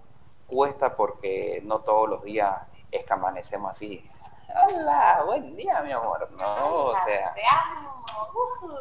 cuesta 0.47 0.97
porque 0.97 1.63
no 1.65 1.81
todos 1.81 2.09
los 2.09 2.23
días 2.23 2.55
es 2.91 3.05
que 3.05 3.13
amanecemos 3.13 3.71
así. 3.71 4.03
Hola, 4.49 5.23
buen 5.27 5.55
día, 5.57 5.83
mi 5.83 5.93
amor. 5.93 6.27
No, 6.39 6.85
o 6.87 6.95
sea. 7.05 7.35
Te 7.35 7.43
amo. 7.51 8.05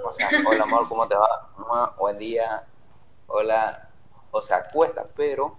O 0.05 0.13
sea, 0.13 0.29
hola, 0.47 0.63
amor, 0.63 0.87
¿cómo 0.87 1.05
te 1.07 1.15
va? 1.15 1.93
Buen 1.97 2.17
día. 2.17 2.65
Hola. 3.27 3.89
O 4.31 4.41
sea, 4.41 4.69
cuesta, 4.69 5.05
pero 5.15 5.57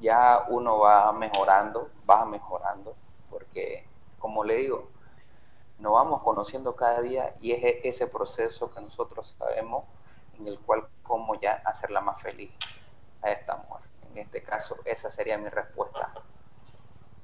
ya 0.00 0.44
uno 0.48 0.78
va 0.78 1.12
mejorando, 1.12 1.90
va 2.08 2.24
mejorando, 2.24 2.94
porque, 3.30 3.86
como 4.18 4.44
le 4.44 4.54
digo, 4.56 4.88
nos 5.78 5.92
vamos 5.92 6.22
conociendo 6.22 6.76
cada 6.76 7.00
día 7.00 7.34
y 7.40 7.52
es 7.52 7.64
e-, 7.64 7.88
ese 7.88 8.06
proceso 8.06 8.72
que 8.72 8.80
nosotros 8.80 9.34
sabemos 9.38 9.84
en 10.38 10.46
el 10.46 10.58
cual 10.60 10.86
cómo 11.02 11.34
ya 11.40 11.62
hacerla 11.64 12.00
más 12.00 12.20
feliz 12.20 12.52
a 13.22 13.30
esta 13.30 13.56
mujer. 13.56 13.88
En 14.10 14.18
este 14.18 14.42
caso, 14.42 14.76
esa 14.84 15.10
sería 15.10 15.36
mi 15.38 15.48
respuesta. 15.48 16.12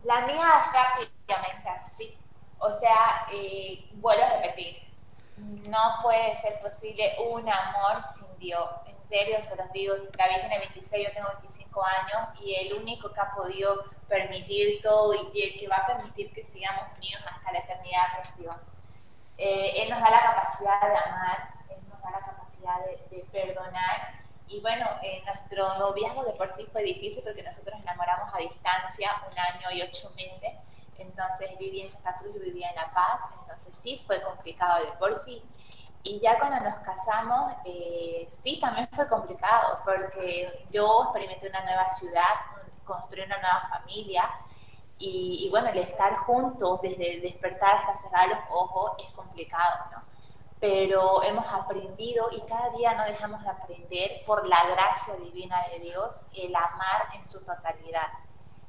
La 0.04 0.26
mía 0.26 0.36
es 0.36 0.72
rápidamente 0.72 1.68
así. 1.68 2.18
O 2.58 2.72
sea, 2.72 3.26
eh, 3.32 3.88
vuelvo 3.94 4.24
a 4.24 4.40
repetir, 4.40 4.82
no 5.68 5.98
puede 6.02 6.36
ser 6.36 6.60
posible 6.60 7.16
un 7.30 7.48
amor 7.48 8.02
sin 8.02 8.38
Dios. 8.38 8.68
En 8.86 9.02
serio, 9.04 9.42
se 9.42 9.56
los 9.56 9.70
digo, 9.72 9.94
David 10.16 10.40
tiene 10.40 10.58
26, 10.58 11.08
yo 11.08 11.14
tengo 11.14 11.28
25 11.40 11.84
años 11.84 12.40
y 12.40 12.54
el 12.54 12.74
único 12.74 13.12
que 13.12 13.20
ha 13.20 13.34
podido 13.34 13.84
permitir 14.08 14.80
todo 14.82 15.14
y 15.32 15.42
el 15.42 15.58
que 15.58 15.68
va 15.68 15.76
a 15.76 15.86
permitir 15.86 16.32
que 16.32 16.44
sigamos 16.44 16.84
unidos 16.98 17.22
hasta 17.26 17.52
la 17.52 17.58
eternidad 17.58 18.20
es 18.20 18.36
Dios. 18.36 18.68
Eh, 19.38 19.82
él 19.82 19.90
nos 19.90 20.00
da 20.00 20.10
la 20.10 20.22
capacidad 20.22 20.80
de 20.80 20.96
amar, 20.96 21.54
Él 21.70 21.78
nos 21.88 22.00
da 22.00 22.10
la 22.10 22.20
capacidad 22.20 22.76
de, 22.84 23.24
perdonar. 23.32 24.21
Y 24.52 24.60
bueno, 24.60 24.86
eh, 25.02 25.22
nuestro 25.24 25.78
noviazgo 25.78 26.24
de 26.24 26.32
por 26.32 26.46
sí 26.50 26.66
fue 26.66 26.82
difícil 26.82 27.22
porque 27.24 27.42
nosotros 27.42 27.80
enamoramos 27.80 28.34
a 28.34 28.38
distancia 28.38 29.10
un 29.26 29.38
año 29.38 29.70
y 29.72 29.80
ocho 29.80 30.12
meses. 30.14 30.52
Entonces 30.98 31.56
vivía 31.58 31.84
en 31.84 31.90
Santa 31.90 32.18
Cruz, 32.18 32.36
y 32.36 32.40
vivía 32.40 32.68
en 32.68 32.76
La 32.76 32.92
Paz. 32.92 33.22
Entonces 33.40 33.74
sí 33.74 34.02
fue 34.06 34.20
complicado 34.20 34.84
de 34.84 34.92
por 34.92 35.16
sí. 35.16 35.42
Y 36.02 36.20
ya 36.20 36.38
cuando 36.38 36.60
nos 36.60 36.76
casamos, 36.80 37.54
eh, 37.64 38.28
sí 38.42 38.60
también 38.60 38.88
fue 38.94 39.08
complicado 39.08 39.78
porque 39.86 40.66
yo 40.70 41.04
experimenté 41.04 41.48
una 41.48 41.64
nueva 41.64 41.88
ciudad, 41.88 42.34
construí 42.84 43.24
una 43.24 43.38
nueva 43.38 43.68
familia. 43.70 44.30
Y, 44.98 45.46
y, 45.46 45.50
bueno, 45.50 45.70
el 45.70 45.78
estar 45.78 46.14
juntos 46.14 46.82
desde 46.82 47.20
despertar 47.20 47.76
hasta 47.76 47.96
cerrar 47.96 48.28
los 48.28 48.38
ojos 48.50 48.92
es 48.98 49.10
complicado, 49.12 49.86
¿no? 49.92 50.11
Pero 50.62 51.24
hemos 51.24 51.44
aprendido 51.52 52.28
y 52.30 52.40
cada 52.42 52.70
día 52.70 52.94
no 52.94 53.02
dejamos 53.02 53.42
de 53.42 53.50
aprender 53.50 54.24
por 54.24 54.46
la 54.46 54.64
gracia 54.68 55.16
divina 55.16 55.56
de 55.68 55.80
Dios 55.80 56.22
el 56.32 56.54
amar 56.54 57.08
en 57.14 57.26
su 57.26 57.44
totalidad. 57.44 58.06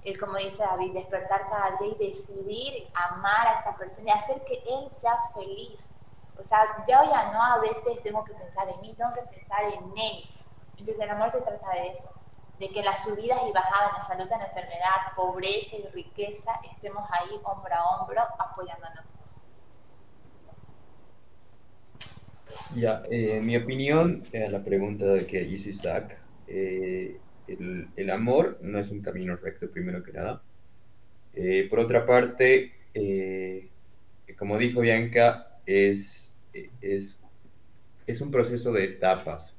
El, 0.03 0.19
como 0.19 0.37
dice 0.37 0.63
David, 0.63 0.93
despertar 0.93 1.47
cada 1.47 1.77
día 1.77 1.89
y 1.89 2.07
decidir 2.07 2.91
amar 2.95 3.49
a 3.49 3.53
esa 3.53 3.77
persona 3.77 4.09
y 4.09 4.11
hacer 4.11 4.43
que 4.43 4.63
él 4.67 4.89
sea 4.89 5.19
feliz. 5.35 5.93
O 6.35 6.43
sea, 6.43 6.65
yo 6.79 6.97
ya 7.11 7.31
no 7.31 7.39
a 7.39 7.59
veces 7.59 8.01
tengo 8.01 8.23
que 8.23 8.33
pensar 8.33 8.67
en 8.67 8.81
mí, 8.81 8.95
tengo 8.95 9.13
que 9.13 9.21
pensar 9.21 9.63
en 9.65 9.95
él. 9.95 10.23
Entonces 10.71 10.99
el 10.99 11.11
amor 11.11 11.29
se 11.29 11.41
trata 11.41 11.69
de 11.69 11.89
eso, 11.89 12.09
de 12.57 12.69
que 12.71 12.81
las 12.81 13.03
subidas 13.03 13.39
y 13.47 13.51
bajadas, 13.51 13.89
en 13.89 13.93
la 13.93 14.01
salud, 14.01 14.31
en 14.31 14.39
la 14.39 14.45
enfermedad, 14.47 15.13
pobreza 15.15 15.75
y 15.75 15.85
riqueza, 15.89 16.59
estemos 16.71 17.07
ahí 17.11 17.39
hombro 17.43 17.75
a 17.75 17.97
hombro 17.97 18.23
apoyándonos. 18.39 19.12
Ya, 22.75 23.03
eh, 23.09 23.39
mi 23.41 23.55
opinión 23.55 24.23
a 24.33 24.49
la 24.49 24.63
pregunta 24.63 25.25
que 25.27 25.43
hizo 25.43 25.69
Isaac, 25.69 26.19
eh, 26.47 27.17
el, 27.47 28.09
amor 28.09 28.59
no 28.61 28.79
es 28.79 28.89
un 28.89 29.01
camino 29.01 29.35
recto, 29.35 29.69
primero 29.69 30.03
que 30.03 30.13
nada. 30.13 30.41
Eh, 31.33 31.67
por 31.69 31.79
otra 31.79 32.05
parte, 32.05 32.73
como 34.37 34.57
dijo 34.57 34.81
Bianca, 34.81 35.59
es, 35.65 36.33
es, 36.81 37.19
es 38.07 38.21
un 38.21 38.31
proceso 38.31 38.71
de 38.71 38.85
etapas, 38.85 39.55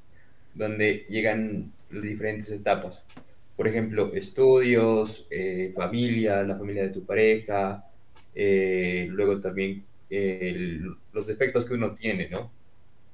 donde 0.53 1.05
llegan 1.09 1.71
diferentes 1.89 2.49
etapas. 2.51 3.03
Por 3.55 3.67
ejemplo, 3.67 4.13
estudios, 4.13 5.27
familia, 5.73 6.43
la 6.43 6.57
familia 6.57 6.83
de 6.83 6.89
tu 6.89 7.05
pareja, 7.05 7.85
luego 8.35 9.39
también 9.39 9.83
los 11.13 11.27
defectos 11.27 11.65
que 11.65 11.73
uno 11.73 11.93
tiene, 11.93 12.29
¿no? 12.29 12.54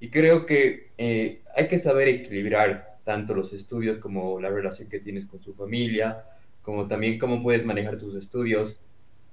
Y 0.02 0.10
creo 0.10 0.48
que 0.48 0.90
eh, 0.98 1.42
hay 1.56 1.68
que 1.68 1.78
saber 1.78 2.08
equilibrar 2.08 2.98
tanto 3.06 3.36
los 3.36 3.54
estudios 3.54 4.00
como 4.00 4.40
la 4.40 4.50
relación 4.50 4.90
que 4.90 5.00
tienes 5.00 5.28
con 5.28 5.40
su 5.40 5.54
familia, 5.54 6.26
como 6.64 6.88
también 6.88 7.20
cómo 7.20 7.42
puedes 7.42 7.64
manejar 7.64 7.98
tus 7.98 8.16
estudios. 8.16 8.80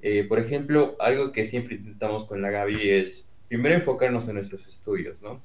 Eh, 0.02 0.24
por 0.28 0.38
ejemplo, 0.38 0.94
algo 1.00 1.32
que 1.32 1.46
siempre 1.46 1.76
intentamos 1.76 2.26
con 2.26 2.42
la 2.42 2.50
Gaby 2.50 2.90
es 2.90 3.26
primero 3.48 3.74
enfocarnos 3.74 4.28
en 4.28 4.34
nuestros 4.34 4.66
estudios, 4.66 5.22
¿no? 5.22 5.42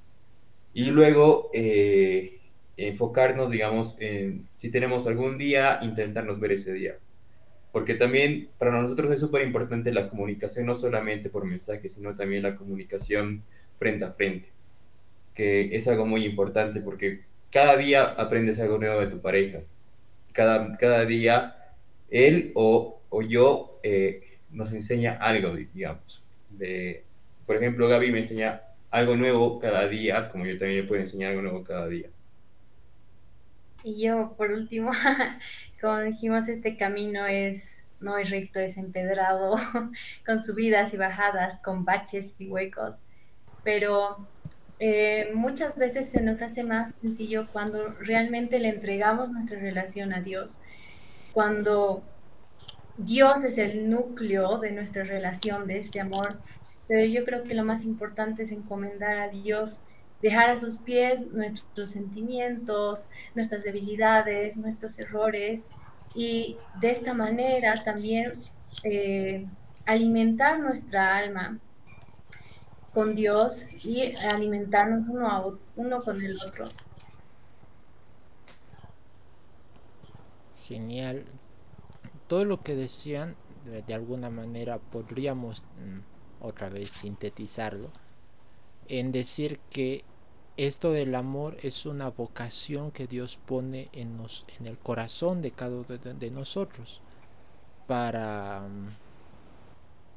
Y 0.74 0.92
luego 0.92 1.50
eh, 1.54 2.42
enfocarnos, 2.76 3.50
digamos, 3.50 3.96
en 4.00 4.50
si 4.58 4.70
tenemos 4.72 5.08
algún 5.08 5.38
día, 5.38 5.80
intentarnos 5.84 6.42
ver 6.42 6.52
ese 6.52 6.74
día. 6.74 6.98
Porque 7.72 7.96
también 7.96 8.50
para 8.58 8.72
nosotros 8.72 9.10
es 9.10 9.22
súper 9.22 9.44
importante 9.48 9.94
la 9.94 10.10
comunicación, 10.10 10.66
no 10.66 10.76
solamente 10.76 11.30
por 11.30 11.46
mensaje, 11.46 11.88
sino 11.88 12.14
también 12.14 12.44
la 12.44 12.56
comunicación 12.56 13.44
frente 13.78 14.04
a 14.04 14.12
frente, 14.12 14.50
que 15.34 15.76
es 15.76 15.88
algo 15.88 16.06
muy 16.06 16.26
importante 16.26 16.82
porque 16.82 17.22
cada 17.52 17.78
día 17.78 18.04
aprendes 18.04 18.60
algo 18.60 18.78
nuevo 18.78 19.00
de 19.00 19.08
tu 19.08 19.22
pareja. 19.22 19.62
Cada, 20.34 20.76
cada 20.78 21.06
día 21.06 21.56
él 22.10 22.52
o, 22.56 23.02
o 23.10 23.22
yo 23.22 23.80
eh, 23.84 24.40
nos 24.52 24.72
enseña 24.72 25.18
algo, 25.20 25.56
digamos. 25.56 26.24
De, 26.50 27.04
por 27.46 27.58
ejemplo, 27.58 27.88
Gaby 27.88 28.12
me 28.12 28.20
enseña 28.20 28.62
algo 28.92 29.16
nuevo 29.16 29.60
cada 29.60 29.88
día, 29.88 30.30
como 30.30 30.46
yo 30.46 30.58
también 30.58 30.82
le 30.82 30.88
puedo 30.88 31.02
enseñar 31.02 31.32
algo 31.32 31.42
nuevo 31.42 31.64
cada 31.64 31.88
día. 31.88 32.10
Y 33.84 34.02
yo, 34.02 34.34
por 34.38 34.52
último, 34.52 34.92
como 35.82 36.00
dijimos, 36.00 36.48
este 36.48 36.78
camino 36.78 37.26
es 37.26 37.84
no 38.00 38.18
es 38.18 38.30
recto, 38.30 38.60
es 38.60 38.78
empedrado, 38.78 39.56
con 40.26 40.42
subidas 40.42 40.94
y 40.94 40.98
bajadas, 40.98 41.60
con 41.60 41.86
baches 41.86 42.36
y 42.38 42.50
huecos, 42.50 42.96
pero 43.64 44.28
eh, 44.80 45.32
muchas 45.34 45.76
veces 45.76 46.10
se 46.10 46.22
nos 46.22 46.42
hace 46.42 46.64
más 46.64 46.96
sencillo 47.02 47.48
cuando 47.52 47.90
realmente 48.00 48.60
le 48.60 48.70
entregamos 48.70 49.30
nuestra 49.32 49.60
relación 49.60 50.14
a 50.14 50.22
Dios, 50.22 50.60
cuando 51.34 52.04
Dios 52.98 53.44
es 53.44 53.58
el 53.58 53.90
núcleo 53.90 54.60
de 54.60 54.72
nuestra 54.72 55.04
relación, 55.04 55.68
de 55.68 55.80
este 55.80 56.00
amor. 56.00 56.40
Pero 56.88 57.06
yo 57.06 57.24
creo 57.24 57.44
que 57.44 57.54
lo 57.54 57.64
más 57.64 57.86
importante 57.86 58.44
es 58.44 58.52
encomendar 58.52 59.18
a 59.20 59.30
Dios 59.30 59.82
dejar 60.24 60.50
a 60.50 60.58
sus 60.58 60.78
pies 60.78 61.28
nuestros 61.34 61.90
sentimientos, 61.90 63.10
nuestras 63.36 63.66
debilidades, 63.66 64.56
nuestros 64.56 64.98
errores 64.98 65.70
y 66.16 66.56
de 66.80 66.92
esta 66.92 67.14
manera 67.14 67.74
también 67.84 68.32
eh, 68.86 69.46
alimentar 69.86 70.62
nuestra 70.62 71.18
alma 71.18 71.60
con 72.94 73.16
Dios 73.16 73.86
y 73.86 74.16
alimentarnos 74.28 75.08
uno, 75.10 75.28
a, 75.28 75.46
uno 75.76 76.02
con 76.02 76.22
el 76.22 76.36
otro. 76.48 76.66
Genial. 80.64 81.26
Todo 82.28 82.46
lo 82.46 82.62
que 82.62 82.76
decían, 82.76 83.36
de, 83.66 83.94
alguna 83.94 84.30
manera 84.30 84.78
podríamos 84.78 85.64
mm, 85.64 86.46
otra 86.46 86.70
vez 86.70 86.92
sintetizarlo 86.92 87.90
en 88.88 89.12
decir 89.12 89.60
que 89.70 90.04
esto 90.58 90.92
del 90.92 91.16
amor 91.16 91.58
es 91.64 91.86
una 91.86 92.10
vocación 92.10 92.92
que 92.92 93.08
Dios 93.08 93.40
pone 93.46 93.90
en, 93.94 94.18
nos, 94.18 94.46
en 94.60 94.68
el 94.68 94.78
corazón 94.78 95.42
de 95.42 95.52
cada 95.52 95.76
uno 95.76 95.98
de, 95.98 96.32
nosotros 96.32 97.02
para 97.88 98.62
mm, 98.62 99.03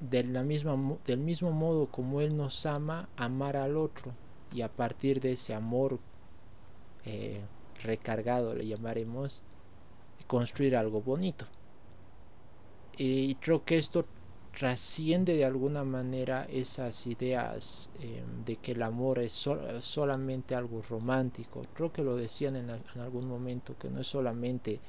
de 0.00 0.24
la 0.24 0.42
misma, 0.42 0.76
del 1.06 1.18
mismo 1.18 1.52
modo 1.52 1.86
como 1.86 2.20
Él 2.20 2.36
nos 2.36 2.66
ama, 2.66 3.08
amar 3.16 3.56
al 3.56 3.76
otro 3.76 4.12
y 4.52 4.62
a 4.62 4.68
partir 4.68 5.20
de 5.20 5.32
ese 5.32 5.54
amor 5.54 5.98
eh, 7.04 7.40
recargado 7.82 8.54
le 8.54 8.66
llamaremos 8.66 9.42
construir 10.26 10.76
algo 10.76 11.00
bonito 11.02 11.46
y 12.96 13.34
creo 13.36 13.64
que 13.64 13.76
esto 13.76 14.06
trasciende 14.56 15.36
de 15.36 15.44
alguna 15.44 15.84
manera 15.84 16.46
esas 16.50 17.06
ideas 17.06 17.90
em, 18.00 18.44
de 18.44 18.56
que 18.56 18.72
el 18.72 18.82
amor 18.82 19.18
es 19.18 19.48
solamente 19.80 20.54
algo 20.54 20.80
romántico. 20.80 21.62
Creo 21.74 21.92
que 21.92 22.02
lo 22.02 22.16
decían 22.16 22.56
en, 22.56 22.70
algún 22.98 23.28
momento, 23.28 23.76
que 23.78 23.90
no 23.90 24.00
es 24.00 24.06
solamente 24.06 24.80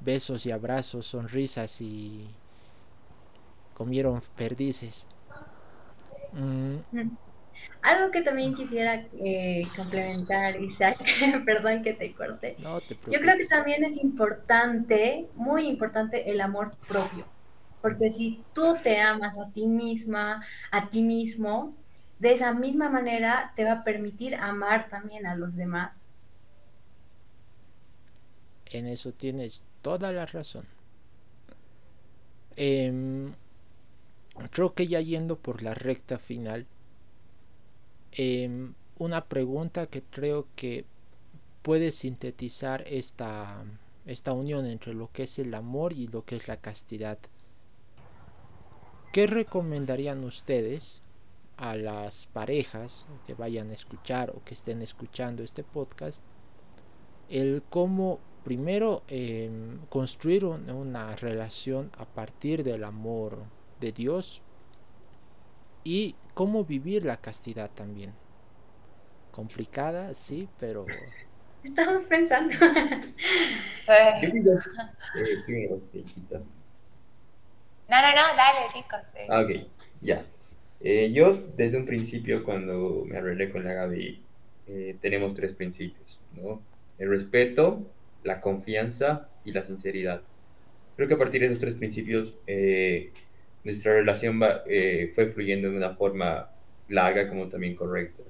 besos 0.00 0.46
y 0.46 0.50
abrazos, 0.50 1.06
sonrisas 1.06 1.82
y 1.82 2.26
comieron 3.80 4.20
perdices. 4.36 5.06
Mm. 6.34 6.76
Algo 7.80 8.10
que 8.10 8.20
también 8.20 8.54
quisiera 8.54 9.06
eh, 9.24 9.62
complementar, 9.74 10.60
Isaac, 10.60 10.98
perdón 11.46 11.82
que 11.82 11.94
te 11.94 12.12
corte. 12.12 12.58
Yo 12.60 13.20
creo 13.20 13.38
que 13.38 13.46
también 13.46 13.82
es 13.82 13.96
importante, 13.96 15.28
muy 15.34 15.66
importante, 15.66 16.30
el 16.30 16.42
amor 16.42 16.72
propio 16.86 17.24
porque 17.80 18.10
si 18.10 18.44
tú 18.52 18.76
te 18.82 19.00
amas 19.00 19.38
a 19.38 19.50
ti 19.50 19.66
misma, 19.66 20.44
a 20.70 20.90
ti 20.90 21.02
mismo, 21.02 21.74
de 22.18 22.32
esa 22.32 22.52
misma 22.52 22.90
manera 22.90 23.52
te 23.56 23.64
va 23.64 23.72
a 23.72 23.84
permitir 23.84 24.34
amar 24.34 24.90
también 24.90 25.26
a 25.26 25.34
los 25.34 25.56
demás. 25.56 26.10
En 28.66 28.86
eso 28.86 29.12
tienes 29.12 29.62
toda 29.80 30.12
la 30.12 30.26
razón. 30.26 30.66
Em, 32.56 33.32
creo 34.48 34.74
que 34.74 34.86
ya 34.86 35.00
yendo 35.00 35.38
por 35.38 35.62
la 35.62 35.74
recta 35.74 36.18
final, 36.18 36.66
em, 38.12 38.74
una 38.98 39.24
pregunta 39.26 39.86
que 39.86 40.02
creo 40.02 40.46
que 40.56 40.84
puede 41.62 41.90
sintetizar 41.90 42.84
esta, 42.86 43.64
esta 44.06 44.32
unión 44.32 44.66
entre 44.66 44.94
lo 44.94 45.10
que 45.12 45.24
es 45.24 45.38
el 45.38 45.54
amor 45.54 45.92
y 45.92 46.06
lo 46.06 46.24
que 46.24 46.36
es 46.36 46.48
la 46.48 46.56
castidad. 46.56 47.18
¿Qué 49.12 49.26
recomendarían 49.26 50.24
ustedes 50.24 51.02
a 51.56 51.74
las 51.76 52.26
parejas 52.26 53.06
que 53.26 53.34
vayan 53.34 53.70
a 53.70 53.74
escuchar 53.74 54.30
o 54.30 54.44
que 54.44 54.54
estén 54.54 54.82
escuchando 54.82 55.42
este 55.42 55.64
podcast? 55.64 56.22
El 57.28 57.62
cómo 57.68 58.20
primero 58.44 59.02
em, 59.08 59.78
construir 59.88 60.44
una 60.44 61.14
relación 61.16 61.90
a 61.98 62.06
partir 62.06 62.64
del 62.64 62.84
amor 62.84 63.38
de 63.80 63.92
Dios 63.92 64.42
y 65.84 66.14
cómo 66.34 66.64
vivir 66.64 67.04
la 67.04 67.16
castidad 67.16 67.70
también. 67.70 68.12
Complicada, 69.32 70.14
sí, 70.14 70.48
pero... 70.58 70.86
Estamos 71.64 72.04
pensando. 72.04 72.54
No, 77.88 78.00
no, 78.00 78.10
no, 78.12 78.22
dale, 78.36 78.66
Nico. 78.74 78.96
Ah, 79.28 79.40
ok, 79.40 79.50
ya. 80.00 80.24
Eh, 80.80 81.12
yo, 81.12 81.34
desde 81.56 81.76
un 81.76 81.84
principio, 81.84 82.44
cuando 82.44 83.04
me 83.06 83.18
arreglé 83.18 83.50
con 83.50 83.64
la 83.64 83.74
Gaby, 83.74 84.22
eh, 84.68 84.96
tenemos 85.00 85.34
tres 85.34 85.52
principios, 85.52 86.20
¿no? 86.34 86.62
El 86.98 87.10
respeto, 87.10 87.86
la 88.22 88.40
confianza 88.40 89.28
y 89.44 89.52
la 89.52 89.62
sinceridad. 89.62 90.22
Creo 90.96 91.08
que 91.08 91.14
a 91.14 91.18
partir 91.18 91.40
de 91.40 91.48
esos 91.48 91.58
tres 91.58 91.74
principios, 91.74 92.36
eh, 92.46 93.12
nuestra 93.64 93.94
relación 93.94 94.40
va, 94.40 94.62
fue 95.14 95.26
fluyendo 95.26 95.70
de 95.70 95.76
una 95.76 95.94
forma 95.94 96.50
larga 96.88 97.28
como 97.28 97.48
también 97.48 97.74
correcta. 97.74 98.22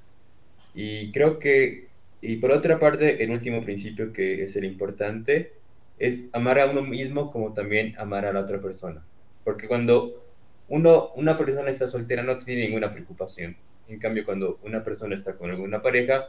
Y 0.75 1.11
creo 1.13 1.39
que, 1.39 1.89
y 2.21 2.37
por 2.37 2.53
otra 2.53 2.79
parte, 2.79 3.23
el 3.23 3.31
último 3.31 3.63
principio 3.65 4.13
que 4.13 4.45
es 4.45 4.57
el 4.57 4.65
importante, 4.65 5.53
es 5.99 6.23
amar 6.33 6.59
a 6.59 6.67
uno 6.67 6.83
mismo 6.83 7.31
como 7.31 7.53
también 7.53 7.95
amar 7.99 8.25
a 8.25 8.33
la 8.33 8.41
otra 8.41 8.61
persona. 8.61 9.05
Porque 9.45 9.69
cuando 9.69 10.25
uno, 10.69 11.11
una 11.17 11.37
persona 11.37 11.71
está 11.71 11.87
soltera 11.87 12.23
no 12.23 12.39
tiene 12.39 12.63
ninguna 12.63 12.93
preocupación. 12.93 13.57
En 13.89 13.99
cambio, 13.99 14.25
cuando 14.25 14.59
una 14.63 14.85
persona 14.85 15.15
está 15.15 15.35
con 15.35 15.51
alguna 15.51 15.83
pareja, 15.83 16.29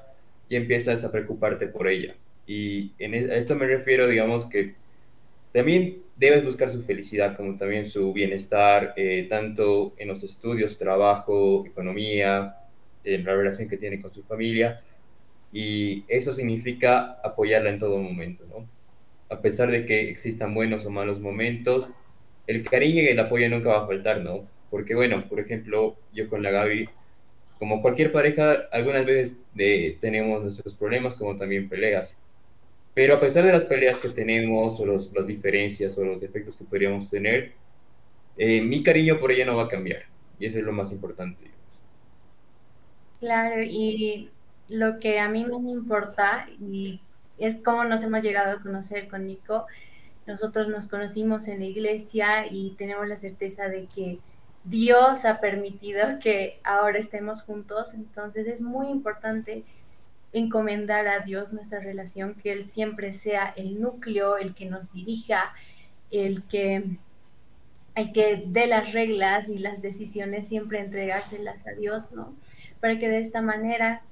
y 0.52 0.58
empiezas 0.58 1.06
a 1.06 1.12
preocuparte 1.14 1.68
por 1.68 1.88
ella. 1.88 2.14
Y 2.46 2.92
en 3.00 3.14
a 3.14 3.36
esto 3.36 3.56
me 3.56 3.66
refiero, 3.66 4.06
digamos, 4.06 4.48
que 4.48 4.76
también 5.52 6.04
debes 6.16 6.46
buscar 6.46 6.70
su 6.70 6.82
felicidad, 6.82 7.36
como 7.36 7.58
también 7.58 7.86
su 7.86 8.14
bienestar, 8.14 8.94
eh, 8.96 9.28
tanto 9.30 9.94
en 9.98 10.08
los 10.08 10.24
estudios, 10.24 10.78
trabajo, 10.78 11.66
economía, 11.66 12.56
en 13.04 13.26
la 13.26 13.36
relación 13.36 13.68
que 13.68 13.78
tiene 13.78 14.02
con 14.02 14.14
su 14.14 14.24
familia. 14.24 14.82
Y 15.52 16.06
eso 16.08 16.32
significa 16.34 17.20
apoyarla 17.24 17.70
en 17.72 17.80
todo 17.80 17.98
momento, 17.98 18.46
¿no? 18.48 18.68
A 19.30 19.42
pesar 19.42 19.72
de 19.72 19.86
que 19.86 20.10
existan 20.10 20.54
buenos 20.54 20.86
o 20.86 20.90
malos 20.90 21.20
momentos, 21.20 21.90
el 22.48 22.64
cariño 22.64 23.02
y 23.02 23.08
el 23.08 23.20
apoyo 23.20 23.50
nunca 23.50 23.70
va 23.70 23.84
a 23.84 23.88
faltar, 23.88 24.22
¿no? 24.22 24.48
Porque, 24.70 24.96
bueno, 24.96 25.28
por 25.28 25.40
ejemplo, 25.40 25.98
yo 26.14 26.30
con 26.30 26.44
la 26.44 26.52
Gaby, 26.52 26.90
como 27.60 27.82
cualquier 27.82 28.12
pareja, 28.12 28.68
algunas 28.72 29.06
veces 29.06 29.38
tenemos 30.00 30.42
nuestros 30.44 30.76
problemas 30.76 31.16
como 31.16 31.36
también 31.36 31.70
peleas. 31.70 32.16
Pero 32.94 33.16
a 33.16 33.20
pesar 33.20 33.46
de 33.46 33.52
las 33.54 33.64
peleas 33.64 33.98
que 33.98 34.10
tenemos, 34.10 34.80
o 34.80 34.86
las 34.86 35.28
diferencias, 35.28 35.98
o 35.98 36.04
los 36.04 36.22
defectos 36.22 36.58
que 36.58 36.66
podríamos 36.66 37.10
tener, 37.10 37.54
eh, 38.38 38.62
mi 38.62 38.84
cariño 38.84 39.20
por 39.20 39.32
ella 39.32 39.46
no 39.46 39.56
va 39.56 39.64
a 39.64 39.68
cambiar. 39.68 40.04
Y 40.40 40.46
eso 40.48 40.58
es 40.58 40.64
lo 40.64 40.72
más 40.72 40.92
importante. 40.92 41.52
Claro, 43.20 43.62
y 43.62 44.30
lo 44.68 45.00
que 45.00 45.20
a 45.20 45.30
mí 45.30 45.46
me 45.46 45.72
importa 45.72 46.48
y 46.60 47.00
es 47.38 47.62
cómo 47.64 47.84
nos 47.84 48.04
hemos 48.04 48.24
llegado 48.24 48.58
a 48.58 48.62
conocer 48.62 49.08
con 49.08 49.26
Nico. 49.26 49.68
Nosotros 50.28 50.70
nos 50.70 50.88
conocimos 50.88 51.48
en 51.48 51.60
la 51.60 51.66
iglesia 51.66 52.48
y 52.50 52.76
tenemos 52.78 53.08
la 53.08 53.16
certeza 53.16 53.68
de 53.70 53.88
que 53.94 54.20
Dios 54.64 55.26
ha 55.26 55.40
permitido 55.40 56.20
que 56.20 56.60
ahora 56.64 57.00
estemos 57.00 57.42
juntos, 57.42 57.94
entonces 57.94 58.48
es 58.48 58.62
muy 58.62 58.88
importante 58.88 59.64
encomendar 60.34 61.08
a 61.08 61.20
Dios 61.20 61.54
nuestra 61.54 61.80
relación, 61.80 62.36
que 62.36 62.52
Él 62.52 62.64
siempre 62.64 63.12
sea 63.12 63.54
el 63.56 63.82
núcleo, 63.82 64.38
el 64.38 64.54
que 64.54 64.66
nos 64.66 64.92
dirija, 64.92 65.54
el 66.10 66.44
que, 66.44 66.98
el 67.96 68.12
que 68.14 68.44
dé 68.48 68.68
las 68.68 68.94
reglas 68.94 69.50
y 69.50 69.60
las 69.60 69.82
decisiones, 69.82 70.48
siempre 70.48 70.80
entregárselas 70.80 71.68
a 71.68 71.72
Dios, 71.72 72.12
¿no? 72.12 72.34
Para 72.80 72.98
que 72.98 73.10
de 73.10 73.20
esta 73.20 73.42
manera, 73.42 74.04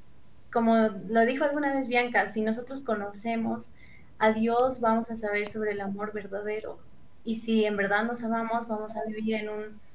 como 0.51 0.75
lo 1.09 1.25
dijo 1.25 1.43
alguna 1.43 1.73
vez 1.73 1.87
Bianca, 1.87 2.27
si 2.27 2.41
nosotros 2.41 2.81
conocemos 2.81 3.69
a 4.19 4.31
Dios, 4.31 4.81
vamos 4.81 5.09
a 5.11 5.15
saber 5.15 5.49
sobre 5.49 5.71
el 5.71 5.81
amor 5.81 6.11
verdadero. 6.13 6.79
Y 7.23 7.35
si 7.35 7.65
en 7.65 7.77
verdad 7.77 8.03
nos 8.03 8.23
amamos, 8.23 8.67
vamos 8.67 8.95
a 8.95 9.05
vivir 9.05 9.35
en 9.35 9.49
un 9.49 9.89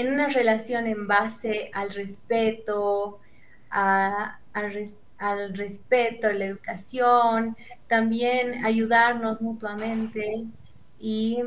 en 0.00 0.14
una 0.14 0.28
relación 0.28 0.86
en 0.86 1.06
base 1.06 1.70
al 1.74 1.90
respeto, 1.90 3.20
a, 3.70 4.39
al, 4.52 5.54
respeto, 5.54 6.32
la 6.32 6.46
educación, 6.46 7.56
también 7.88 8.64
ayudarnos 8.64 9.40
mutuamente 9.40 10.44
y 10.98 11.38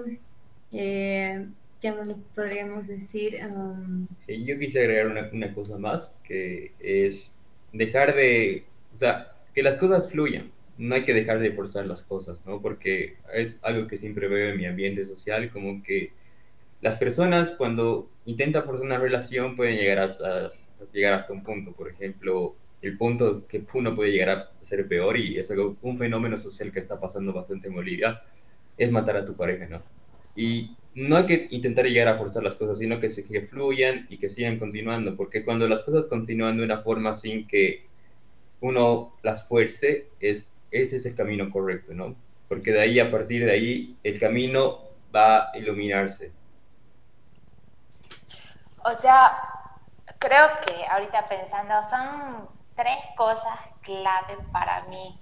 eh, 0.71 1.45
¿qué 1.81 1.91
le 1.91 2.15
podríamos 2.33 2.87
decir? 2.87 3.39
Um, 3.45 4.07
yo 4.27 4.57
quise 4.57 4.79
agregar 4.79 5.07
una, 5.07 5.29
una, 5.33 5.53
cosa 5.53 5.77
más, 5.77 6.11
que 6.23 6.71
es 6.79 7.35
dejar 7.73 8.15
de, 8.15 8.65
o 8.95 8.97
sea, 8.97 9.33
que 9.53 9.63
las 9.63 9.75
cosas 9.75 10.09
fluyan. 10.09 10.51
No 10.77 10.95
hay 10.95 11.03
que 11.03 11.13
dejar 11.13 11.39
de 11.39 11.51
forzar 11.51 11.85
las 11.85 12.01
cosas, 12.01 12.45
¿no? 12.47 12.61
Porque 12.61 13.17
es 13.33 13.59
algo 13.61 13.87
que 13.87 13.97
siempre 13.97 14.27
veo 14.27 14.49
en 14.49 14.57
mi 14.57 14.65
ambiente 14.65 15.05
social, 15.05 15.51
como 15.51 15.83
que 15.83 16.13
las 16.81 16.95
personas 16.95 17.51
cuando 17.51 18.09
intentan 18.25 18.63
forzar 18.63 18.85
una 18.85 18.97
relación 18.97 19.55
pueden 19.55 19.77
llegar 19.77 19.99
hasta, 19.99 20.51
llegar 20.91 21.13
hasta 21.13 21.33
un 21.33 21.43
punto. 21.43 21.73
Por 21.73 21.89
ejemplo, 21.89 22.55
el 22.83 22.97
punto 22.97 23.47
que 23.47 23.63
uno 23.73 23.95
puede 23.95 24.11
llegar 24.11 24.29
a 24.29 24.51
ser 24.61 24.87
peor 24.87 25.17
y 25.17 25.39
es 25.39 25.49
algo, 25.51 25.77
un 25.81 25.97
fenómeno 25.97 26.37
social 26.37 26.71
que 26.71 26.79
está 26.79 26.99
pasando 26.99 27.33
bastante 27.33 27.67
en 27.67 27.75
Bolivia, 27.75 28.21
es 28.77 28.91
matar 28.91 29.17
a 29.17 29.25
tu 29.25 29.35
pareja, 29.35 29.67
¿no? 29.67 29.81
Y 30.35 30.75
no 30.95 31.17
hay 31.17 31.25
que 31.25 31.47
intentar 31.51 31.85
llegar 31.85 32.07
a 32.07 32.17
forzar 32.17 32.43
las 32.43 32.55
cosas, 32.55 32.77
sino 32.77 32.99
que, 32.99 33.09
se, 33.09 33.23
que 33.23 33.41
fluyan 33.41 34.07
y 34.09 34.17
que 34.17 34.29
sigan 34.29 34.59
continuando, 34.59 35.15
porque 35.15 35.43
cuando 35.43 35.67
las 35.67 35.81
cosas 35.81 36.05
continúan 36.05 36.57
de 36.57 36.63
una 36.63 36.79
forma 36.79 37.13
sin 37.15 37.47
que 37.47 37.85
uno 38.59 39.15
las 39.23 39.47
fuerce, 39.47 40.07
es, 40.19 40.47
ese 40.71 40.95
es 40.97 41.05
el 41.05 41.15
camino 41.15 41.49
correcto, 41.49 41.93
¿no? 41.93 42.15
Porque 42.47 42.71
de 42.71 42.81
ahí, 42.81 42.99
a 42.99 43.09
partir 43.09 43.45
de 43.45 43.51
ahí, 43.51 43.97
el 44.03 44.19
camino 44.19 44.79
va 45.13 45.51
a 45.51 45.57
iluminarse 45.57 46.31
o 48.85 48.95
sea, 48.95 49.37
creo 50.19 50.47
que 50.65 50.85
ahorita 50.85 51.25
pensando, 51.25 51.73
son 51.89 52.49
tres 52.75 52.99
cosas 53.15 53.57
clave 53.81 54.37
para 54.51 54.83
mí. 54.83 55.19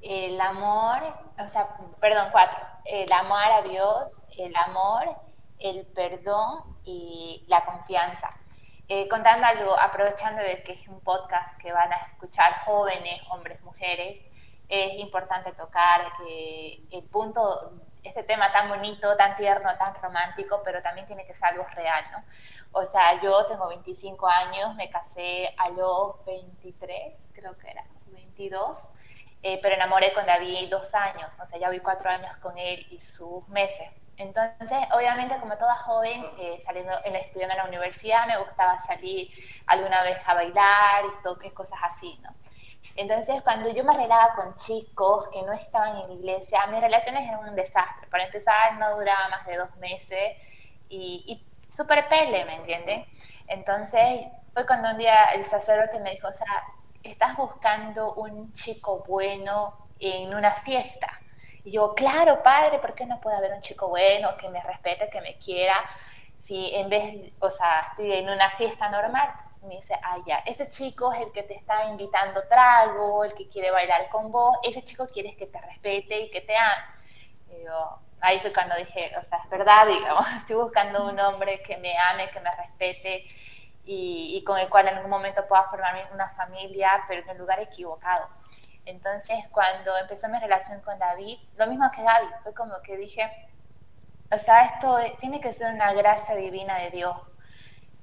El 0.00 0.40
amor, 0.40 0.98
o 1.38 1.48
sea, 1.48 1.76
perdón, 2.00 2.28
cuatro. 2.30 2.60
El 2.84 3.10
amor 3.12 3.44
a 3.44 3.62
Dios, 3.62 4.26
el 4.36 4.54
amor, 4.56 5.16
el 5.58 5.86
perdón 5.86 6.62
y 6.84 7.44
la 7.48 7.64
confianza. 7.64 8.28
Eh, 8.88 9.08
contando 9.08 9.46
algo, 9.46 9.78
aprovechando 9.80 10.42
de 10.42 10.62
que 10.62 10.72
es 10.72 10.88
un 10.88 11.00
podcast 11.00 11.58
que 11.58 11.72
van 11.72 11.90
a 11.90 11.96
escuchar 11.96 12.60
jóvenes, 12.66 13.22
hombres, 13.30 13.62
mujeres, 13.62 14.20
es 14.68 14.98
importante 14.98 15.52
tocar 15.52 16.02
eh, 16.28 16.82
el 16.90 17.02
punto, 17.04 17.72
este 18.04 18.22
tema 18.22 18.52
tan 18.52 18.68
bonito, 18.68 19.16
tan 19.16 19.34
tierno, 19.34 19.76
tan 19.76 19.94
romántico, 19.96 20.62
pero 20.64 20.82
también 20.82 21.06
tiene 21.06 21.26
que 21.26 21.34
ser 21.34 21.50
algo 21.50 21.66
real, 21.74 22.04
¿no? 22.12 22.22
O 22.72 22.86
sea, 22.86 23.20
yo 23.22 23.46
tengo 23.46 23.68
25 23.68 24.26
años, 24.28 24.74
me 24.74 24.90
casé 24.90 25.54
a 25.56 25.70
los 25.70 26.24
23, 26.24 27.32
creo 27.34 27.56
que 27.56 27.70
era, 27.70 27.84
22, 28.12 28.90
eh, 29.42 29.58
pero 29.62 29.74
enamoré 29.74 30.12
con 30.12 30.26
David 30.26 30.68
dos 30.70 30.94
años, 30.94 31.36
o 31.40 31.46
sea, 31.46 31.58
ya 31.58 31.68
voy 31.68 31.80
cuatro 31.80 32.10
años 32.10 32.36
con 32.38 32.56
él 32.58 32.86
y 32.90 33.00
sus 33.00 33.46
meses. 33.48 33.88
Entonces, 34.16 34.78
obviamente, 34.92 35.36
como 35.40 35.56
toda 35.56 35.74
joven, 35.76 36.24
eh, 36.38 36.58
saliendo, 36.64 36.92
estudiando 37.04 37.54
en 37.54 37.58
la 37.58 37.68
universidad, 37.68 38.26
me 38.26 38.38
gustaba 38.38 38.78
salir 38.78 39.28
alguna 39.66 40.02
vez 40.02 40.18
a 40.24 40.34
bailar 40.34 41.04
y 41.04 41.22
toques, 41.22 41.52
cosas 41.52 41.80
así, 41.82 42.18
¿no? 42.22 42.30
Entonces, 42.96 43.42
cuando 43.42 43.70
yo 43.70 43.82
me 43.84 43.92
arreglaba 43.92 44.34
con 44.34 44.54
chicos 44.54 45.28
que 45.32 45.42
no 45.42 45.52
estaban 45.52 45.96
en 45.96 46.08
la 46.08 46.12
iglesia, 46.14 46.66
mis 46.68 46.80
relaciones 46.80 47.28
eran 47.28 47.40
un 47.48 47.54
desastre. 47.56 48.06
Para 48.08 48.24
empezar, 48.24 48.74
no 48.78 48.96
duraba 48.96 49.28
más 49.28 49.46
de 49.46 49.56
dos 49.56 49.74
meses 49.76 50.36
y, 50.88 51.24
y 51.26 51.46
súper 51.68 52.08
pele, 52.08 52.44
¿me 52.44 52.54
entienden? 52.54 53.04
Entonces 53.48 54.26
fue 54.52 54.66
cuando 54.66 54.90
un 54.90 54.98
día 54.98 55.24
el 55.34 55.44
sacerdote 55.44 55.98
me 55.98 56.12
dijo, 56.12 56.28
o 56.28 56.32
sea, 56.32 56.64
estás 57.02 57.36
buscando 57.36 58.14
un 58.14 58.52
chico 58.52 59.04
bueno 59.06 59.88
en 59.98 60.34
una 60.34 60.52
fiesta. 60.52 61.20
Y 61.64 61.72
yo, 61.72 61.94
claro, 61.94 62.42
padre, 62.42 62.78
¿por 62.78 62.94
qué 62.94 63.06
no 63.06 63.20
puede 63.20 63.36
haber 63.36 63.52
un 63.52 63.60
chico 63.60 63.88
bueno 63.88 64.36
que 64.36 64.48
me 64.48 64.62
respete, 64.62 65.08
que 65.08 65.20
me 65.20 65.36
quiera? 65.38 65.74
Si 66.34 66.74
en 66.74 66.88
vez, 66.88 67.32
o 67.40 67.50
sea, 67.50 67.80
estoy 67.80 68.12
en 68.12 68.28
una 68.28 68.50
fiesta 68.50 68.88
normal, 68.88 69.30
me 69.64 69.76
dice, 69.76 69.98
ah, 70.02 70.18
ya, 70.26 70.38
ese 70.46 70.68
chico 70.68 71.12
es 71.12 71.22
el 71.22 71.32
que 71.32 71.42
te 71.42 71.54
está 71.54 71.84
invitando 71.86 72.46
trago, 72.48 73.24
el 73.24 73.34
que 73.34 73.48
quiere 73.48 73.70
bailar 73.70 74.08
con 74.10 74.30
vos, 74.30 74.56
ese 74.62 74.82
chico 74.82 75.06
quieres 75.06 75.36
que 75.36 75.46
te 75.46 75.60
respete 75.60 76.20
y 76.20 76.30
que 76.30 76.40
te 76.40 76.56
ame. 76.56 76.84
Y 77.48 77.64
yo, 77.64 77.98
ahí 78.20 78.40
fue 78.40 78.52
cuando 78.52 78.76
dije, 78.76 79.12
o 79.18 79.22
sea, 79.22 79.38
es 79.38 79.50
verdad, 79.50 79.86
digamos, 79.86 80.26
estoy 80.38 80.56
buscando 80.56 81.08
un 81.08 81.18
hombre 81.20 81.62
que 81.62 81.76
me 81.76 81.96
ame, 81.98 82.30
que 82.30 82.40
me 82.40 82.54
respete 82.56 83.24
y, 83.84 84.42
con 84.44 84.58
el 84.58 84.68
cual 84.68 84.88
en 84.88 84.96
algún 84.96 85.10
momento 85.10 85.46
pueda 85.46 85.64
formar 85.64 86.08
una 86.12 86.28
familia, 86.30 87.04
pero 87.06 87.22
en 87.22 87.28
el 87.30 87.38
lugar 87.38 87.60
equivocado. 87.60 88.26
Entonces, 88.86 89.36
cuando 89.50 89.96
empezó 89.98 90.28
mi 90.28 90.38
relación 90.38 90.80
con 90.82 90.98
David, 90.98 91.38
lo 91.56 91.66
mismo 91.66 91.90
que 91.90 92.02
Gaby, 92.02 92.26
fue 92.42 92.54
como 92.54 92.80
que 92.82 92.96
dije, 92.96 93.30
o 94.30 94.38
sea, 94.38 94.64
esto 94.64 94.96
tiene 95.18 95.40
que 95.40 95.52
ser 95.52 95.72
una 95.74 95.92
gracia 95.92 96.34
divina 96.34 96.78
de 96.78 96.90
Dios. 96.90 97.16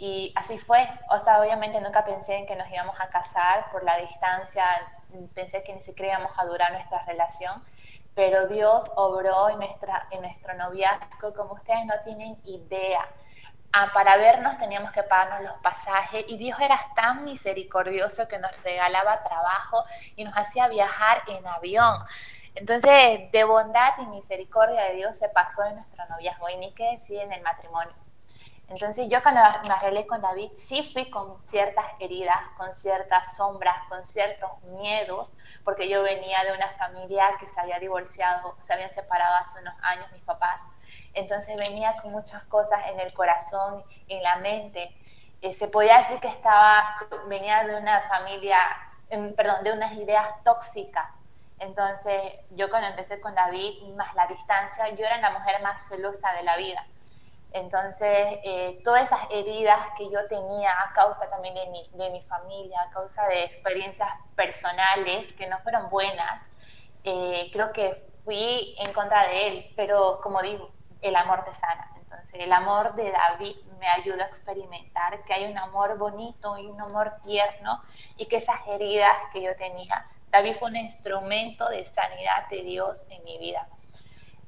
Y 0.02 0.34
así 0.36 0.58
fue. 0.58 0.90
O 1.12 1.20
sea, 1.20 1.40
obviamente 1.40 1.80
nunca 1.80 2.04
pensé 2.04 2.36
en 2.36 2.48
que 2.48 2.56
nos 2.56 2.68
íbamos 2.72 3.00
a 3.00 3.10
casar 3.10 3.72
por 3.72 3.84
la 3.84 3.98
distancia, 3.98 4.66
pensé 5.36 5.62
que 5.64 5.74
ni 5.74 5.80
siquiera 5.80 6.14
íbamos 6.14 6.38
a 6.40 6.46
durar 6.46 6.72
nuestra 6.72 7.06
relación 7.06 7.62
pero 8.16 8.48
Dios 8.48 8.92
obró 8.96 9.50
en, 9.50 9.58
nuestra, 9.58 10.08
en 10.12 10.22
nuestro 10.22 10.54
noviazgo 10.56 11.34
como 11.34 11.54
ustedes 11.54 11.86
no 11.86 11.94
tienen 12.04 12.38
idea. 12.46 13.08
Ah, 13.74 13.92
para 13.94 14.18
vernos 14.18 14.58
teníamos 14.58 14.92
que 14.92 15.02
pagarnos 15.02 15.50
los 15.50 15.62
pasajes 15.62 16.26
y 16.28 16.38
Dios 16.38 16.60
era 16.60 16.78
tan 16.94 17.24
misericordioso 17.24 18.28
que 18.28 18.38
nos 18.38 18.52
regalaba 18.64 19.24
trabajo 19.24 19.86
y 20.18 20.26
nos 20.26 20.34
hacía 20.38 20.68
viajar 20.68 21.24
en 21.28 21.48
avión. 21.48 21.98
Entonces, 22.54 23.32
de 23.32 23.44
bondad 23.46 23.94
y 24.00 24.06
misericordia 24.08 24.84
de 24.84 24.96
Dios 24.96 25.18
se 25.18 25.30
pasó 25.30 25.64
en 25.64 25.76
nuestro 25.76 26.06
noviazgo 26.08 26.50
y 26.50 26.58
ni 26.58 26.74
qué 26.74 26.92
decir 26.92 27.22
en 27.22 27.32
el 27.32 27.42
matrimonio. 27.42 27.94
Entonces 28.72 29.10
yo 29.10 29.22
cuando 29.22 29.42
me 29.68 29.74
arreglé 29.74 30.08
con 30.08 30.22
David 30.22 30.52
sí 30.56 30.82
fui 30.82 31.10
con 31.10 31.42
ciertas 31.42 31.86
heridas, 32.00 32.38
con 32.56 32.72
ciertas 32.72 33.36
sombras, 33.36 33.76
con 33.90 34.06
ciertos 34.06 34.50
miedos, 34.64 35.34
porque 35.66 35.90
yo 35.90 36.02
venía 36.04 36.42
de 36.46 36.54
una 36.54 36.70
familia 36.70 37.36
que 37.38 37.50
se 37.50 37.60
había 37.60 37.80
divorciado, 37.80 38.56
se 38.60 38.72
habían 38.74 38.90
separado 38.90 39.36
hace 39.36 39.60
unos 39.60 39.74
años 39.82 40.10
mis 40.14 40.22
papás. 40.22 40.64
Entonces 41.14 41.58
venía 41.58 41.94
con 42.02 42.14
muchas 42.14 42.44
cosas 42.46 42.86
en 42.88 43.02
el 43.02 43.12
corazón, 43.12 43.84
en 44.08 44.24
la 44.24 44.38
mente. 44.38 44.96
Eh, 45.42 45.52
se 45.52 45.68
podía 45.68 45.98
decir 45.98 46.22
que 46.22 46.30
estaba, 46.30 46.98
venía 47.28 47.66
de 47.66 47.76
una 47.76 48.08
familia, 48.08 48.58
perdón, 49.36 49.66
de 49.66 49.74
unas 49.74 49.92
ideas 49.96 50.30
tóxicas. 50.46 51.20
Entonces 51.60 52.22
yo 52.52 52.70
cuando 52.70 52.88
empecé 52.88 53.20
con 53.20 53.36
David, 53.36 53.84
más 53.96 54.16
la 54.16 54.28
distancia, 54.28 54.88
yo 54.96 55.06
era 55.06 55.18
la 55.18 55.32
mujer 55.32 55.62
más 55.62 55.90
celosa 55.90 56.32
de 56.32 56.44
la 56.44 56.56
vida. 56.56 56.88
Entonces, 57.54 58.40
eh, 58.44 58.82
todas 58.84 59.04
esas 59.04 59.30
heridas 59.30 59.78
que 59.98 60.10
yo 60.10 60.26
tenía 60.28 60.72
a 60.72 60.94
causa 60.94 61.30
también 61.30 61.54
de 61.54 61.66
mi, 61.68 61.90
de 61.94 62.10
mi, 62.10 62.22
familia, 62.22 62.82
a 62.82 62.92
causa 62.92 63.28
de 63.28 63.44
experiencias 63.44 64.10
personales 64.36 65.34
que 65.34 65.48
no 65.48 65.60
fueron 65.60 65.90
buenas, 65.90 66.50
eh, 67.04 67.50
creo 67.52 67.74
que 67.74 68.08
fui 68.24 68.76
en 68.80 68.94
contra 68.94 69.28
de 69.28 69.48
él, 69.48 69.74
pero 69.76 70.22
como 70.24 70.42
digo, 70.42 70.72
el 71.02 71.16
amor 71.16 71.44
te 71.44 71.54
sana. 71.54 71.92
Entonces, 71.98 72.40
el 72.40 72.54
amor 72.54 72.96
de 72.96 73.12
David 73.12 73.56
me 73.80 73.88
ayudó 73.88 74.24
a 74.24 74.28
experimentar 74.28 75.24
que 75.24 75.34
hay 75.34 75.52
un 75.52 75.58
amor 75.58 75.98
bonito 75.98 76.58
y 76.58 76.68
un 76.68 76.80
amor 76.80 77.16
tierno 77.24 77.82
y 78.16 78.28
que 78.28 78.38
esas 78.38 78.66
heridas 78.68 79.12
que 79.34 79.42
yo 79.42 79.56
tenía, 79.58 80.08
David 80.30 80.56
fue 80.56 80.70
un 80.70 80.78
instrumento 80.78 81.68
de 81.70 81.86
sanidad 81.86 82.48
de 82.50 82.62
Dios 82.64 83.08
en 83.10 83.24
mi 83.26 83.38
vida. 83.38 83.68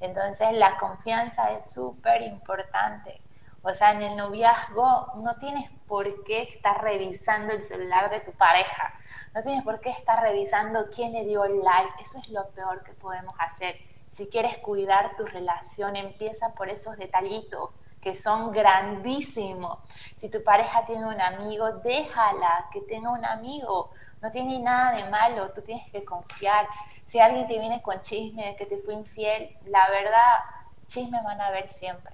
Entonces 0.04 0.51
la 0.51 0.78
confianza 0.78 1.51
es 1.51 1.74
súper 1.74 2.22
importante. 2.24 3.22
O 3.62 3.74
sea, 3.74 3.93
en 3.93 4.01
el 4.01 4.18
noviazgo 4.18 5.14
no 5.24 5.38
tienes 5.38 5.72
por 5.88 6.26
qué 6.26 6.41
estar 6.41 6.84
revisando 6.84 7.54
el 7.54 7.64
celular 7.64 8.10
de 8.10 8.20
tu 8.20 8.34
pareja, 8.34 8.93
no 9.34 9.41
tienes 9.41 9.64
por 9.64 9.80
qué 9.80 9.91
estar 9.91 10.22
revisando 10.22 10.89
quién 10.93 11.14
le 11.14 11.24
dio 11.24 11.45
like, 11.45 12.01
eso 12.01 12.20
es 12.20 12.28
lo 12.28 12.49
peor 12.49 12.84
que 12.84 12.91
podemos 12.91 13.34
hacer. 13.39 13.78
Si 14.10 14.28
quieres 14.28 14.58
cuidar 14.58 15.16
tu 15.16 15.24
relación, 15.24 15.95
empieza 15.95 16.54
por 16.54 16.68
esos 16.68 16.97
detallitos 16.97 17.70
que 18.01 18.14
son 18.14 18.51
grandísimos. 18.51 19.80
Si 20.18 20.30
tu 20.30 20.43
pareja 20.43 20.84
tiene 20.84 21.06
un 21.06 21.22
amigo, 21.22 21.72
déjala 21.78 22.68
que 22.74 22.82
tenga 22.82 23.12
un 23.12 23.24
amigo. 23.24 23.91
No 24.22 24.30
tiene 24.30 24.60
nada 24.60 24.91
de 24.97 25.06
malo, 25.10 25.51
tú 25.54 25.62
tienes 25.62 25.89
que 25.89 26.04
confiar. 26.04 26.68
Si 27.06 27.20
alguien 27.20 27.47
te 27.47 27.60
viene 27.60 27.82
con 27.82 28.01
chisme 28.01 28.45
de 28.45 28.56
que 28.56 28.66
te 28.66 28.78
fue 28.78 28.93
infiel, 28.93 29.58
la 29.66 29.89
verdad, 29.89 30.39
chisme 30.88 31.22
van 31.24 31.41
a 31.41 31.51
ver 31.51 31.68
siempre. 31.68 32.14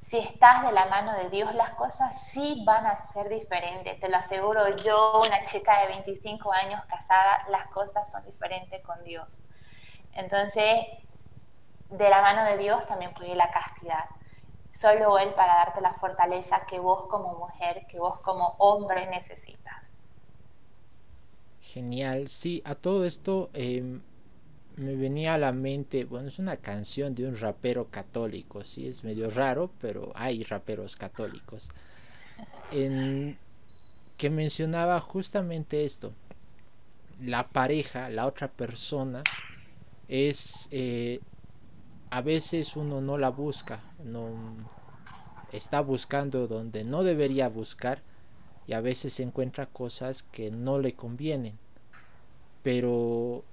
Si 0.00 0.18
estás 0.18 0.64
de 0.64 0.72
la 0.72 0.86
mano 0.86 1.12
de 1.14 1.30
Dios, 1.30 1.54
las 1.54 1.70
cosas 1.74 2.20
sí 2.20 2.64
van 2.66 2.86
a 2.86 2.96
ser 2.96 3.28
diferentes. 3.28 4.00
Te 4.00 4.08
lo 4.08 4.16
aseguro 4.16 4.68
yo, 4.84 5.22
una 5.24 5.44
chica 5.44 5.80
de 5.80 5.86
25 5.86 6.52
años 6.52 6.82
casada, 6.86 7.44
las 7.48 7.68
cosas 7.68 8.10
son 8.10 8.24
diferentes 8.24 8.82
con 8.84 9.02
Dios. 9.04 9.44
Entonces, 10.12 10.86
de 11.88 12.10
la 12.10 12.20
mano 12.20 12.44
de 12.44 12.58
Dios 12.58 12.84
también 12.86 13.14
puede 13.14 13.36
la 13.36 13.50
castidad. 13.50 14.04
Solo 14.72 15.18
Él 15.18 15.34
para 15.34 15.54
darte 15.54 15.80
la 15.80 15.94
fortaleza 15.94 16.66
que 16.66 16.80
vos 16.80 17.06
como 17.06 17.34
mujer, 17.34 17.86
que 17.86 18.00
vos 18.00 18.18
como 18.20 18.56
hombre 18.58 19.06
necesitas. 19.06 19.91
Genial, 21.62 22.26
sí, 22.26 22.60
a 22.64 22.74
todo 22.74 23.04
esto 23.04 23.48
em, 23.54 24.00
me 24.76 24.96
venía 24.96 25.34
a 25.34 25.38
la 25.38 25.52
mente, 25.52 26.04
bueno, 26.04 26.26
es 26.26 26.40
una 26.40 26.56
canción 26.56 27.14
de 27.14 27.26
un 27.26 27.36
rapero 27.36 27.86
católico, 27.88 28.64
sí, 28.64 28.88
es 28.88 29.04
medio 29.04 29.30
raro, 29.30 29.70
pero 29.80 30.12
hay 30.16 30.42
raperos 30.42 30.96
católicos, 30.96 31.68
que 32.70 34.30
mencionaba 34.30 35.00
justamente 35.00 35.84
esto, 35.84 36.12
la 37.20 37.46
pareja, 37.46 38.08
la 38.08 38.26
otra 38.26 38.50
persona, 38.50 39.22
es, 40.08 40.68
eh, 40.72 41.20
a 42.10 42.22
veces 42.22 42.76
uno 42.76 43.00
no 43.00 43.18
la 43.18 43.28
busca, 43.28 43.80
no 44.04 44.32
está 45.52 45.80
buscando 45.80 46.48
donde 46.48 46.82
no 46.82 47.04
debería 47.04 47.48
buscar 47.48 48.02
y 48.66 48.74
a 48.74 48.80
veces 48.80 49.18
encuentra 49.20 49.66
cosas 49.66 50.22
que 50.22 50.50
no 50.50 50.78
le 50.78 50.94
convienen, 50.94 51.58
pero 52.62 53.44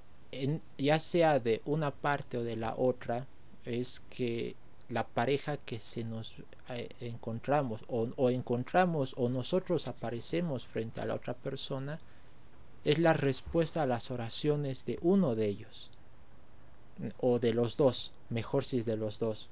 ya 0.77 0.99
sea 0.99 1.39
de 1.39 1.61
una 1.65 1.91
parte 1.91 2.37
o 2.37 2.43
de 2.43 2.55
la 2.55 2.75
otra, 2.77 3.25
es 3.65 4.01
que 4.09 4.55
la 4.89 5.07
pareja 5.07 5.57
que 5.57 5.79
se 5.79 6.03
nos 6.03 6.35
eh, 6.69 6.89
encontramos 6.99 7.81
o, 7.87 8.29
encontramos 8.29 9.13
o 9.17 9.29
nosotros 9.29 9.87
aparecemos 9.87 10.65
frente 10.65 10.99
a 11.01 11.05
la 11.05 11.15
otra 11.15 11.35
persona 11.35 11.99
es 12.83 12.97
la 12.97 13.13
respuesta 13.13 13.83
a 13.83 13.87
las 13.87 14.09
oraciones 14.09 14.85
de 14.85 14.97
uno 15.01 15.35
de 15.35 15.47
ellos 15.47 15.91
o 17.19 17.39
de 17.39 17.53
los 17.53 17.77
dos, 17.77 18.13
mejor 18.29 18.63
si 18.63 18.79
es 18.79 18.85
de 18.85 18.97
los 18.97 19.19
dos. 19.19 19.49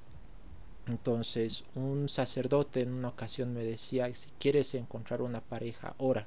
Entonces 0.88 1.64
un 1.74 2.08
sacerdote 2.08 2.80
en 2.80 2.92
una 2.92 3.08
ocasión 3.08 3.52
me 3.52 3.62
decía, 3.62 4.12
si 4.14 4.30
quieres 4.38 4.74
encontrar 4.74 5.22
una 5.22 5.40
pareja, 5.40 5.94
ora 5.98 6.26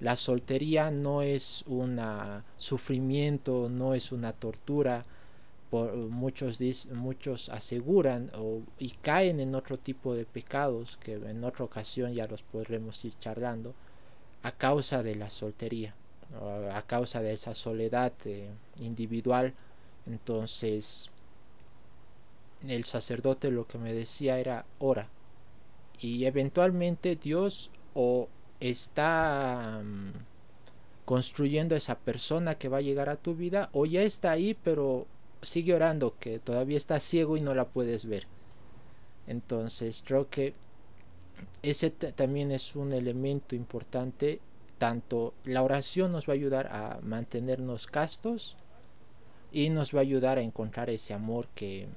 la 0.00 0.14
soltería 0.14 0.90
no 0.92 1.22
es 1.22 1.64
un 1.66 2.00
sufrimiento, 2.56 3.68
no 3.68 3.94
es 3.94 4.12
una 4.12 4.32
tortura. 4.32 5.04
Por, 5.70 5.94
muchos, 5.96 6.60
muchos 6.92 7.48
aseguran 7.50 8.30
y 8.78 8.90
caen 9.02 9.40
en 9.40 9.54
otro 9.54 9.76
tipo 9.76 10.14
de 10.14 10.24
pecados 10.24 10.96
que 10.96 11.14
en 11.14 11.44
otra 11.44 11.64
ocasión 11.64 12.14
ya 12.14 12.26
los 12.26 12.42
podremos 12.42 13.04
ir 13.04 13.18
charlando 13.18 13.74
a 14.42 14.52
causa 14.52 15.02
de 15.02 15.16
la 15.16 15.28
soltería, 15.28 15.94
a 16.72 16.82
causa 16.86 17.20
de 17.20 17.32
esa 17.32 17.54
soledad 17.54 18.12
eh, 18.24 18.48
individual. 18.80 19.52
Entonces, 20.06 21.10
el 22.66 22.84
sacerdote 22.84 23.50
lo 23.50 23.66
que 23.66 23.78
me 23.78 23.92
decía 23.92 24.38
era 24.38 24.64
ora 24.78 25.08
y 26.00 26.24
eventualmente 26.24 27.16
Dios 27.16 27.70
o 27.94 28.28
está 28.60 29.80
mm, 29.84 30.12
construyendo 31.04 31.76
esa 31.76 31.98
persona 31.98 32.56
que 32.56 32.68
va 32.68 32.78
a 32.78 32.82
llegar 32.82 33.08
a 33.08 33.16
tu 33.16 33.34
vida 33.34 33.68
o 33.72 33.86
ya 33.86 34.02
está 34.02 34.32
ahí 34.32 34.56
pero 34.62 35.06
sigue 35.42 35.74
orando 35.74 36.14
que 36.18 36.38
todavía 36.38 36.76
está 36.76 37.00
ciego 37.00 37.36
y 37.36 37.40
no 37.40 37.54
la 37.54 37.68
puedes 37.68 38.06
ver. 38.06 38.26
Entonces 39.26 40.02
creo 40.06 40.28
que 40.28 40.54
ese 41.62 41.90
también 41.90 42.50
es 42.50 42.74
un 42.76 42.92
elemento 42.92 43.54
importante. 43.54 44.40
Tanto 44.78 45.34
la 45.44 45.62
oración 45.62 46.12
nos 46.12 46.28
va 46.28 46.32
a 46.32 46.36
ayudar 46.36 46.68
a 46.68 47.00
mantenernos 47.02 47.86
castos 47.88 48.56
y 49.52 49.70
nos 49.70 49.94
va 49.94 49.98
a 49.98 50.02
ayudar 50.02 50.38
a 50.38 50.42
encontrar 50.42 50.88
ese 50.88 51.14
amor 51.14 51.48
que 51.54 51.88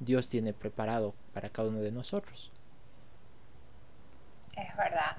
Dios 0.00 0.28
tiene 0.28 0.52
preparado 0.52 1.14
para 1.32 1.50
cada 1.50 1.68
uno 1.68 1.80
de 1.80 1.92
nosotros. 1.92 2.52
Es 4.56 4.76
verdad. 4.76 5.16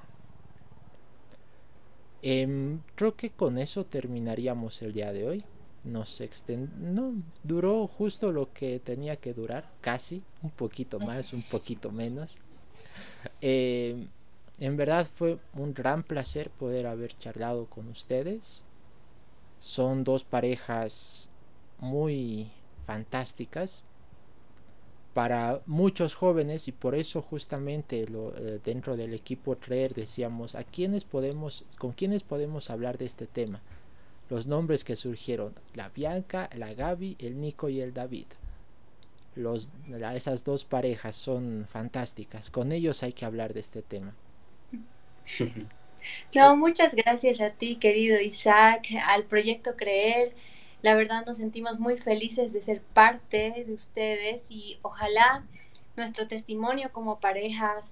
Em, 2.21 2.82
creo 2.95 3.15
que 3.15 3.30
con 3.30 3.57
eso 3.57 3.86
terminaríamos 3.86 4.82
el 4.82 4.93
día 4.93 5.13
de 5.13 5.27
hoy. 5.27 5.45
Nos 5.86 6.19
extend... 6.19 6.75
no 6.77 7.13
duró 7.43 7.88
justo 7.88 8.34
lo 8.34 8.51
que 8.51 8.80
tenía 8.80 9.15
que 9.15 9.34
durar, 9.34 9.71
casi, 9.80 10.23
un 10.41 10.49
poquito 10.49 10.99
más, 10.99 11.34
un 11.34 11.43
poquito 11.43 11.91
menos. 11.91 12.38
Em, 13.41 14.07
en 14.59 14.77
verdad 14.77 15.05
fue 15.05 15.39
un 15.53 15.73
gran 15.73 16.03
placer 16.03 16.49
poder 16.49 16.88
haber 16.88 17.17
charlado 17.17 17.65
con 17.65 17.88
ustedes. 17.89 18.63
Son 19.59 20.03
dos 20.03 20.23
parejas 20.23 21.30
muy 21.80 22.51
fantásticas 22.86 23.84
para 25.14 25.62
muchos 25.66 26.16
jóvenes 26.16 26.68
y 26.68 26.72
por 26.72 26.95
eso 26.95 27.22
justamente 27.22 28.05
lo, 28.07 28.36
eh, 28.36 28.60
dentro 28.64 28.95
del 28.95 29.14
equipo 29.14 29.55
Traer 29.57 29.93
decíamos 29.93 30.55
a 30.55 30.64
quiénes 30.64 31.03
podemos 31.03 31.66
con 31.78 31.93
quiénes 31.93 32.24
podemos 32.24 32.70
hablar 32.70 32.97
de 32.97 33.05
este 33.05 33.26
tema 33.26 33.62
los 34.30 34.45
nombres 34.45 34.84
que 34.84 34.95
surgieron 34.95 35.55
la 35.74 35.89
Bianca 35.89 36.49
la 36.55 36.74
Gaby 36.74 37.18
el 37.20 37.41
Nico 37.41 37.70
y 37.70 37.82
el 37.82 37.93
David. 37.93 38.28
Los 39.36 39.70
esas 40.14 40.43
dos 40.43 40.66
parejas 40.66 41.16
son 41.16 41.66
fantásticas 41.68 42.49
con 42.49 42.72
ellos 42.72 43.01
hay 43.03 43.14
que 43.14 43.26
hablar 43.26 43.53
de 43.53 43.62
este 43.62 43.82
tema. 43.82 44.16
No 46.34 46.55
muchas 46.55 46.95
gracias 46.95 47.41
a 47.41 47.49
ti 47.49 47.76
querido 47.76 48.22
Isaac 48.22 48.88
al 49.05 49.26
proyecto 49.26 49.76
Creer 49.76 50.34
la 50.82 50.95
verdad 50.95 51.25
nos 51.25 51.38
sentimos 51.38 51.80
muy 51.80 51.97
felices 51.97 52.53
de 52.53 52.61
ser 52.61 52.82
parte 52.82 53.65
de 53.65 53.73
ustedes 53.73 54.49
y 54.49 54.80
ojalá 54.82 55.43
nuestro 55.97 56.27
testimonio 56.27 56.91
como 56.93 57.19
parejas 57.19 57.91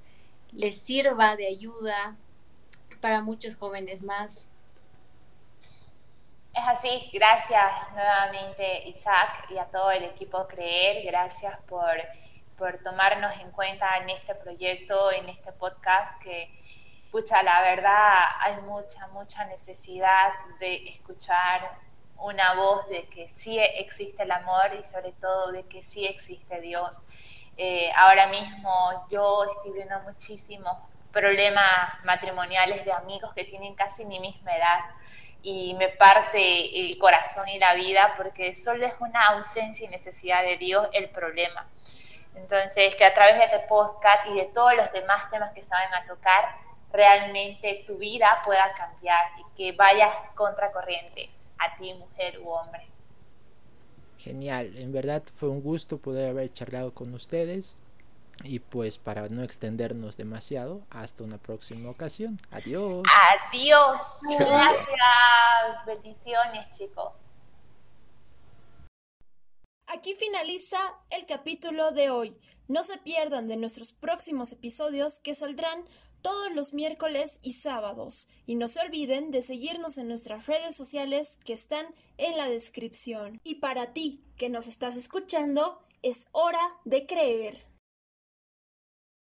les 0.54 0.80
sirva 0.80 1.36
de 1.36 1.48
ayuda 1.48 2.16
para 3.02 3.22
muchos 3.22 3.56
jóvenes 3.56 4.02
más. 4.04 4.48
Es 6.54 6.64
así, 6.66 7.10
gracias 7.14 7.72
nuevamente 7.94 8.88
Isaac 8.88 9.48
y 9.50 9.58
a 9.58 9.66
todo 9.66 9.92
el 9.92 10.06
equipo 10.06 10.48
Creer, 10.48 11.06
gracias 11.06 11.60
por, 11.68 11.94
por 12.58 12.80
tomarnos 12.80 13.32
en 13.42 13.52
cuenta 13.52 13.98
en 13.98 14.10
este 14.10 14.34
proyecto, 14.34 15.12
en 15.12 15.30
este 15.30 15.52
podcast 15.52 16.20
que, 16.24 16.50
pucha, 17.12 17.44
la 17.44 17.62
verdad 17.62 18.24
hay 18.40 18.62
mucha, 18.62 19.08
mucha 19.10 19.46
necesidad 19.46 20.32
de 20.60 20.90
escuchar 20.90 21.87
una 22.20 22.56
voz 22.56 22.88
de 22.90 23.08
que 23.08 23.28
sí 23.28 23.60
existe 23.60 24.24
el 24.24 24.32
amor 24.32 24.76
y 24.80 24.84
sobre 24.84 25.12
todo 25.14 25.52
de 25.52 25.64
que 25.68 25.82
sí 25.82 26.06
existe 26.06 26.60
Dios. 26.62 27.06
Eh, 27.58 27.92
ahora 27.96 28.28
mismo 28.28 29.08
yo 29.10 29.46
estoy 29.56 29.72
viendo 29.72 30.00
muchísimos 30.02 30.78
problemas 31.12 32.04
matrimoniales 32.04 32.86
de 32.86 32.92
amigos 32.92 33.34
que 33.34 33.44
tienen 33.44 33.74
casi 33.76 34.06
mi 34.06 34.20
misma 34.20 34.56
edad 34.56 34.80
y 35.42 35.74
me 35.76 35.90
parte 35.90 36.80
el 36.80 36.98
corazón 36.98 37.48
y 37.48 37.58
la 37.58 37.74
vida 37.74 38.14
porque 38.18 38.54
solo 38.54 38.86
es 38.86 38.94
una 39.00 39.28
ausencia 39.28 39.86
y 39.86 39.90
necesidad 39.90 40.44
de 40.44 40.58
Dios 40.58 40.88
el 40.94 41.10
problema. 41.10 41.68
Entonces, 42.36 42.96
que 42.96 43.06
a 43.06 43.14
través 43.14 43.38
de 43.38 43.46
este 43.46 43.60
podcast 43.60 44.28
y 44.28 44.36
de 44.36 44.46
todos 44.46 44.76
los 44.76 44.92
demás 44.92 45.30
temas 45.32 45.52
que 45.54 45.64
saben 45.64 45.92
a 45.96 46.06
tocar, 46.06 46.56
realmente 46.92 47.84
tu 47.88 47.98
vida 47.98 48.42
pueda 48.46 48.72
cambiar 48.74 49.26
y 49.40 49.56
que 49.56 49.76
vayas 49.76 50.14
contracorriente 50.36 51.32
a 51.60 51.76
ti, 51.76 51.94
mujer 51.94 52.40
u 52.40 52.50
hombre. 52.50 52.88
Genial, 54.18 54.78
en 54.78 54.92
verdad 54.92 55.24
fue 55.36 55.50
un 55.50 55.62
gusto 55.62 56.00
poder 56.00 56.30
haber 56.30 56.52
charlado 56.52 56.94
con 56.94 57.14
ustedes 57.14 57.78
y 58.44 58.60
pues 58.60 58.98
para 59.00 59.30
no 59.30 59.44
extendernos 59.44 60.18
demasiado, 60.18 60.82
hasta 60.90 61.24
una 61.24 61.38
próxima 61.38 61.90
ocasión. 61.90 62.40
Adiós. 62.52 63.04
Adiós. 63.50 64.22
Gracias. 64.40 65.86
Bendiciones, 65.86 66.78
chicos. 66.78 67.16
Aquí 69.88 70.16
finaliza 70.16 70.78
el 71.10 71.26
capítulo 71.26 71.92
de 71.92 72.10
hoy. 72.10 72.38
No 72.68 72.84
se 72.84 72.98
pierdan 72.98 73.48
de 73.48 73.56
nuestros 73.56 73.94
próximos 73.94 74.52
episodios 74.52 75.20
que 75.20 75.34
saldrán 75.34 75.86
todos 76.28 76.54
los 76.54 76.74
miércoles 76.74 77.40
y 77.42 77.54
sábados. 77.54 78.28
Y 78.46 78.56
no 78.56 78.68
se 78.68 78.82
olviden 78.82 79.32
de 79.32 79.42
seguirnos 79.42 79.98
en 79.98 80.10
nuestras 80.10 80.46
redes 80.46 80.76
sociales 80.76 81.40
que 81.46 81.54
están 81.54 81.86
en 82.18 82.36
la 82.36 82.50
descripción. 82.50 83.40
Y 83.46 83.56
para 83.56 83.94
ti 83.94 84.26
que 84.36 84.50
nos 84.50 84.68
estás 84.68 84.98
escuchando, 84.98 85.80
es 86.02 86.28
hora 86.34 86.76
de 86.84 87.06
creer. 87.06 87.64